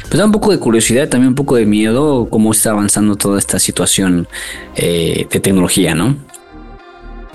pues 0.09 0.18
da 0.18 0.24
un 0.24 0.32
poco 0.32 0.51
de 0.51 0.59
curiosidad, 0.59 1.09
también 1.09 1.28
un 1.28 1.34
poco 1.34 1.57
de 1.57 1.66
miedo 1.66 2.28
cómo 2.30 2.53
está 2.53 2.70
avanzando 2.70 3.16
toda 3.16 3.38
esta 3.38 3.59
situación 3.59 4.28
eh, 4.76 5.26
de 5.30 5.40
tecnología, 5.40 5.95
¿no? 5.95 6.16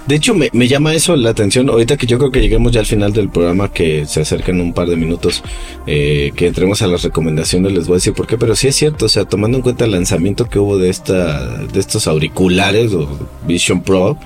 De 0.08 0.16
hecho, 0.16 0.34
me, 0.34 0.50
llama 0.70 0.94
eso 0.94 1.18
la 1.18 1.32
atención. 1.32 1.70
Ahorita 1.70 1.98
que 1.98 2.08
yo 2.08 2.18
creo 2.18 2.32
que 2.32 2.40
lleguemos 2.40 2.72
ya 2.72 2.80
al 2.80 2.86
final 2.86 3.12
del 3.12 3.30
programa, 3.30 3.74
que 3.74 4.06
se 4.06 4.22
acercan 4.22 4.62
un 4.62 4.74
par 4.74 4.88
de 4.88 4.96
minutos, 4.96 5.44
eh, 5.86 6.32
que 6.34 6.48
entremos 6.48 6.82
a 6.82 6.88
las 6.88 7.04
recomendaciones, 7.04 7.74
les 7.74 7.88
voy 7.88 7.96
a 7.96 7.98
decir 7.98 8.14
por 8.14 8.26
qué. 8.26 8.38
Pero 8.38 8.56
sí 8.56 8.70
es 8.70 8.76
cierto, 8.78 9.08
o 9.08 9.10
sea, 9.10 9.26
tomando 9.26 9.58
en 9.58 9.64
cuenta 9.64 9.84
el 9.84 9.92
lanzamiento 9.92 10.48
que 10.48 10.60
hubo 10.60 10.78
de 10.78 10.90
esta, 10.90 11.58
de 11.58 11.78
estos 11.78 12.08
auriculares 12.08 12.94
o 12.94 13.20
Vision 13.46 13.82
Pro, 13.82 14.18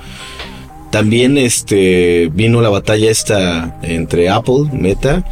también 0.92 1.38
este 1.38 2.30
vino 2.34 2.62
la 2.62 2.70
batalla 2.70 3.10
esta 3.10 3.80
entre 3.82 4.30
Apple, 4.30 4.70
Meta 4.74 5.26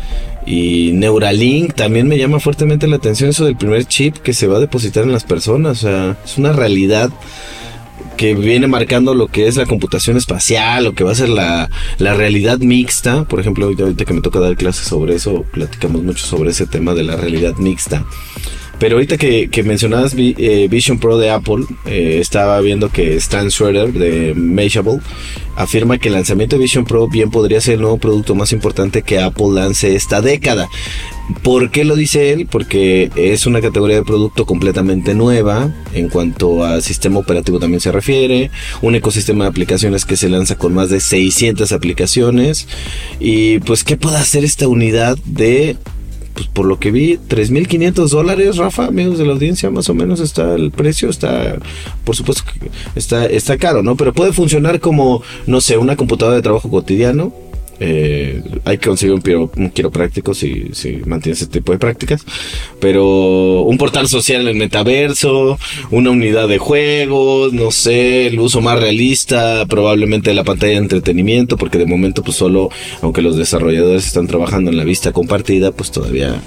y 0.46 0.92
Neuralink. 0.94 1.74
También 1.74 2.08
me 2.08 2.18
llama 2.18 2.40
fuertemente 2.40 2.88
la 2.88 2.96
atención 2.96 3.30
eso 3.30 3.46
del 3.46 3.58
primer 3.58 3.86
chip 3.86 4.16
que 4.18 4.34
se 4.34 4.48
va 4.48 4.58
a 4.58 4.62
depositar 4.62 5.04
en 5.04 5.12
las 5.12 5.26
personas. 5.26 5.84
O 5.84 5.88
sea, 5.88 6.18
es 6.24 6.38
una 6.38 6.54
realidad 6.54 7.12
que 8.16 8.36
viene 8.36 8.68
marcando 8.68 9.14
lo 9.14 9.28
que 9.28 9.48
es 9.48 9.58
la 9.58 9.66
computación 9.66 10.18
espacial, 10.18 10.84
lo 10.86 10.94
que 10.94 11.04
va 11.04 11.12
a 11.12 11.16
ser 11.16 11.30
la, 11.30 11.70
la 11.98 12.14
realidad 12.14 12.60
mixta. 12.60 13.26
Por 13.26 13.40
ejemplo, 13.40 13.66
ahorita 13.66 14.06
que 14.06 14.14
me 14.14 14.22
toca 14.22 14.40
dar 14.40 14.56
clases 14.56 14.88
sobre 14.88 15.16
eso, 15.16 15.46
platicamos 15.52 16.04
mucho 16.04 16.26
sobre 16.26 16.52
ese 16.52 16.68
tema 16.68 16.94
de 16.94 17.04
la 17.04 17.18
realidad 17.18 17.56
mixta. 17.58 18.06
Pero 18.80 18.96
ahorita 18.96 19.18
que, 19.18 19.50
mencionabas 19.64 20.16
eh, 20.18 20.68
Vision 20.70 21.00
Pro 21.00 21.18
de 21.18 21.30
Apple, 21.30 21.66
eh, 21.86 22.18
estaba 22.22 22.60
viendo 22.62 22.90
que 22.90 23.16
Stan 23.18 23.52
Schroeder 23.52 23.92
de 23.92 24.34
Mashable 24.36 25.00
afirma 25.58 25.98
que 25.98 26.08
el 26.08 26.14
lanzamiento 26.14 26.56
de 26.56 26.62
Vision 26.62 26.86
Pro 26.86 27.10
bien 27.10 27.30
podría 27.30 27.60
ser 27.60 27.76
el 27.76 27.82
nuevo 27.82 27.98
producto 27.98 28.36
más 28.36 28.54
importante 28.54 29.02
que 29.02 29.20
Apple 29.20 29.48
lance 29.54 29.96
esta 29.96 30.22
década. 30.22 30.70
¿Por 31.44 31.70
qué 31.70 31.84
lo 31.84 31.96
dice 31.96 32.32
él? 32.32 32.48
Porque 32.50 33.12
es 33.16 33.46
una 33.46 33.62
categoría 33.62 33.98
de 33.98 34.04
producto 34.04 34.46
completamente 34.46 35.14
nueva 35.14 35.72
en 35.94 36.10
cuanto 36.10 36.64
a 36.64 36.82
sistema 36.82 37.20
operativo 37.20 37.60
también 37.60 37.82
se 37.82 37.92
refiere, 37.92 38.50
un 38.82 38.96
ecosistema 38.96 39.44
de 39.44 39.50
aplicaciones 39.50 40.06
que 40.06 40.16
se 40.16 40.30
lanza 40.30 40.58
con 40.58 40.74
más 40.74 40.90
de 40.90 41.02
600 41.02 41.72
aplicaciones 41.72 42.68
y 43.20 43.60
pues 43.60 43.84
qué 43.84 43.98
puede 43.98 44.18
hacer 44.18 44.44
esta 44.44 44.68
unidad 44.68 45.18
de 45.26 45.76
pues 46.34 46.48
por 46.48 46.66
lo 46.66 46.80
que 46.80 46.92
vi, 46.92 47.18
3.500 47.18 48.10
dólares, 48.10 48.58
Rafa, 48.58 48.86
amigos 48.86 49.18
de 49.18 49.26
la 49.26 49.34
audiencia, 49.34 49.70
más 49.70 49.90
o 49.90 49.94
menos 49.94 50.20
está 50.20 50.56
el 50.56 50.72
precio, 50.72 51.10
está, 51.10 51.58
por 52.04 52.16
supuesto 52.16 52.44
está, 52.96 53.26
está 53.26 53.58
caro, 53.58 53.84
¿no? 53.84 53.96
Pero 53.96 54.14
puede 54.14 54.34
funcionar 54.34 54.80
como, 54.80 55.22
no 55.48 55.62
sé, 55.62 55.78
una 55.78 55.96
computadora 55.96 56.38
de 56.38 56.44
trabajo 56.44 56.70
cotidiano, 56.70 57.34
eh, 57.80 58.44
hay 58.66 58.78
que 58.78 58.88
conseguir 58.88 59.16
un, 59.16 59.52
un 59.56 59.70
quiropráctico 59.70 60.34
si, 60.34 60.70
si 60.74 60.98
mantienes 61.06 61.42
este 61.42 61.60
tipo 61.60 61.72
de 61.72 61.80
prácticas. 61.80 62.26
Pero 62.80 63.62
un 63.62 63.78
portal 63.78 64.08
social 64.08 64.42
en 64.42 64.48
el 64.50 64.56
metaverso, 64.56 65.58
una 65.92 66.12
unidad 66.12 66.48
de 66.48 66.58
juegos, 66.58 67.54
no 67.54 67.72
sé, 67.72 68.28
el 68.28 68.40
uso 68.40 68.62
más 68.62 68.80
realista, 68.80 69.66
probablemente 69.68 70.34
la 70.34 70.44
pantalla 70.44 70.74
de 70.74 70.80
entretenimiento, 70.80 71.58
porque 71.58 71.78
de 71.78 71.86
momento 71.86 72.24
pues 72.24 72.38
solo, 72.38 72.70
aunque 73.02 73.22
los 73.22 73.38
desarrolladores 73.38 74.06
están 74.06 74.28
trabajando 74.28 74.72
en 74.72 74.78
la 74.78 74.84
vista 74.84 75.12
compartida, 75.12 75.72
pues 75.72 75.92
todavía 75.92 76.42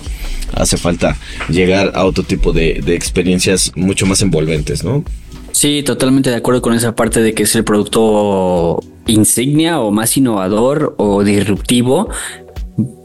hace 0.55 0.77
falta 0.77 1.17
llegar 1.49 1.93
a 1.95 2.05
otro 2.05 2.25
tipo 2.25 2.53
de, 2.53 2.81
de 2.85 2.95
experiencias 2.95 3.73
mucho 3.75 4.07
más 4.07 4.21
envolventes, 4.21 4.85
¿no? 4.85 5.05
Sí, 5.53 5.83
totalmente 5.83 6.31
de 6.31 6.37
acuerdo 6.37 6.63
con 6.63 6.75
esa 6.75 6.95
parte 6.95 7.23
de 7.23 7.35
que 7.35 7.45
es 7.45 7.55
el 7.55 7.65
producto 7.65 8.81
insignia 9.07 9.81
o 9.81 9.91
más 9.91 10.17
innovador 10.17 10.95
o 10.99 11.25
disruptivo 11.25 12.09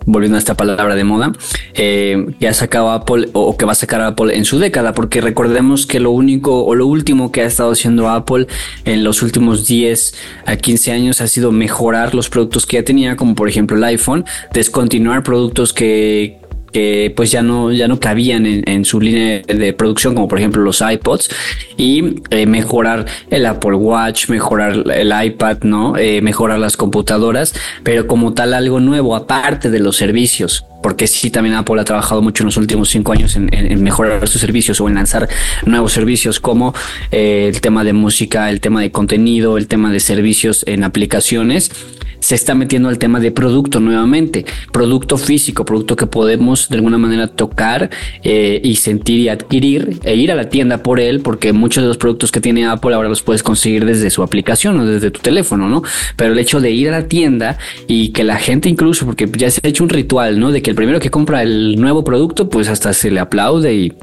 volviendo 0.07 0.37
a 0.37 0.39
esta 0.39 0.55
palabra 0.55 0.95
de 0.95 1.03
moda, 1.03 1.33
eh, 1.73 2.27
que 2.39 2.47
ha 2.47 2.53
sacado 2.53 2.91
Apple 2.91 3.27
o 3.33 3.57
que 3.57 3.65
va 3.65 3.73
a 3.73 3.75
sacar 3.75 4.01
Apple 4.01 4.35
en 4.35 4.45
su 4.45 4.57
década, 4.57 4.93
porque 4.93 5.19
recordemos 5.19 5.85
que 5.85 5.99
lo 5.99 6.11
único 6.11 6.63
o 6.65 6.75
lo 6.75 6.87
último 6.87 7.31
que 7.31 7.41
ha 7.41 7.45
estado 7.45 7.71
haciendo 7.71 8.09
Apple 8.09 8.47
en 8.85 9.03
los 9.03 9.21
últimos 9.21 9.67
10 9.67 10.15
a 10.45 10.55
15 10.55 10.91
años 10.93 11.21
ha 11.21 11.27
sido 11.27 11.51
mejorar 11.51 12.15
los 12.15 12.29
productos 12.29 12.65
que 12.65 12.77
ya 12.77 12.83
tenía, 12.83 13.17
como 13.17 13.35
por 13.35 13.49
ejemplo 13.49 13.75
el 13.75 13.83
iPhone, 13.83 14.23
descontinuar 14.53 15.23
productos 15.23 15.73
que, 15.73 16.39
que 16.71 17.13
pues 17.15 17.31
ya 17.31 17.41
no, 17.41 17.71
ya 17.71 17.87
no 17.87 17.99
cabían 17.99 18.45
en, 18.45 18.85
su 18.85 18.99
línea 18.99 19.41
de 19.41 19.73
producción, 19.73 20.15
como 20.15 20.27
por 20.27 20.39
ejemplo 20.39 20.61
los 20.61 20.81
iPods, 20.81 21.29
y 21.77 22.21
eh, 22.29 22.45
mejorar 22.45 23.05
el 23.29 23.45
Apple 23.45 23.75
Watch, 23.75 24.29
mejorar 24.29 24.83
el 24.91 25.13
iPad, 25.25 25.59
¿no? 25.63 25.97
Eh, 25.97 26.21
mejorar 26.21 26.59
las 26.59 26.77
computadoras, 26.77 27.53
pero 27.83 28.07
como 28.07 28.33
tal 28.33 28.53
algo 28.53 28.79
nuevo, 28.79 29.15
aparte 29.15 29.69
de 29.69 29.79
los 29.79 29.97
servicios. 29.97 30.65
Porque 30.81 31.07
sí, 31.07 31.29
también 31.31 31.55
Apple 31.55 31.79
ha 31.81 31.83
trabajado 31.83 32.21
mucho 32.21 32.43
en 32.43 32.47
los 32.47 32.57
últimos 32.57 32.89
cinco 32.89 33.11
años 33.11 33.35
en, 33.35 33.83
mejorar 33.83 34.27
sus 34.27 34.41
servicios 34.41 34.79
o 34.81 34.87
en 34.87 34.95
lanzar 34.95 35.27
nuevos 35.65 35.93
servicios 35.93 36.39
como 36.39 36.73
eh, 37.11 37.49
el 37.53 37.61
tema 37.61 37.83
de 37.83 37.93
música, 37.93 38.49
el 38.49 38.61
tema 38.61 38.81
de 38.81 38.91
contenido, 38.91 39.57
el 39.57 39.67
tema 39.67 39.91
de 39.91 39.99
servicios 39.99 40.63
en 40.67 40.83
aplicaciones 40.83 41.71
se 42.19 42.35
está 42.35 42.55
metiendo 42.55 42.89
al 42.89 42.97
tema 42.97 43.19
de 43.19 43.31
producto 43.31 43.79
nuevamente, 43.79 44.45
producto 44.71 45.17
físico, 45.17 45.65
producto 45.65 45.95
que 45.95 46.07
podemos 46.07 46.69
de 46.69 46.75
alguna 46.75 46.97
manera 46.97 47.27
tocar 47.27 47.89
eh, 48.23 48.59
y 48.63 48.75
sentir 48.75 49.19
y 49.19 49.29
adquirir 49.29 49.99
e 50.03 50.15
ir 50.15 50.31
a 50.31 50.35
la 50.35 50.49
tienda 50.49 50.83
por 50.83 50.99
él, 50.99 51.21
porque 51.21 51.53
muchos 51.53 51.83
de 51.83 51.87
los 51.87 51.97
productos 51.97 52.31
que 52.31 52.41
tiene 52.41 52.65
Apple 52.65 52.93
ahora 52.93 53.09
los 53.09 53.21
puedes 53.21 53.43
conseguir 53.43 53.85
desde 53.85 54.09
su 54.09 54.23
aplicación 54.23 54.79
o 54.79 54.85
desde 54.85 55.11
tu 55.11 55.19
teléfono, 55.19 55.69
¿no? 55.69 55.83
Pero 56.15 56.33
el 56.33 56.39
hecho 56.39 56.59
de 56.59 56.71
ir 56.71 56.89
a 56.89 56.91
la 56.91 57.07
tienda 57.07 57.57
y 57.87 58.09
que 58.09 58.23
la 58.23 58.37
gente 58.37 58.69
incluso, 58.69 59.05
porque 59.05 59.29
ya 59.37 59.49
se 59.51 59.61
ha 59.63 59.67
hecho 59.67 59.83
un 59.83 59.89
ritual, 59.89 60.39
¿no? 60.39 60.51
Que 60.67 60.71
el 60.71 60.75
primero 60.75 60.99
que 60.99 61.09
compra 61.09 61.43
el 61.43 61.79
nuevo 61.79 62.03
producto, 62.03 62.49
pues 62.49 62.67
hasta 62.67 62.91
se 62.91 63.09
le 63.09 63.21
aplaude 63.21 63.73
y 63.73 63.93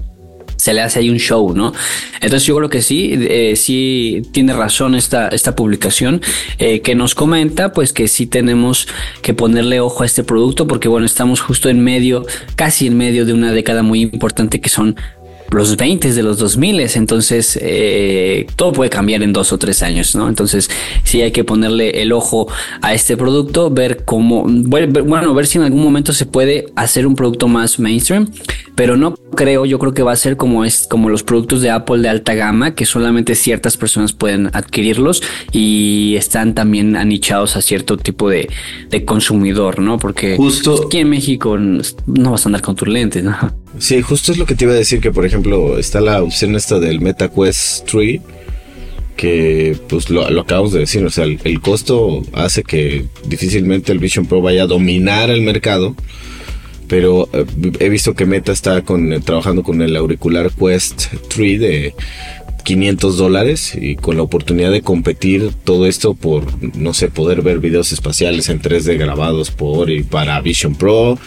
se 0.56 0.72
le 0.72 0.80
hace 0.80 1.00
ahí 1.00 1.10
un 1.10 1.18
show, 1.18 1.54
¿no? 1.54 1.74
Entonces 2.22 2.46
yo 2.46 2.56
creo 2.56 2.70
que 2.70 2.80
sí, 2.80 3.10
eh, 3.12 3.54
sí 3.54 4.22
tiene 4.32 4.54
razón 4.54 4.94
esta, 4.94 5.28
esta 5.28 5.54
publicación 5.54 6.22
eh, 6.58 6.80
que 6.80 6.94
nos 6.94 7.14
comenta, 7.14 7.74
pues 7.74 7.92
que 7.92 8.08
sí 8.08 8.24
tenemos 8.24 8.88
que 9.20 9.34
ponerle 9.34 9.80
ojo 9.80 10.04
a 10.04 10.06
este 10.06 10.24
producto 10.24 10.66
porque 10.66 10.88
bueno, 10.88 11.04
estamos 11.04 11.42
justo 11.42 11.68
en 11.68 11.84
medio, 11.84 12.24
casi 12.56 12.86
en 12.86 12.96
medio 12.96 13.26
de 13.26 13.34
una 13.34 13.52
década 13.52 13.82
muy 13.82 14.00
importante 14.00 14.62
que 14.62 14.70
son 14.70 14.96
los 15.50 15.76
20 15.76 16.12
de 16.12 16.22
los 16.22 16.38
2000, 16.38 16.80
entonces 16.94 17.58
eh, 17.60 18.46
todo 18.56 18.72
puede 18.72 18.90
cambiar 18.90 19.22
en 19.22 19.32
dos 19.32 19.52
o 19.52 19.58
tres 19.58 19.82
años, 19.82 20.14
¿no? 20.14 20.28
Entonces 20.28 20.70
sí 21.04 21.22
hay 21.22 21.32
que 21.32 21.44
ponerle 21.44 22.02
el 22.02 22.12
ojo 22.12 22.48
a 22.82 22.94
este 22.94 23.16
producto, 23.16 23.70
ver 23.70 24.04
cómo, 24.04 24.44
bueno, 24.46 25.34
ver 25.34 25.46
si 25.46 25.58
en 25.58 25.64
algún 25.64 25.82
momento 25.82 26.12
se 26.12 26.26
puede 26.26 26.66
hacer 26.76 27.06
un 27.06 27.14
producto 27.14 27.48
más 27.48 27.78
mainstream, 27.78 28.30
pero 28.74 28.96
no 28.96 29.14
creo, 29.34 29.64
yo 29.64 29.78
creo 29.78 29.94
que 29.94 30.02
va 30.02 30.12
a 30.12 30.16
ser 30.16 30.36
como 30.36 30.64
es 30.64 30.86
como 30.88 31.08
los 31.08 31.22
productos 31.22 31.60
de 31.60 31.70
Apple 31.70 31.98
de 31.98 32.08
alta 32.08 32.34
gama, 32.34 32.74
que 32.74 32.86
solamente 32.86 33.34
ciertas 33.34 33.76
personas 33.76 34.12
pueden 34.12 34.50
adquirirlos 34.52 35.22
y 35.52 36.14
están 36.16 36.54
también 36.54 36.96
anichados 36.96 37.56
a 37.56 37.62
cierto 37.62 37.96
tipo 37.96 38.28
de, 38.28 38.48
de 38.90 39.04
consumidor, 39.04 39.78
¿no? 39.78 39.98
Porque 39.98 40.36
justo 40.36 40.86
aquí 40.86 40.98
en 40.98 41.10
México 41.10 41.56
no 41.58 42.30
vas 42.32 42.46
a 42.46 42.48
andar 42.48 42.62
con 42.62 42.76
tus 42.76 42.88
lentes, 42.88 43.22
¿no? 43.22 43.63
Sí, 43.78 44.00
justo 44.02 44.32
es 44.32 44.38
lo 44.38 44.46
que 44.46 44.54
te 44.54 44.64
iba 44.64 44.72
a 44.72 44.76
decir, 44.76 45.00
que 45.00 45.10
por 45.10 45.26
ejemplo 45.26 45.78
está 45.78 46.00
la 46.00 46.22
opción 46.22 46.54
esta 46.54 46.78
del 46.78 47.00
MetaQuest 47.00 47.90
3, 47.90 48.20
que 49.16 49.76
pues 49.88 50.10
lo, 50.10 50.26
acabamos 50.40 50.72
de 50.72 50.80
decir, 50.80 51.04
o 51.04 51.10
sea, 51.10 51.24
el, 51.24 51.60
costo 51.60 52.22
hace 52.32 52.62
que 52.62 53.04
difícilmente 53.26 53.92
el 53.92 53.98
Vision 53.98 54.26
Pro 54.26 54.40
vaya 54.40 54.62
a 54.62 54.66
dominar 54.66 55.30
el 55.30 55.42
mercado, 55.42 55.94
pero 56.88 57.28
eh, 57.32 57.44
he 57.80 57.88
visto 57.88 58.14
que 58.14 58.26
Meta 58.26 58.52
está 58.52 58.82
con, 58.82 59.22
trabajando 59.22 59.62
con 59.62 59.82
el 59.82 59.96
auricular 59.96 60.50
Quest 60.52 61.06
3 61.28 61.60
de 61.60 61.94
500 62.64 63.16
dólares 63.16 63.74
y 63.80 63.94
con 63.94 64.16
la 64.16 64.22
oportunidad 64.22 64.72
de 64.72 64.82
competir 64.82 65.50
todo 65.64 65.86
esto 65.86 66.14
por, 66.14 66.46
no 66.76 66.94
sé, 66.94 67.08
poder 67.08 67.42
ver 67.42 67.58
videos 67.58 67.92
espaciales 67.92 68.48
en 68.48 68.60
3D 68.60 68.98
grabados 68.98 69.50
por 69.50 69.90
y 69.90 70.02
para 70.02 70.40
Vision 70.40 70.74
Pro. 70.74 71.18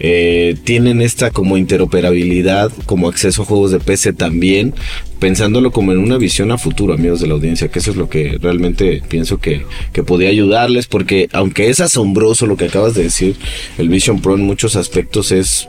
Eh, 0.00 0.56
tienen 0.64 1.02
esta 1.02 1.30
como 1.30 1.56
interoperabilidad, 1.56 2.72
como 2.86 3.08
acceso 3.08 3.42
a 3.42 3.44
juegos 3.44 3.70
de 3.70 3.78
PC 3.78 4.14
también, 4.14 4.74
pensándolo 5.20 5.70
como 5.70 5.92
en 5.92 5.98
una 5.98 6.16
visión 6.16 6.50
a 6.50 6.58
futuro, 6.58 6.94
amigos 6.94 7.20
de 7.20 7.26
la 7.28 7.34
audiencia, 7.34 7.68
que 7.68 7.78
eso 7.78 7.90
es 7.90 7.96
lo 7.96 8.08
que 8.08 8.38
realmente 8.40 9.02
pienso 9.08 9.38
que, 9.38 9.64
que 9.92 10.02
podría 10.02 10.30
ayudarles, 10.30 10.86
porque 10.86 11.28
aunque 11.32 11.68
es 11.68 11.80
asombroso 11.80 12.46
lo 12.46 12.56
que 12.56 12.66
acabas 12.66 12.94
de 12.94 13.04
decir, 13.04 13.36
el 13.78 13.88
Vision 13.88 14.20
Pro 14.20 14.34
en 14.34 14.42
muchos 14.42 14.76
aspectos 14.76 15.30
es 15.30 15.68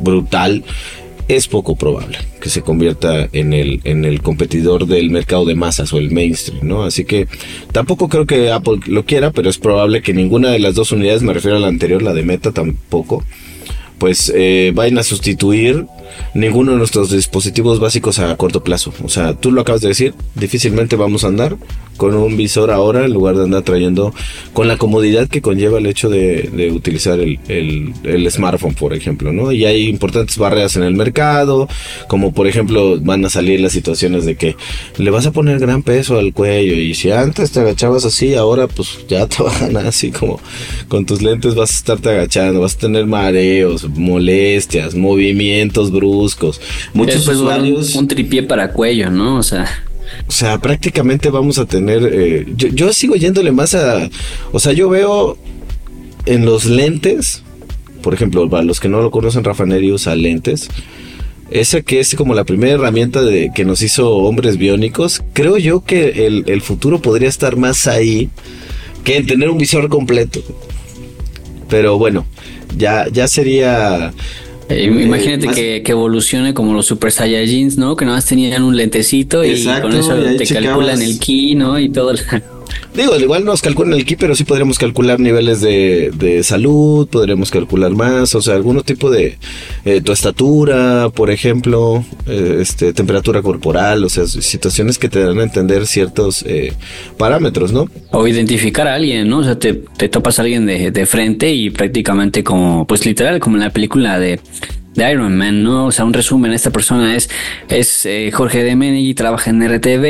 brutal 0.00 0.64
es 1.36 1.48
poco 1.48 1.76
probable 1.76 2.18
que 2.40 2.50
se 2.50 2.62
convierta 2.62 3.28
en 3.32 3.52
el, 3.52 3.80
en 3.84 4.04
el 4.04 4.20
competidor 4.22 4.86
del 4.86 5.10
mercado 5.10 5.44
de 5.44 5.54
masas 5.54 5.92
o 5.92 5.98
el 5.98 6.10
mainstream, 6.10 6.66
¿no? 6.66 6.84
Así 6.84 7.04
que 7.04 7.26
tampoco 7.72 8.08
creo 8.08 8.26
que 8.26 8.50
Apple 8.50 8.80
lo 8.86 9.04
quiera, 9.04 9.30
pero 9.30 9.48
es 9.48 9.58
probable 9.58 10.02
que 10.02 10.12
ninguna 10.12 10.50
de 10.50 10.58
las 10.58 10.74
dos 10.74 10.92
unidades, 10.92 11.22
me 11.22 11.32
refiero 11.32 11.56
a 11.56 11.60
la 11.60 11.68
anterior, 11.68 12.02
la 12.02 12.12
de 12.12 12.22
Meta 12.22 12.52
tampoco, 12.52 13.24
pues 13.98 14.32
eh, 14.34 14.72
vayan 14.74 14.98
a 14.98 15.02
sustituir 15.02 15.86
ninguno 16.34 16.72
de 16.72 16.78
nuestros 16.78 17.10
dispositivos 17.10 17.80
básicos 17.80 18.18
a 18.18 18.36
corto 18.36 18.62
plazo. 18.62 18.92
O 19.04 19.08
sea, 19.08 19.34
tú 19.34 19.52
lo 19.52 19.60
acabas 19.60 19.82
de 19.82 19.88
decir, 19.88 20.14
difícilmente 20.34 20.96
vamos 20.96 21.24
a 21.24 21.28
andar 21.28 21.56
con 21.96 22.14
un 22.14 22.36
visor 22.36 22.70
ahora 22.70 23.04
en 23.04 23.12
lugar 23.12 23.36
de 23.36 23.44
andar 23.44 23.62
trayendo 23.62 24.14
con 24.52 24.66
la 24.66 24.76
comodidad 24.76 25.28
que 25.28 25.42
conlleva 25.42 25.78
el 25.78 25.86
hecho 25.86 26.08
de, 26.08 26.72
utilizar 26.74 27.20
el, 27.20 27.38
el, 28.02 28.30
smartphone, 28.30 28.74
por 28.74 28.94
ejemplo, 28.94 29.32
¿no? 29.32 29.52
Y 29.52 29.64
hay 29.66 29.88
importantes 29.88 30.38
barreras 30.38 30.76
en 30.76 30.84
el 30.84 30.94
mercado, 30.94 31.68
como 32.08 32.32
por 32.32 32.46
ejemplo 32.46 32.98
van 33.00 33.24
a 33.24 33.30
salir 33.30 33.60
las 33.60 33.72
situaciones 33.72 34.24
de 34.24 34.36
que 34.36 34.56
le 34.96 35.10
vas 35.10 35.26
a 35.26 35.32
poner 35.32 35.58
gran 35.58 35.82
peso 35.82 36.18
al 36.18 36.32
cuello 36.32 36.74
y 36.74 36.94
si 36.94 37.10
antes 37.10 37.52
te 37.52 37.60
agachabas 37.60 38.04
así, 38.04 38.34
ahora 38.34 38.68
pues 38.68 39.06
ya 39.08 39.26
te 39.28 39.42
van 39.42 39.76
así 39.76 40.10
como 40.10 40.40
con 40.88 41.06
tus 41.06 41.22
lentes 41.22 41.54
vas 41.54 41.70
a 41.70 41.74
estarte 41.74 42.10
agachando, 42.10 42.60
vas 42.60 42.74
a 42.76 42.78
tener 42.78 43.06
mareos, 43.06 43.88
molestias, 43.88 44.94
movimientos 44.94 45.90
bruscos. 45.90 46.01
Muchos 46.94 47.26
usuarios... 47.28 47.94
Un, 47.94 48.02
un 48.02 48.08
tripié 48.08 48.42
para 48.42 48.72
cuello, 48.72 49.10
¿no? 49.10 49.38
O 49.38 49.42
sea... 49.42 49.66
O 50.28 50.32
sea, 50.32 50.58
prácticamente 50.58 51.30
vamos 51.30 51.58
a 51.58 51.66
tener. 51.66 52.08
Eh, 52.12 52.46
yo, 52.54 52.92
sigo 52.92 53.16
yéndole 53.16 53.52
más 53.52 53.74
a. 53.74 54.08
O 54.52 54.58
sea, 54.58 54.72
yo 54.72 54.88
veo 54.88 55.36
en 56.26 56.44
los 56.44 56.66
lentes, 56.66 57.42
por 58.02 58.14
ejemplo, 58.14 58.48
para 58.48 58.62
los 58.62 58.80
que 58.80 58.88
no 58.88 59.00
lo 59.00 59.10
conocen, 59.10 59.44
Rafa 59.44 59.66
Neri 59.66 59.92
usa 59.92 60.14
lentes. 60.14 60.68
Esa 61.50 61.82
que 61.82 62.00
es 62.00 62.14
como 62.14 62.34
la 62.34 62.44
primera 62.44 62.72
herramienta 62.72 63.22
de, 63.22 63.50
que 63.54 63.64
nos 63.64 63.82
hizo 63.82 64.10
hombres 64.16 64.56
biónicos. 64.56 65.22
Creo 65.34 65.58
yo 65.58 65.84
que 65.84 66.26
el, 66.26 66.44
el 66.46 66.62
futuro 66.62 67.02
podría 67.02 67.28
estar 67.28 67.56
más 67.56 67.86
ahí 67.86 68.30
que 69.04 69.16
en 69.16 69.26
tener 69.26 69.50
un 69.50 69.58
visor 69.58 69.88
completo. 69.88 70.40
Pero 71.68 71.98
bueno, 71.98 72.26
ya, 72.76 73.06
ya 73.08 73.28
sería 73.28 74.12
eh, 74.72 74.84
imagínate 74.84 75.48
que, 75.48 75.82
evolucione 75.92 76.54
como 76.54 76.72
los 76.72 76.86
Super 76.86 77.12
Saiyajins, 77.12 77.76
¿no? 77.76 77.96
Que 77.96 78.04
nada 78.04 78.16
más 78.16 78.26
tenían 78.26 78.62
un 78.62 78.76
lentecito 78.76 79.44
y 79.44 79.64
con 79.80 79.92
eso 79.94 80.16
te 80.38 80.46
calculan 80.46 81.02
el 81.02 81.18
ki, 81.18 81.54
¿no? 81.54 81.78
Y 81.78 81.88
todo. 81.88 82.14
Digo, 82.94 83.16
igual 83.16 83.44
nos 83.44 83.62
calculan 83.62 83.94
el 83.94 84.04
ki, 84.04 84.16
pero 84.16 84.34
sí 84.34 84.44
podríamos 84.44 84.78
calcular 84.78 85.18
niveles 85.18 85.60
de, 85.60 86.10
de 86.14 86.42
salud, 86.42 87.08
podríamos 87.08 87.50
calcular 87.50 87.92
más, 87.92 88.34
o 88.34 88.42
sea, 88.42 88.54
algún 88.54 88.82
tipo 88.82 89.10
de 89.10 89.38
eh, 89.84 90.00
tu 90.02 90.12
estatura, 90.12 91.08
por 91.08 91.30
ejemplo, 91.30 92.04
eh, 92.26 92.58
este, 92.60 92.92
temperatura 92.92 93.40
corporal, 93.40 94.04
o 94.04 94.08
sea, 94.08 94.26
situaciones 94.26 94.98
que 94.98 95.08
te 95.08 95.24
dan 95.24 95.38
a 95.38 95.42
entender 95.42 95.86
ciertos 95.86 96.44
eh, 96.46 96.74
parámetros, 97.16 97.72
¿no? 97.72 97.88
O 98.10 98.26
identificar 98.26 98.86
a 98.86 98.94
alguien, 98.94 99.28
¿no? 99.28 99.38
O 99.38 99.44
sea, 99.44 99.58
te, 99.58 99.72
te 99.72 100.08
topas 100.08 100.38
a 100.38 100.42
alguien 100.42 100.66
de, 100.66 100.90
de 100.90 101.06
frente 101.06 101.52
y 101.52 101.70
prácticamente 101.70 102.44
como, 102.44 102.86
pues 102.86 103.06
literal, 103.06 103.40
como 103.40 103.56
en 103.56 103.62
la 103.62 103.70
película 103.70 104.18
de 104.18 104.38
de 104.94 105.10
Iron 105.10 105.36
Man, 105.36 105.62
¿no? 105.62 105.86
O 105.86 105.92
sea, 105.92 106.04
un 106.04 106.12
resumen, 106.12 106.52
esta 106.52 106.70
persona 106.70 107.16
es, 107.16 107.30
es 107.68 108.04
eh, 108.06 108.30
Jorge 108.32 108.62
de 108.62 108.76
Menegui, 108.76 109.14
trabaja 109.14 109.50
en 109.50 109.66
RTV, 109.66 110.04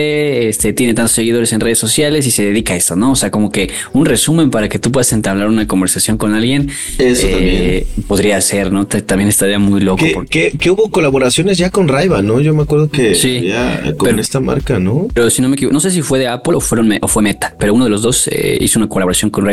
este, 0.48 0.72
tiene 0.72 0.94
tantos 0.94 1.12
seguidores 1.12 1.52
en 1.52 1.60
redes 1.60 1.78
sociales 1.78 2.26
y 2.26 2.30
se 2.30 2.44
dedica 2.44 2.74
a 2.74 2.76
esto, 2.76 2.96
¿no? 2.96 3.12
O 3.12 3.16
sea, 3.16 3.30
como 3.30 3.50
que 3.50 3.70
un 3.92 4.06
resumen 4.06 4.50
para 4.50 4.68
que 4.68 4.78
tú 4.78 4.90
puedas 4.90 5.12
entablar 5.12 5.48
una 5.48 5.66
conversación 5.66 6.16
con 6.16 6.34
alguien. 6.34 6.70
Eso 6.98 7.26
eh, 7.30 7.86
Podría 8.06 8.40
ser, 8.40 8.72
¿no? 8.72 8.86
también 8.86 9.28
estaría 9.28 9.58
muy 9.58 9.80
loco. 9.80 10.04
Que, 10.28 10.52
que, 10.52 10.70
hubo 10.70 10.90
colaboraciones 10.90 11.58
ya 11.58 11.70
con 11.70 11.88
Raiva, 11.88 12.22
¿no? 12.22 12.40
Yo 12.40 12.54
me 12.54 12.62
acuerdo 12.62 12.90
que 12.90 13.14
sí, 13.14 13.42
ya 13.42 13.94
con 13.96 14.18
esta 14.18 14.40
marca, 14.40 14.78
¿no? 14.78 15.08
Pero 15.14 15.30
si 15.30 15.42
no 15.42 15.48
me 15.48 15.54
equivoco, 15.54 15.72
no 15.72 15.80
sé 15.80 15.90
si 15.90 16.02
fue 16.02 16.18
de 16.18 16.28
Apple 16.28 16.56
o, 16.56 16.60
fueron, 16.60 16.92
o 17.00 17.08
fue 17.08 17.22
Meta, 17.22 17.54
pero 17.58 17.74
uno 17.74 17.84
de 17.84 17.90
los 17.90 18.02
dos 18.02 18.28
eh, 18.28 18.58
hizo 18.60 18.78
una 18.78 18.88
colaboración 18.88 19.30
con 19.30 19.44
ray 19.44 19.52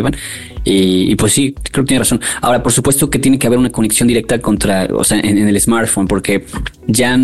y, 0.64 1.12
y, 1.12 1.16
pues 1.16 1.34
sí, 1.34 1.54
creo 1.72 1.84
que 1.84 1.90
tiene 1.90 2.00
razón. 2.00 2.22
Ahora, 2.42 2.62
por 2.62 2.72
supuesto 2.72 3.10
que 3.10 3.20
tiene 3.20 3.38
que 3.40 3.48
haber 3.48 3.60
una 3.60 3.72
conexión 3.72 4.08
directa 4.08 4.40
contra, 4.40 4.88
o 4.94 5.04
sea, 5.04 5.19
en, 5.20 5.38
el 5.38 5.60
smartphone, 5.60 6.08
porque 6.08 6.46
ya, 6.88 7.18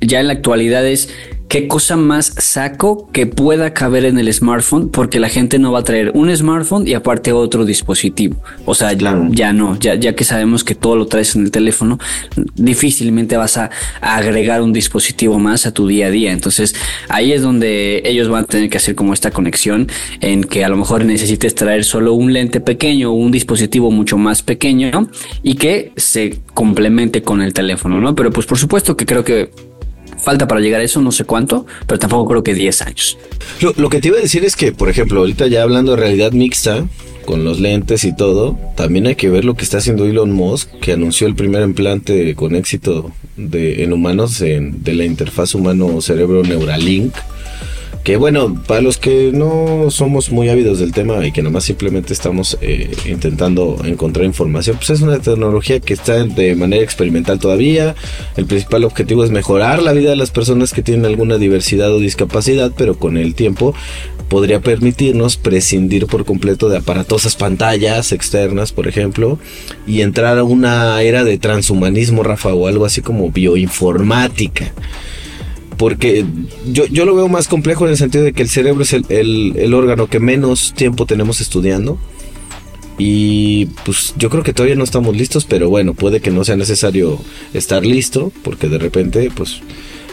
ya 0.00 0.20
en 0.20 0.26
la 0.26 0.32
actualidad 0.32 0.86
es 0.86 1.10
qué 1.48 1.68
cosa 1.68 1.96
más 1.96 2.32
saco 2.38 3.08
que 3.12 3.26
pueda 3.26 3.72
caber 3.72 4.04
en 4.04 4.18
el 4.18 4.32
smartphone, 4.32 4.88
porque 4.88 5.20
la 5.20 5.28
gente 5.28 5.58
no 5.58 5.72
va 5.72 5.80
a 5.80 5.84
traer 5.84 6.10
un 6.14 6.34
smartphone 6.34 6.86
y 6.86 6.94
aparte 6.94 7.32
otro 7.32 7.64
dispositivo. 7.64 8.36
O 8.64 8.74
sea, 8.74 8.92
ya 8.92 9.52
no, 9.52 9.78
ya, 9.78 9.94
ya 9.94 10.14
que 10.14 10.24
sabemos 10.24 10.64
que 10.64 10.74
todo 10.74 10.96
lo 10.96 11.06
traes 11.06 11.36
en 11.36 11.44
el 11.44 11.50
teléfono, 11.50 11.98
difícilmente 12.54 13.36
vas 13.36 13.56
a, 13.56 13.70
agregar 14.00 14.62
un 14.62 14.72
dispositivo 14.72 15.38
más 15.38 15.66
a 15.66 15.72
tu 15.72 15.86
día 15.86 16.06
a 16.06 16.10
día. 16.10 16.32
Entonces 16.32 16.74
ahí 17.08 17.32
es 17.32 17.42
donde 17.42 18.02
ellos 18.04 18.28
van 18.28 18.44
a 18.44 18.46
tener 18.46 18.70
que 18.70 18.78
hacer 18.78 18.94
como 18.94 19.12
esta 19.12 19.30
conexión 19.30 19.88
en 20.20 20.44
que 20.44 20.64
a 20.64 20.68
lo 20.68 20.76
mejor 20.76 21.04
necesites 21.04 21.54
traer 21.54 21.84
solo 21.84 22.14
un 22.14 22.32
lente 22.32 22.60
pequeño 22.60 23.10
o 23.10 23.14
un 23.14 23.30
dispositivo 23.30 23.90
mucho 23.90 24.18
más 24.18 24.42
pequeño 24.42 25.08
y 25.42 25.54
que 25.54 25.92
se 25.96 26.40
complemente 26.52 27.22
con 27.22 27.42
el 27.42 27.52
teléfono, 27.52 28.00
¿no? 28.00 28.14
Pero 28.14 28.30
pues 28.30 28.46
por 28.46 28.58
supuesto 28.58 28.96
que 28.96 29.06
creo 29.06 29.24
que 29.24 29.50
falta 30.24 30.48
para 30.48 30.60
llegar 30.60 30.80
a 30.80 30.84
eso, 30.84 31.00
no 31.00 31.12
sé 31.12 31.24
cuánto, 31.24 31.66
pero 31.86 31.98
tampoco 31.98 32.28
creo 32.28 32.42
que 32.42 32.54
10 32.54 32.82
años. 32.82 33.18
Lo, 33.60 33.88
que 33.88 34.00
te 34.00 34.08
iba 34.08 34.18
a 34.18 34.20
decir 34.20 34.44
es 34.44 34.56
que, 34.56 34.72
por 34.72 34.88
ejemplo, 34.88 35.20
ahorita 35.20 35.46
ya 35.46 35.62
hablando 35.62 35.92
de 35.92 35.98
realidad 35.98 36.32
mixta, 36.32 36.86
con 37.24 37.44
los 37.44 37.58
lentes 37.58 38.04
y 38.04 38.14
todo, 38.14 38.58
también 38.76 39.06
hay 39.06 39.14
que 39.14 39.30
ver 39.30 39.44
lo 39.44 39.54
que 39.54 39.64
está 39.64 39.78
haciendo 39.78 40.04
Elon 40.04 40.32
Musk, 40.32 40.68
que 40.80 40.92
anunció 40.92 41.26
el 41.26 41.34
primer 41.34 41.62
implante 41.62 42.34
con 42.34 42.54
éxito 42.54 43.12
de, 43.36 43.82
en 43.82 43.92
humanos 43.92 44.38
de 44.38 44.94
la 44.94 45.04
interfaz 45.04 45.54
humano-cerebro 45.54 46.42
Neuralink 46.42 47.14
que 48.04 48.18
bueno, 48.18 48.54
para 48.66 48.82
los 48.82 48.98
que 48.98 49.30
no 49.32 49.90
somos 49.90 50.30
muy 50.30 50.50
ávidos 50.50 50.78
del 50.78 50.92
tema 50.92 51.26
y 51.26 51.32
que 51.32 51.40
nomás 51.40 51.64
simplemente 51.64 52.12
estamos 52.12 52.58
eh, 52.60 52.94
intentando 53.06 53.78
encontrar 53.82 54.26
información, 54.26 54.76
pues 54.76 54.90
es 54.90 55.00
una 55.00 55.18
tecnología 55.20 55.80
que 55.80 55.94
está 55.94 56.22
de 56.22 56.54
manera 56.54 56.84
experimental 56.84 57.38
todavía. 57.38 57.94
El 58.36 58.44
principal 58.44 58.84
objetivo 58.84 59.24
es 59.24 59.30
mejorar 59.30 59.82
la 59.82 59.94
vida 59.94 60.10
de 60.10 60.16
las 60.16 60.30
personas 60.30 60.74
que 60.74 60.82
tienen 60.82 61.06
alguna 61.06 61.38
diversidad 61.38 61.90
o 61.92 61.98
discapacidad, 61.98 62.72
pero 62.76 62.98
con 62.98 63.16
el 63.16 63.34
tiempo 63.34 63.74
podría 64.28 64.60
permitirnos 64.60 65.38
prescindir 65.38 66.06
por 66.06 66.26
completo 66.26 66.68
de 66.68 66.76
aparatosas 66.76 67.36
pantallas 67.36 68.12
externas, 68.12 68.72
por 68.72 68.86
ejemplo, 68.86 69.38
y 69.86 70.02
entrar 70.02 70.38
a 70.38 70.44
una 70.44 71.00
era 71.00 71.24
de 71.24 71.38
transhumanismo, 71.38 72.22
Rafa, 72.22 72.52
o 72.52 72.66
algo 72.66 72.84
así 72.84 73.00
como 73.00 73.30
bioinformática 73.30 74.74
porque 75.76 76.24
yo, 76.70 76.86
yo 76.86 77.04
lo 77.04 77.14
veo 77.14 77.28
más 77.28 77.48
complejo 77.48 77.84
en 77.84 77.92
el 77.92 77.96
sentido 77.96 78.24
de 78.24 78.32
que 78.32 78.42
el 78.42 78.48
cerebro 78.48 78.82
es 78.82 78.92
el, 78.92 79.74
órgano 79.74 80.06
que 80.06 80.20
menos 80.20 80.72
tiempo 80.74 81.06
tenemos 81.06 81.40
estudiando. 81.40 81.98
Y 82.96 83.66
pues 83.84 84.14
yo 84.16 84.30
creo 84.30 84.44
que 84.44 84.52
todavía 84.52 84.76
no 84.76 84.84
estamos 84.84 85.16
listos, 85.16 85.44
pero 85.44 85.68
bueno, 85.68 85.94
puede 85.94 86.20
que 86.20 86.30
no 86.30 86.44
sea 86.44 86.56
necesario 86.56 87.18
estar 87.52 87.84
listo, 87.84 88.30
porque 88.42 88.68
de 88.68 88.78
repente 88.78 89.30
pues 89.34 89.60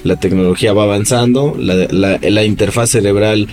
la 0.04 0.20
tecnología 0.20 0.74
va 0.74 0.84
avanzando, 0.84 1.56
la, 1.60 2.18
la, 2.20 2.44
interfaz 2.44 2.90
cerebral 2.90 3.48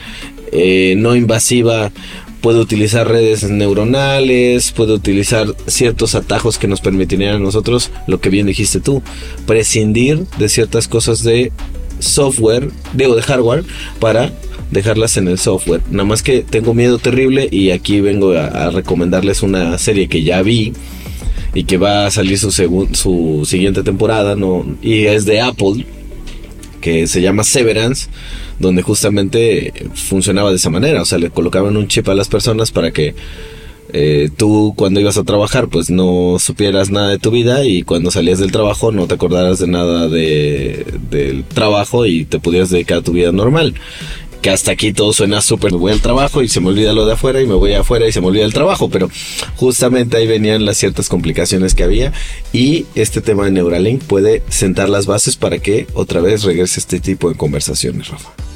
eh, 0.51 0.95
no 0.97 1.15
invasiva 1.15 1.93
puede 2.41 2.61
utilizar 2.61 3.09
redes 3.09 3.45
neuronales, 3.45 4.73
puede 4.73 4.93
utilizar 4.93 5.55
ciertos 5.67 6.15
atajos 6.15 6.59
que 6.59 6.69
nos 6.69 6.81
permitirían 6.81 7.37
a 7.37 7.39
nosotros, 7.39 7.91
lo 8.07 8.21
que 8.21 8.31
bien 8.31 8.47
dijiste 8.47 8.81
tú, 8.81 9.03
prescindir 9.47 10.25
de 10.39 10.49
ciertas 10.49 10.89
cosas 10.89 11.23
de 11.25 11.53
software, 11.99 12.71
digo 12.93 13.15
de 13.15 13.23
hardware, 13.23 13.65
para 14.01 14.33
dejarlas 14.71 15.17
en 15.17 15.29
el 15.29 15.39
software. 15.39 15.83
Nada 15.91 16.05
más 16.05 16.23
que 16.23 16.43
tengo 16.43 16.75
miedo 16.75 16.99
terrible 16.99 17.49
y 17.51 17.71
aquí 17.71 18.01
vengo 18.01 18.33
a, 18.33 18.71
recomendarles 18.71 19.43
una 19.43 19.79
serie 19.79 20.09
que 20.09 20.23
ya 20.23 20.43
vi 20.43 20.73
y 21.55 21.65
que 21.65 21.79
va 21.79 22.07
a 22.07 22.11
salir 22.11 22.39
su, 22.39 22.51
su 22.51 23.43
siguiente 23.47 23.83
temporada, 23.83 24.37
¿no? 24.37 24.65
Y 24.83 25.07
es 25.07 25.25
de 25.25 25.41
Apple, 25.41 25.87
que 26.81 27.07
se 27.07 27.21
llama 27.21 27.45
Severance, 27.45 28.09
donde 28.59 28.83
justamente 28.83 29.73
funcionaba 29.95 30.51
de 30.51 30.57
esa 30.57 30.71
manera, 30.71 31.03
o 31.03 31.05
sea, 31.05 31.19
le 31.19 31.31
colocaban 31.31 31.77
un 31.77 31.89
chip 31.89 32.09
a 32.09 32.15
las 32.15 32.29
personas 32.29 32.71
para 32.71 32.91
que 32.91 33.15
eh, 33.93 34.29
tú 34.37 34.75
cuando 34.77 35.01
ibas 35.01 35.17
a 35.17 35.25
trabajar 35.25 35.69
pues 35.69 35.89
no 35.89 36.37
supieras 36.39 36.91
nada 36.91 37.09
de 37.09 37.19
tu 37.19 37.31
vida 37.31 37.65
y 37.65 37.83
cuando 37.83 38.11
salías 38.11 38.39
del 38.39 38.53
trabajo 38.53 38.93
no 38.93 39.07
te 39.07 39.15
acordaras 39.15 39.59
de 39.59 39.67
nada 39.67 40.09
de, 40.09 40.87
del 41.11 41.45
trabajo 41.45 42.05
y 42.05 42.25
te 42.25 42.39
pudieras 42.39 42.71
dedicar 42.71 42.99
a 42.99 43.03
tu 43.03 43.13
vida 43.13 43.33
normal 43.33 43.75
que 44.43 44.51
hasta 44.51 44.71
aquí 44.73 44.93
todo 44.93 45.13
suena 45.13 45.41
súper. 45.41 45.73
Me 45.73 45.79
voy 45.79 45.93
al 45.93 46.01
trabajo 46.01 46.43
y 46.43 46.49
se 46.49 46.61
me 46.61 46.69
olvida 46.69 46.93
lo 46.93 47.07
de 47.07 47.15
afuera 47.15 47.41
y 47.41 47.47
me 47.47 47.55
voy 47.55 47.73
afuera 47.73 48.07
y 48.07 48.13
se 48.13 48.21
me 48.21 48.29
olvida 48.29 48.45
el 48.45 48.53
trabajo, 48.53 48.89
pero 48.89 49.11
justamente 49.57 50.17
ahí 50.17 50.27
venían 50.27 50.65
las 50.65 50.77
ciertas 50.77 51.09
complicaciones 51.09 51.75
que 51.75 51.85
había 51.85 52.13
y 52.53 52.87
este 52.95 53.21
tema 53.21 53.45
de 53.45 53.51
Neuralink 53.51 54.03
puede 54.03 54.43
sentar 54.49 54.89
las 54.89 55.07
bases 55.07 55.37
para 55.37 55.59
que 55.59 55.87
otra 55.95 56.21
vez 56.21 56.45
regrese 56.45 56.81
este 56.81 57.01
tipo 57.01 57.29
de 57.29 57.37
conversaciones, 57.37 58.09
Rafa. 58.09 58.48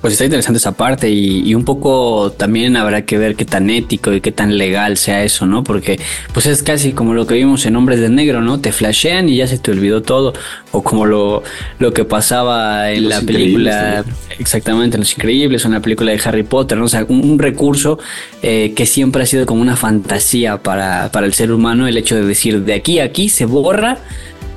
Pues 0.00 0.14
está 0.14 0.24
interesante 0.24 0.56
esa 0.56 0.72
parte 0.72 1.10
y, 1.10 1.54
un 1.54 1.64
poco 1.64 2.32
también 2.32 2.76
habrá 2.76 3.02
que 3.02 3.18
ver 3.18 3.36
qué 3.36 3.44
tan 3.44 3.68
ético 3.68 4.12
y 4.14 4.22
qué 4.22 4.32
tan 4.32 4.56
legal 4.56 4.96
sea 4.96 5.24
eso, 5.24 5.46
¿no? 5.46 5.62
Porque 5.62 6.00
pues 6.32 6.46
es 6.46 6.62
casi 6.62 6.92
como 6.92 7.12
lo 7.12 7.26
que 7.26 7.34
vimos 7.34 7.66
en 7.66 7.76
Hombres 7.76 8.00
de 8.00 8.08
Negro, 8.08 8.40
¿no? 8.40 8.60
Te 8.60 8.72
flashean 8.72 9.28
y 9.28 9.36
ya 9.36 9.46
se 9.46 9.58
te 9.58 9.70
olvidó 9.70 10.00
todo. 10.00 10.32
O 10.72 10.82
como 10.82 11.04
lo, 11.04 11.42
lo 11.78 11.92
que 11.92 12.04
pasaba 12.04 12.90
en 12.92 13.10
la 13.10 13.20
película, 13.20 14.04
exactamente, 14.38 14.96
en 14.96 15.00
Los 15.00 15.12
Increíbles 15.12 15.64
o 15.64 15.68
en 15.68 15.74
la 15.74 15.80
película 15.80 16.12
de 16.12 16.20
Harry 16.24 16.44
Potter, 16.44 16.78
¿no? 16.78 16.84
O 16.84 16.88
sea, 16.88 17.04
un, 17.06 17.38
recurso 17.38 17.98
eh, 18.42 18.72
que 18.74 18.86
siempre 18.86 19.22
ha 19.22 19.26
sido 19.26 19.44
como 19.44 19.60
una 19.60 19.76
fantasía 19.76 20.62
para, 20.62 21.10
para 21.12 21.26
el 21.26 21.34
ser 21.34 21.52
humano, 21.52 21.86
el 21.86 21.96
hecho 21.96 22.16
de 22.16 22.24
decir 22.24 22.62
de 22.64 22.74
aquí 22.74 23.00
a 23.00 23.04
aquí 23.10 23.28
se 23.28 23.44
borra 23.44 23.98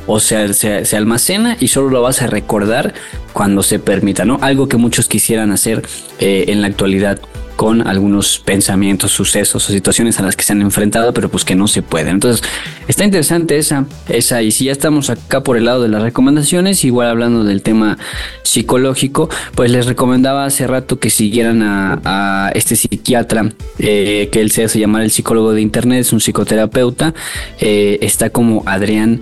o 0.07 0.19
sea, 0.19 0.51
se, 0.53 0.95
almacena 0.95 1.57
y 1.59 1.67
solo 1.69 1.89
lo 1.89 2.01
vas 2.01 2.21
a 2.21 2.27
recordar 2.27 2.93
cuando 3.31 3.63
se 3.63 3.79
permita, 3.79 4.25
¿no? 4.25 4.37
Algo 4.41 4.67
que 4.67 4.77
muchos 4.77 5.07
quisieran 5.07 5.51
hacer 5.51 5.83
eh, 6.19 6.45
en 6.47 6.61
la 6.61 6.67
actualidad 6.67 7.19
con 7.55 7.87
algunos 7.87 8.39
pensamientos, 8.39 9.11
sucesos 9.11 9.69
o 9.69 9.71
situaciones 9.71 10.19
a 10.19 10.23
las 10.23 10.35
que 10.35 10.43
se 10.43 10.53
han 10.53 10.61
enfrentado, 10.61 11.13
pero 11.13 11.29
pues 11.29 11.45
que 11.45 11.55
no 11.55 11.67
se 11.67 11.81
pueden. 11.81 12.15
Entonces, 12.15 12.45
está 12.87 13.05
interesante 13.05 13.57
esa, 13.57 13.85
esa, 14.09 14.41
y 14.41 14.51
si 14.51 14.65
ya 14.65 14.71
estamos 14.71 15.09
acá 15.09 15.43
por 15.43 15.57
el 15.57 15.65
lado 15.65 15.83
de 15.83 15.89
las 15.89 16.01
recomendaciones, 16.01 16.83
igual 16.83 17.07
hablando 17.09 17.43
del 17.43 17.61
tema 17.61 17.97
psicológico, 18.43 19.29
pues 19.55 19.71
les 19.71 19.85
recomendaba 19.85 20.45
hace 20.45 20.67
rato 20.67 20.99
que 20.99 21.09
siguieran 21.09 21.61
a, 21.63 22.51
este 22.55 22.75
psiquiatra, 22.75 23.51
eh, 23.79 24.29
que 24.31 24.41
él 24.41 24.51
se 24.51 24.63
hace 24.63 24.79
llamar 24.79 25.03
el 25.03 25.11
psicólogo 25.11 25.53
de 25.53 25.61
internet, 25.61 26.01
es 26.01 26.13
un 26.13 26.19
psicoterapeuta, 26.19 27.13
eh, 27.59 27.99
está 28.01 28.29
como 28.29 28.63
Adrián 28.65 29.21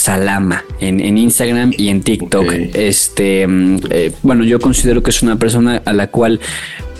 Salama 0.00 0.64
en, 0.80 1.18
Instagram 1.18 1.74
y 1.76 1.90
en 1.90 2.00
TikTok. 2.00 2.50
Este, 2.72 3.46
mm, 3.46 3.80
eh, 3.90 4.12
bueno, 4.22 4.44
yo 4.44 4.58
considero 4.58 5.02
que 5.02 5.10
es 5.10 5.22
una 5.22 5.36
persona 5.36 5.82
a 5.84 5.92
la 5.92 6.10
cual 6.10 6.40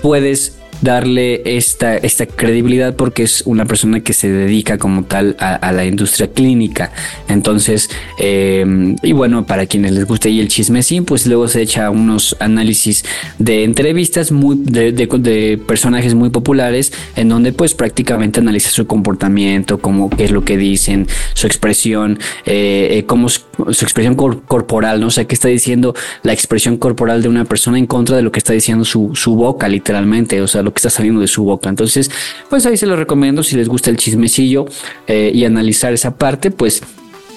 puedes 0.03 0.59
darle 0.80 1.56
esta, 1.56 1.96
esta 1.96 2.26
credibilidad 2.26 2.94
porque 2.96 3.22
es 3.22 3.42
una 3.46 3.64
persona 3.66 4.00
que 4.00 4.12
se 4.12 4.28
dedica 4.28 4.78
como 4.78 5.04
tal 5.04 5.36
a, 5.38 5.72
la 5.72 5.84
industria 5.84 6.28
clínica. 6.28 6.92
Entonces, 7.28 7.90
em, 8.18 8.96
y 9.02 9.12
bueno, 9.12 9.46
para 9.46 9.66
quienes 9.66 9.92
les 9.92 10.06
guste 10.06 10.30
y 10.30 10.40
el 10.40 10.48
chisme 10.48 10.82
sí, 10.82 11.00
pues 11.00 11.26
luego 11.26 11.48
se 11.48 11.62
echa 11.62 11.90
unos 11.90 12.36
análisis 12.40 13.04
de 13.38 13.64
entrevistas 13.64 14.32
muy 14.32 14.56
de, 14.58 14.92
de, 14.92 15.58
personajes 15.58 16.14
muy 16.14 16.30
populares 16.30 16.92
en 17.16 17.28
donde 17.28 17.52
pues 17.52 17.74
prácticamente 17.74 18.40
analiza 18.40 18.70
su 18.70 18.86
comportamiento, 18.86 19.78
como 19.78 20.10
qué 20.10 20.24
es 20.24 20.30
lo 20.30 20.44
que 20.44 20.56
dicen, 20.56 21.06
su 21.34 21.46
expresión, 21.46 22.18
eh, 22.46 22.88
eh 22.92 23.04
cómo 23.06 23.28
su, 23.28 23.42
expresión 23.68 24.14
corporal, 24.14 25.00
¿no? 25.00 25.08
O 25.08 25.10
sea, 25.10 25.26
qué 25.26 25.34
está 25.34 25.48
diciendo 25.48 25.94
la 26.22 26.32
expresión 26.32 26.76
corporal 26.76 27.22
de 27.22 27.28
una 27.28 27.44
persona 27.44 27.78
en 27.78 27.86
contra 27.86 28.16
de 28.16 28.22
lo 28.22 28.32
que 28.32 28.38
está 28.38 28.52
diciendo 28.52 28.84
su, 28.84 29.14
su 29.14 29.34
boca, 29.34 29.68
literalmente. 29.68 30.40
O 30.40 30.48
sea, 30.48 30.62
que 30.72 30.78
está 30.78 30.90
saliendo 30.90 31.20
de 31.20 31.28
su 31.28 31.44
boca. 31.44 31.68
Entonces, 31.68 32.10
pues 32.48 32.66
ahí 32.66 32.76
se 32.76 32.86
lo 32.86 32.96
recomiendo 32.96 33.42
si 33.42 33.56
les 33.56 33.68
gusta 33.68 33.90
el 33.90 33.96
chismecillo 33.96 34.66
eh, 35.06 35.30
y 35.34 35.44
analizar 35.44 35.92
esa 35.92 36.16
parte, 36.16 36.50
pues 36.50 36.82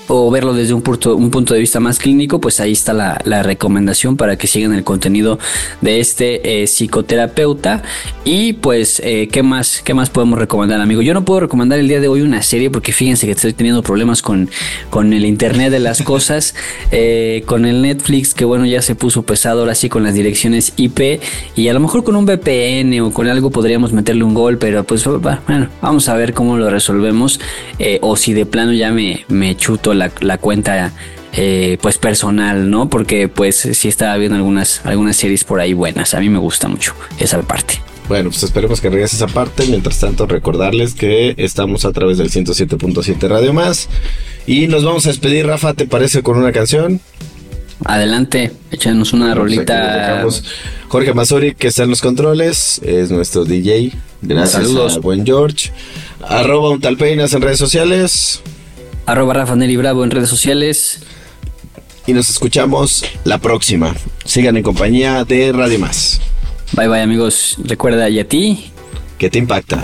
o 0.08 0.30
verlo 0.30 0.54
desde 0.54 0.74
un 0.74 0.82
punto, 0.82 1.16
un 1.16 1.32
punto 1.32 1.54
de 1.54 1.60
vista 1.60 1.80
más 1.80 2.00
clínico, 2.00 2.42
pues 2.42 2.60
ahí 2.60 2.72
está 2.72 2.94
la, 2.94 3.44
recomendación 3.44 4.16
para 4.16 4.38
que 4.38 4.48
sigan 4.48 4.74
el 4.74 4.84
contenido 4.84 5.40
de 5.82 6.00
este 6.00 6.62
eh, 6.62 6.68
psicoterapeuta. 6.68 7.84
Y 8.24 8.54
pues, 8.54 9.02
eh, 9.04 9.28
¿qué, 9.32 9.44
más, 9.44 9.82
¿qué 9.84 9.94
más 9.94 10.10
podemos 10.10 10.40
recomendar, 10.40 10.80
amigo? 10.80 11.02
Yo 11.02 11.14
no 11.14 11.26
puedo 11.26 11.42
recomendar 11.42 11.80
el 11.80 11.88
día 11.88 12.00
de 12.00 12.08
hoy 12.08 12.22
una 12.22 12.42
serie 12.42 12.70
porque 12.70 12.94
fíjense 12.94 13.26
que 13.26 13.34
estoy 13.34 13.54
teniendo 13.54 13.84
problemas 13.84 14.22
con, 14.22 14.50
con 14.90 15.14
el 15.14 15.26
Internet 15.26 15.72
de 15.72 15.80
las 15.80 16.02
cosas, 16.04 16.56
eh, 16.92 17.44
con 17.46 17.66
el 17.66 17.82
Netflix, 17.82 18.34
que 18.34 18.46
bueno, 18.46 18.66
ya 18.66 18.82
se 18.82 18.96
puso 18.96 19.24
pesado 19.24 19.62
ahora 19.62 19.76
sí 19.76 19.90
con 19.90 20.04
las 20.04 20.14
direcciones 20.14 20.74
IP 20.78 21.22
y 21.56 21.68
a 21.68 21.74
lo 21.74 21.80
mejor 21.80 22.04
con 22.04 22.16
un 22.16 22.26
VPN 22.26 23.02
o 23.02 23.12
con 23.12 23.28
algo 23.28 23.50
podríamos 23.50 23.94
meterle 23.94 24.24
un 24.24 24.34
gol, 24.34 24.58
pero 24.58 24.84
pues 24.84 25.04
bueno, 25.06 25.70
vamos 25.82 26.08
a 26.08 26.16
ver 26.16 26.34
cómo 26.34 26.58
lo 26.58 26.70
resolvemos 26.70 27.40
o 28.02 28.16
si 28.16 28.34
de 28.34 28.46
plano 28.46 28.74
ya 28.74 28.92
me, 28.92 29.26
me 29.28 29.56
chuto 29.56 29.93
la, 29.94 30.38
cuenta 30.38 30.92
eh, 31.34 31.78
pues 31.82 31.98
personal, 31.98 32.70
¿no? 32.70 32.90
Porque 32.90 33.28
pues 33.28 33.68
sí 33.74 33.88
estaba 33.88 34.18
viendo 34.18 34.36
algunas, 34.36 34.82
algunas 34.86 35.16
series 35.16 35.44
por 35.44 35.60
ahí 35.60 35.74
buenas. 35.74 36.14
A 36.14 36.20
mí 36.20 36.30
me 36.30 36.40
gusta 36.40 36.68
mucho 36.68 36.94
esa 37.20 37.42
parte. 37.42 37.82
Bueno, 38.08 38.30
pues 38.30 38.44
esperemos 38.44 38.82
que 38.82 38.90
regrese 38.90 39.16
esa 39.16 39.28
parte. 39.28 39.66
Mientras 39.68 40.00
tanto, 40.00 40.26
recordarles 40.28 40.94
que 40.94 41.36
estamos 41.38 41.86
a 41.86 41.92
través 41.92 42.18
del 42.18 42.30
107.7 42.30 43.28
Radio 43.28 43.54
Más. 43.54 43.88
Y 44.46 44.68
nos 44.68 44.84
vamos 44.84 45.06
a 45.06 45.10
despedir, 45.10 45.48
Rafa, 45.48 45.74
¿te 45.74 45.88
parece 45.88 46.22
con 46.22 46.38
una 46.38 46.52
canción? 46.52 47.00
Adelante, 47.86 48.52
échanos 48.72 49.14
una 49.14 49.34
rolita. 49.34 50.26
Jorge 50.88 51.14
Mazuri, 51.14 51.56
que 51.56 51.68
está 51.68 51.84
en 51.84 51.90
los 51.90 52.02
controles, 52.02 52.80
es 52.84 53.12
nuestro 53.12 53.46
DJ. 53.46 53.92
Gracias 54.22 54.64
Saludos. 54.64 55.02
buen 55.02 55.26
George. 55.26 55.72
Arroba 56.22 56.70
un 56.70 56.80
talpeinas 56.80 57.34
en 57.34 57.42
redes 57.42 57.60
sociales 57.60 58.42
arroba 59.06 59.34
Rafa 59.34 59.56
Nelly 59.56 59.78
Bravo 59.78 60.04
en 60.04 60.12
redes 60.12 60.30
sociales. 60.30 61.00
Y 62.06 62.14
nos 62.14 62.30
escuchamos 62.30 63.06
la 63.24 63.38
próxima. 63.38 63.96
Sigan 64.26 64.58
en 64.58 64.64
compañía 64.64 65.24
de 65.24 65.52
Radio 65.52 65.80
Más. 65.80 66.20
Bye 66.74 66.88
bye 66.88 67.02
amigos. 67.02 67.58
Recuerda, 67.64 68.10
¿y 68.10 68.20
a 68.20 68.28
ti? 68.28 68.72
¿Qué 69.18 69.30
te 69.30 69.40
impacta? 69.40 69.84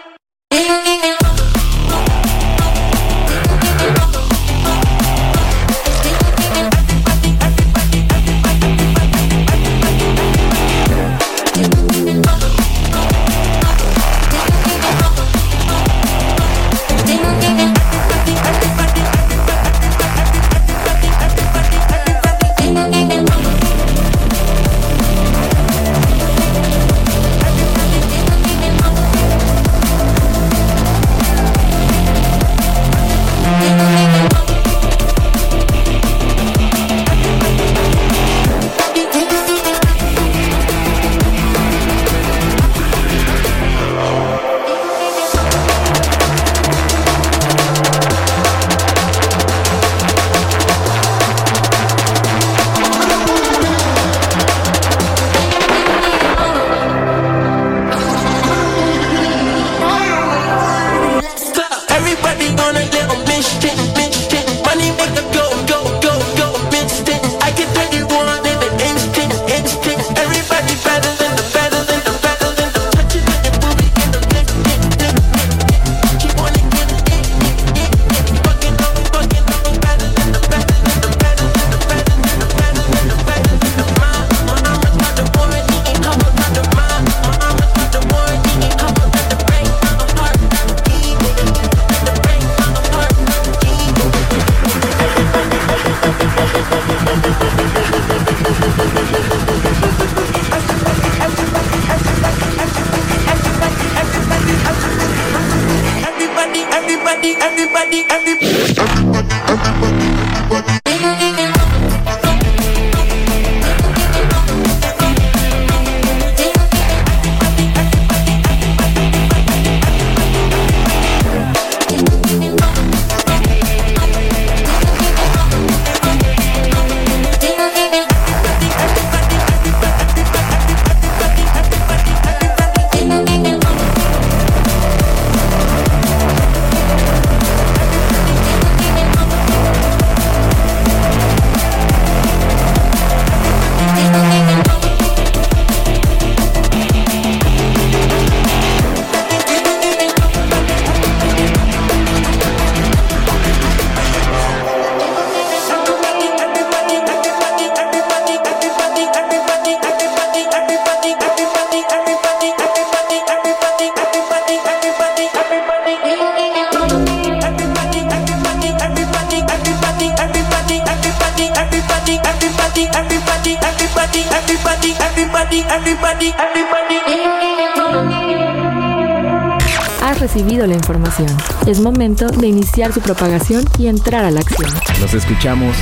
Iniciar 182.81 182.93
su 182.93 183.01
propagación 183.01 183.63
y 183.77 183.87
entrar 183.87 184.25
a 184.25 184.31
la 184.31 184.39
acción. 184.39 184.71
Nos 184.99 185.13
escuchamos. 185.13 185.75